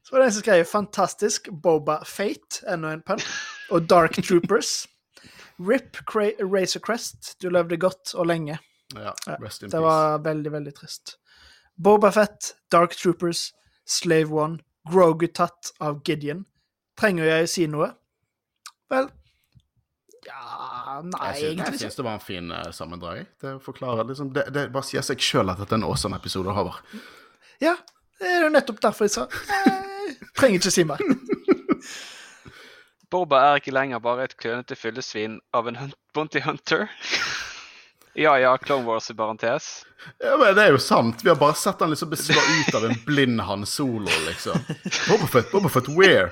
[0.10, 3.20] Så var det en som skrev 'Fantastisk Boba Fate', enda en pønn.
[3.72, 4.88] Og 'Dark Troopers'.
[5.60, 8.58] Rip Razor Crest, du levde godt og lenge.
[8.96, 9.12] Ja,
[9.44, 9.84] rest in Det peace.
[9.84, 11.18] var veldig, veldig trist.
[11.84, 13.54] Boba Fett, Dark Troopers,
[13.86, 14.60] Slave One,
[14.90, 16.46] Grogu tatt av Gideon.
[16.98, 17.92] Trenger jeg å si noe?
[18.90, 19.10] Vel
[20.26, 21.80] Ja Nei, Jeg synes, egentlig ikke.
[21.84, 23.26] syns det var en fin uh, sammendrag.
[23.42, 26.50] Det forklarer liksom Det, det bare sier seg sjøl at dette er en awesome episode,
[26.52, 26.82] Håvard.
[27.62, 27.76] Ja,
[28.20, 29.86] det er jo nettopp derfor jeg sa eh,
[30.38, 31.04] Trenger ikke si mer.
[33.10, 36.88] Boba er ikke lenger bare et klønete fyllesvin av en hun bounty hunter.
[38.26, 39.72] ja ja, Clone Wars i parentes.
[40.22, 41.24] Ja, men Det er jo sant.
[41.26, 44.62] Vi har bare sett han liksom beslå ut av en blind Han Solo, liksom.
[45.10, 46.30] Bobafett, Bobafett, where?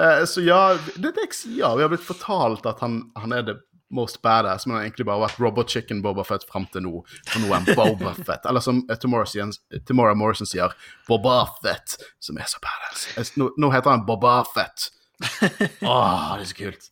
[0.00, 1.76] Eh, så ja, det er det jeg sier.
[1.76, 3.60] Vi har blitt fortalt at han, han er det
[3.90, 6.92] most badass, men han har egentlig bare vært Robot Chicken Bobafett fram til nå.
[7.30, 8.46] For nå er han Bobafett.
[8.50, 10.74] Eller som Tamora Tomorrow, sier, Tomorrow Morrison sier,
[11.08, 13.06] Bobafett, som er så badass.
[13.16, 14.88] Eh, Nå, nå heter han Bobafett.
[15.86, 16.90] Åh, det er så kult.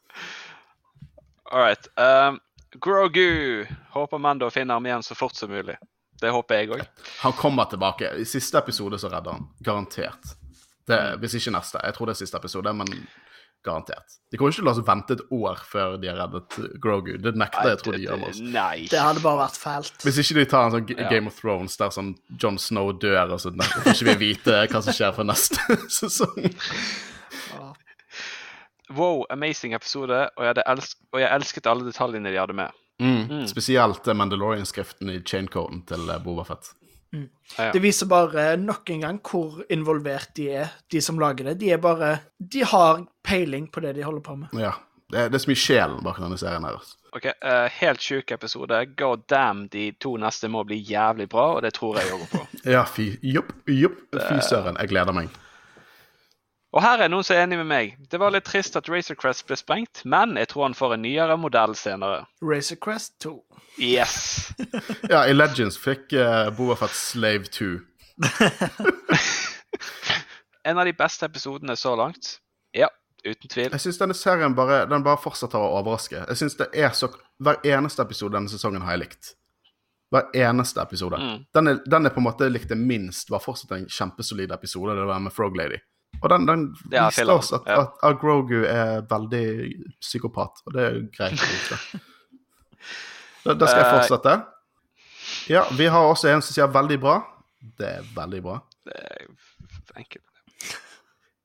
[1.51, 1.89] All right.
[1.99, 2.39] Um,
[2.81, 3.67] Grogu.
[3.95, 5.77] Håper Mando finner ham igjen så fort som mulig.
[6.21, 6.87] Det håper jeg òg.
[7.21, 8.15] Han kommer tilbake.
[8.19, 9.49] I siste episode så redder han.
[9.61, 10.35] Garantert.
[10.87, 11.81] Det, hvis ikke neste.
[11.85, 12.91] Jeg tror det er siste episode, men
[13.65, 14.19] garantert.
[14.31, 17.13] De kommer ikke til å la oss vente et år før de har reddet Grogu.
[17.23, 18.41] Det nekter jeg tror de gjør med oss.
[18.55, 18.87] Nei.
[18.91, 19.99] Det hadde bare vært fælt.
[20.05, 21.09] Hvis ikke de tar en sånn G- Ja.
[21.13, 24.83] Game of Thrones der sånn John Snow dør, og så får ikke vi vite hva
[24.85, 25.59] som skjer for neste
[26.01, 26.51] sesong.
[28.95, 32.81] Wow, amazing episode, og jeg, elsk og jeg elsket alle detaljene de hadde med.
[33.03, 33.47] Mm.
[33.51, 36.21] Spesielt eh, Mandalorian-skriften i chaincoden til eh,
[37.59, 37.71] Ja.
[37.75, 41.59] Det viser bare nok en gang hvor involvert de er, de som lager det.
[41.61, 44.55] De er bare De har peiling på det de holder på med.
[44.59, 44.73] Ja.
[45.13, 46.79] Det er, det er så mye sjelen bak denne serien her.
[46.79, 46.97] altså.
[47.15, 48.81] Ok, uh, Helt sjuk episode.
[48.99, 52.41] God damn, de to neste må bli jævlig bra, og det tror jeg òg på.
[52.75, 54.01] Ja, fy Jopp, jopp.
[54.17, 54.81] Fy søren.
[54.81, 55.29] Jeg gleder meg.
[56.75, 57.93] Og her er noen som er enig med meg.
[58.11, 61.05] Det var litt trist at Razor Crest ble sprengt, men jeg tror han får en
[61.07, 62.25] nyere modell senere.
[62.43, 63.37] Razor Crest 2.
[63.79, 64.17] Yes!
[65.13, 67.71] Ja, i Legends fikk uh, Boba Fett Slave 2.
[70.65, 72.39] En av de beste episodene så langt.
[72.73, 72.89] Ja,
[73.21, 73.69] uten tvil.
[73.69, 76.23] Jeg syns denne serien bare, den bare fortsetter å overraske.
[76.25, 77.11] Jeg synes det er så
[77.45, 79.35] Hver eneste episode denne sesongen har jeg likt.
[80.15, 81.21] Hver eneste episode.
[81.21, 81.43] Mm.
[81.53, 84.97] Den, er, den er på en måte likte minst, var fortsatt en kjempesolid episode.
[84.97, 85.83] Det var med Frog Lady.
[86.23, 87.83] Og den, den viste oss at, ja.
[87.83, 89.47] at, at Grogu er veldig
[90.01, 91.41] psykopat, og det er greit.
[93.45, 94.37] Da, da skal jeg Eh, fortsette.
[95.53, 97.19] Ja, vi har også en som sier veldig bra.
[97.79, 98.61] Det er veldig bra.
[98.85, 99.27] Det er
[100.01, 100.25] enkelt.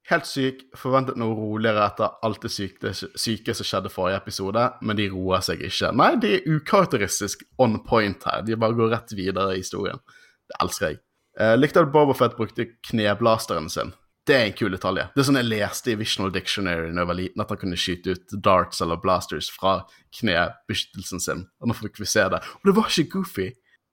[0.10, 4.98] Helt syk, forventet noe roligere etter alt det syke, syke som skjedde forrige episode, men
[4.98, 5.92] de roer seg ikke.
[6.00, 8.42] Nei, de er ukarakteristisk on point her.
[8.48, 10.02] De bare går rett videre i historien.
[10.50, 11.02] Det elsker jeg.
[11.40, 13.94] Eh, likte at Bobafett brukte kneblasteren sin.
[14.30, 15.08] Det er en kul detalj.
[15.16, 17.78] Det er sånn jeg leste i Visional Dictionary da jeg var liten, at han kunne
[17.82, 19.80] skyte ut darts eller blasters fra
[20.20, 21.42] knebeskyttelsen sin.
[21.58, 22.38] Og nå fikk vi se det.
[22.60, 23.48] Og det var ikke goofy.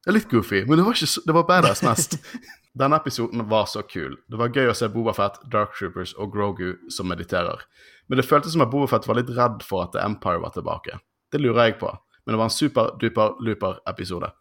[0.05, 2.19] Det er litt goofy, men det var, ikke det var badass mest.
[2.83, 4.19] Denne episoden var så kul.
[4.29, 7.65] Det var gøy å se Bobafett, Dark Troopers og Grogu som mediterer.
[8.07, 11.01] Men det føltes som at Bobafett var litt redd for at The Empire var tilbake.
[11.33, 11.89] Det lurer jeg på,
[12.23, 14.35] men det var en super-duper-looper-episode.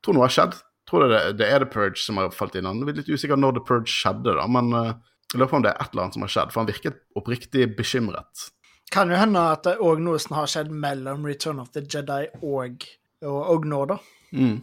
[0.00, 0.56] Tror noe har skjedd.
[0.88, 2.64] Tror det, det er The Purge som har falt inn.
[2.66, 4.94] Jeg er litt usikker når The Purge skjedde, da, men eh,
[5.34, 7.00] jeg lurer på om det er et eller annet som har skjedd, for han virket
[7.18, 8.48] oppriktig bekymret.
[8.94, 12.28] Kan jo hende at det òg noe som har skjedd mellom Return of the Jedi
[12.44, 12.84] og,
[13.24, 13.98] og, og nå, da.
[14.36, 14.60] Mm.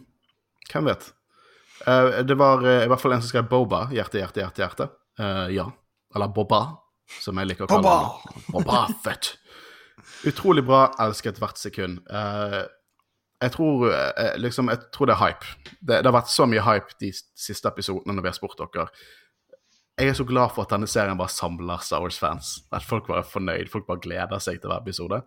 [0.72, 1.10] Hvem vet?
[1.82, 3.84] Uh, det var uh, i hvert fall en som skrev Boba.
[3.92, 4.62] Hjerte, hjerte, hjerte.
[4.62, 4.88] hjerte.
[5.20, 5.66] Uh, ja.
[6.14, 6.62] Eller Boba,
[7.20, 8.44] som jeg liker å kalle Boba.
[8.54, 9.34] Boba fett.
[10.28, 10.86] Utrolig bra.
[11.02, 12.00] Elsket hvert sekund.
[13.42, 13.88] Jeg tror
[14.38, 15.48] liksom, jeg tror det er hype.
[15.80, 18.86] Det, det har vært så mye hype de siste episodene når vi har spurt dere.
[20.00, 22.62] Jeg er så glad for at denne serien bare samler Star Wars-fans.
[22.72, 23.68] At folk bare er fornøyd.
[23.72, 25.20] Folk bare gleder seg til hver episode.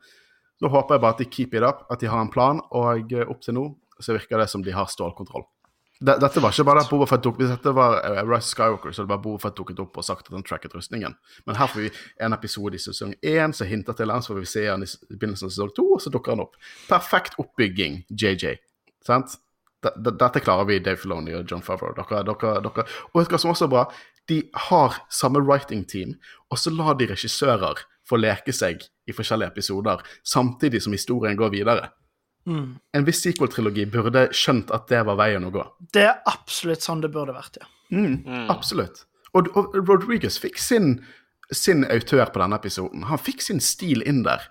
[0.60, 3.12] Så håper jeg bare at de keep it up, at de har en plan, og
[3.14, 3.66] eh, opp til nå
[4.00, 5.46] så virker det som de har stålkontroll.
[6.04, 9.02] Dette var ikke bare at Boba Fett tok Hvis dette var uh, Rise Skywalker, så
[9.02, 11.16] hadde bare Boba Fett dukket opp og sagt at han tracket rustningen.
[11.48, 11.92] Men her får vi
[12.26, 14.90] en episode i sesong én som hinter til den, så får vi se han i
[15.14, 16.60] begynnelsen av sesong to, og så dukker han opp.
[16.90, 18.58] Perfekt oppbygging, JJ.
[19.08, 19.38] Sant?
[19.86, 21.96] Dette klarer vi, Dave Filoni og John Favreau.
[21.96, 22.86] Dere, dere, dere.
[23.14, 23.86] Og vet du hva som også er bra?
[24.30, 26.16] De har samme writing team,
[26.50, 31.54] og så lar de regissører få leke seg i forskjellige episoder, samtidig som historien går
[31.54, 31.90] videre.
[32.94, 35.64] En viss sequel-trilogi burde skjønt at det var veien å gå.
[35.94, 37.70] Det er absolutt sånn det burde vært, ja.
[38.54, 39.06] Absolutt.
[39.34, 41.00] Og, og Rodriguez fikk sin,
[41.52, 43.04] sin autør på denne episoden.
[43.10, 44.46] Han fikk sin stil inn der.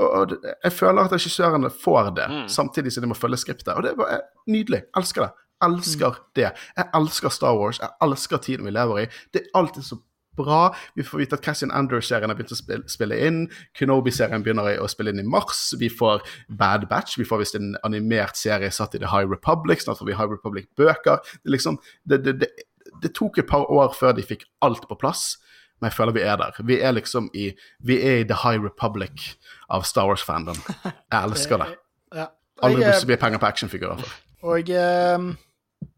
[0.00, 3.74] Og, og jeg føler at regissørene får det, samtidig som de må følge skriptet.
[3.76, 4.82] Og det var eh, nydelig.
[4.98, 5.43] Elsker det.
[5.62, 6.50] Elsker det.
[6.76, 7.78] Jeg elsker Star Wars.
[7.78, 9.06] Jeg elsker tiden vi lever i.
[9.32, 10.00] Det er alltid så
[10.36, 10.74] bra.
[10.94, 13.44] Vi får vite at Cassian Andrew-serien har begynt å spille, spille inn.
[13.78, 15.66] Kenobi-serien begynner å spille inn i mars.
[15.78, 17.18] Vi får Bad Batch.
[17.20, 19.84] Vi får visst en animert serie satt i The High Republic.
[19.84, 21.22] Snart får vi High Republic-bøker.
[21.42, 21.78] Det, liksom,
[22.10, 22.50] det, det,
[23.02, 25.36] det, tok et par år før de fikk alt på plass.
[25.80, 26.60] Men jeg føler vi er der.
[26.66, 27.50] Vi er liksom i
[27.82, 29.34] Vi er i The High Republic
[29.68, 30.58] av Star Wars-fandom.
[30.84, 31.74] Jeg elsker det.
[32.64, 34.02] Aldri så mye penger på actionfigurer.
[34.44, 35.26] Og eh,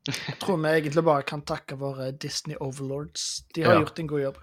[0.06, 3.42] jeg tror vi egentlig bare kan takke våre Disney overlords.
[3.54, 3.80] De har Ja.
[3.84, 4.36] gjort en god jobb.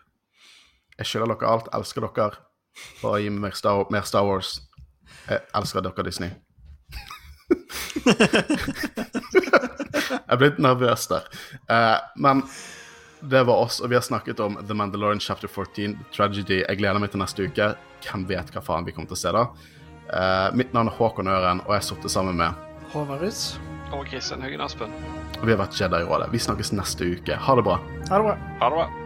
[0.99, 1.69] Jeg skylder dere alt.
[1.73, 2.35] Elsker dere.
[3.01, 4.59] Bare gi meg mer Star, mer Star Wars.
[5.29, 6.31] Jeg elsker dere, Disney.
[10.03, 11.27] jeg er blitt nervøs der.
[11.69, 12.43] Eh, men
[13.23, 16.61] det var oss, og vi har snakket om The Mandalorian chapter 14, Tragedy.
[16.67, 17.69] Jeg gleder meg til neste uke.
[18.03, 19.45] Hvem vet hva faen vi kommer til å se da?
[20.13, 22.53] Eh, mitt navn er Håkon Øren, og jeg har sittet sammen med
[22.93, 23.53] Håvard Russ.
[23.93, 24.91] Og Kristian Høgen Aspen.
[25.39, 26.31] Og vi har vært Jedi-rådet.
[26.33, 27.37] Vi snakkes neste uke.
[27.37, 27.77] Ha det bra.
[28.09, 28.35] Ha det bra.
[28.61, 29.02] Ha det bra.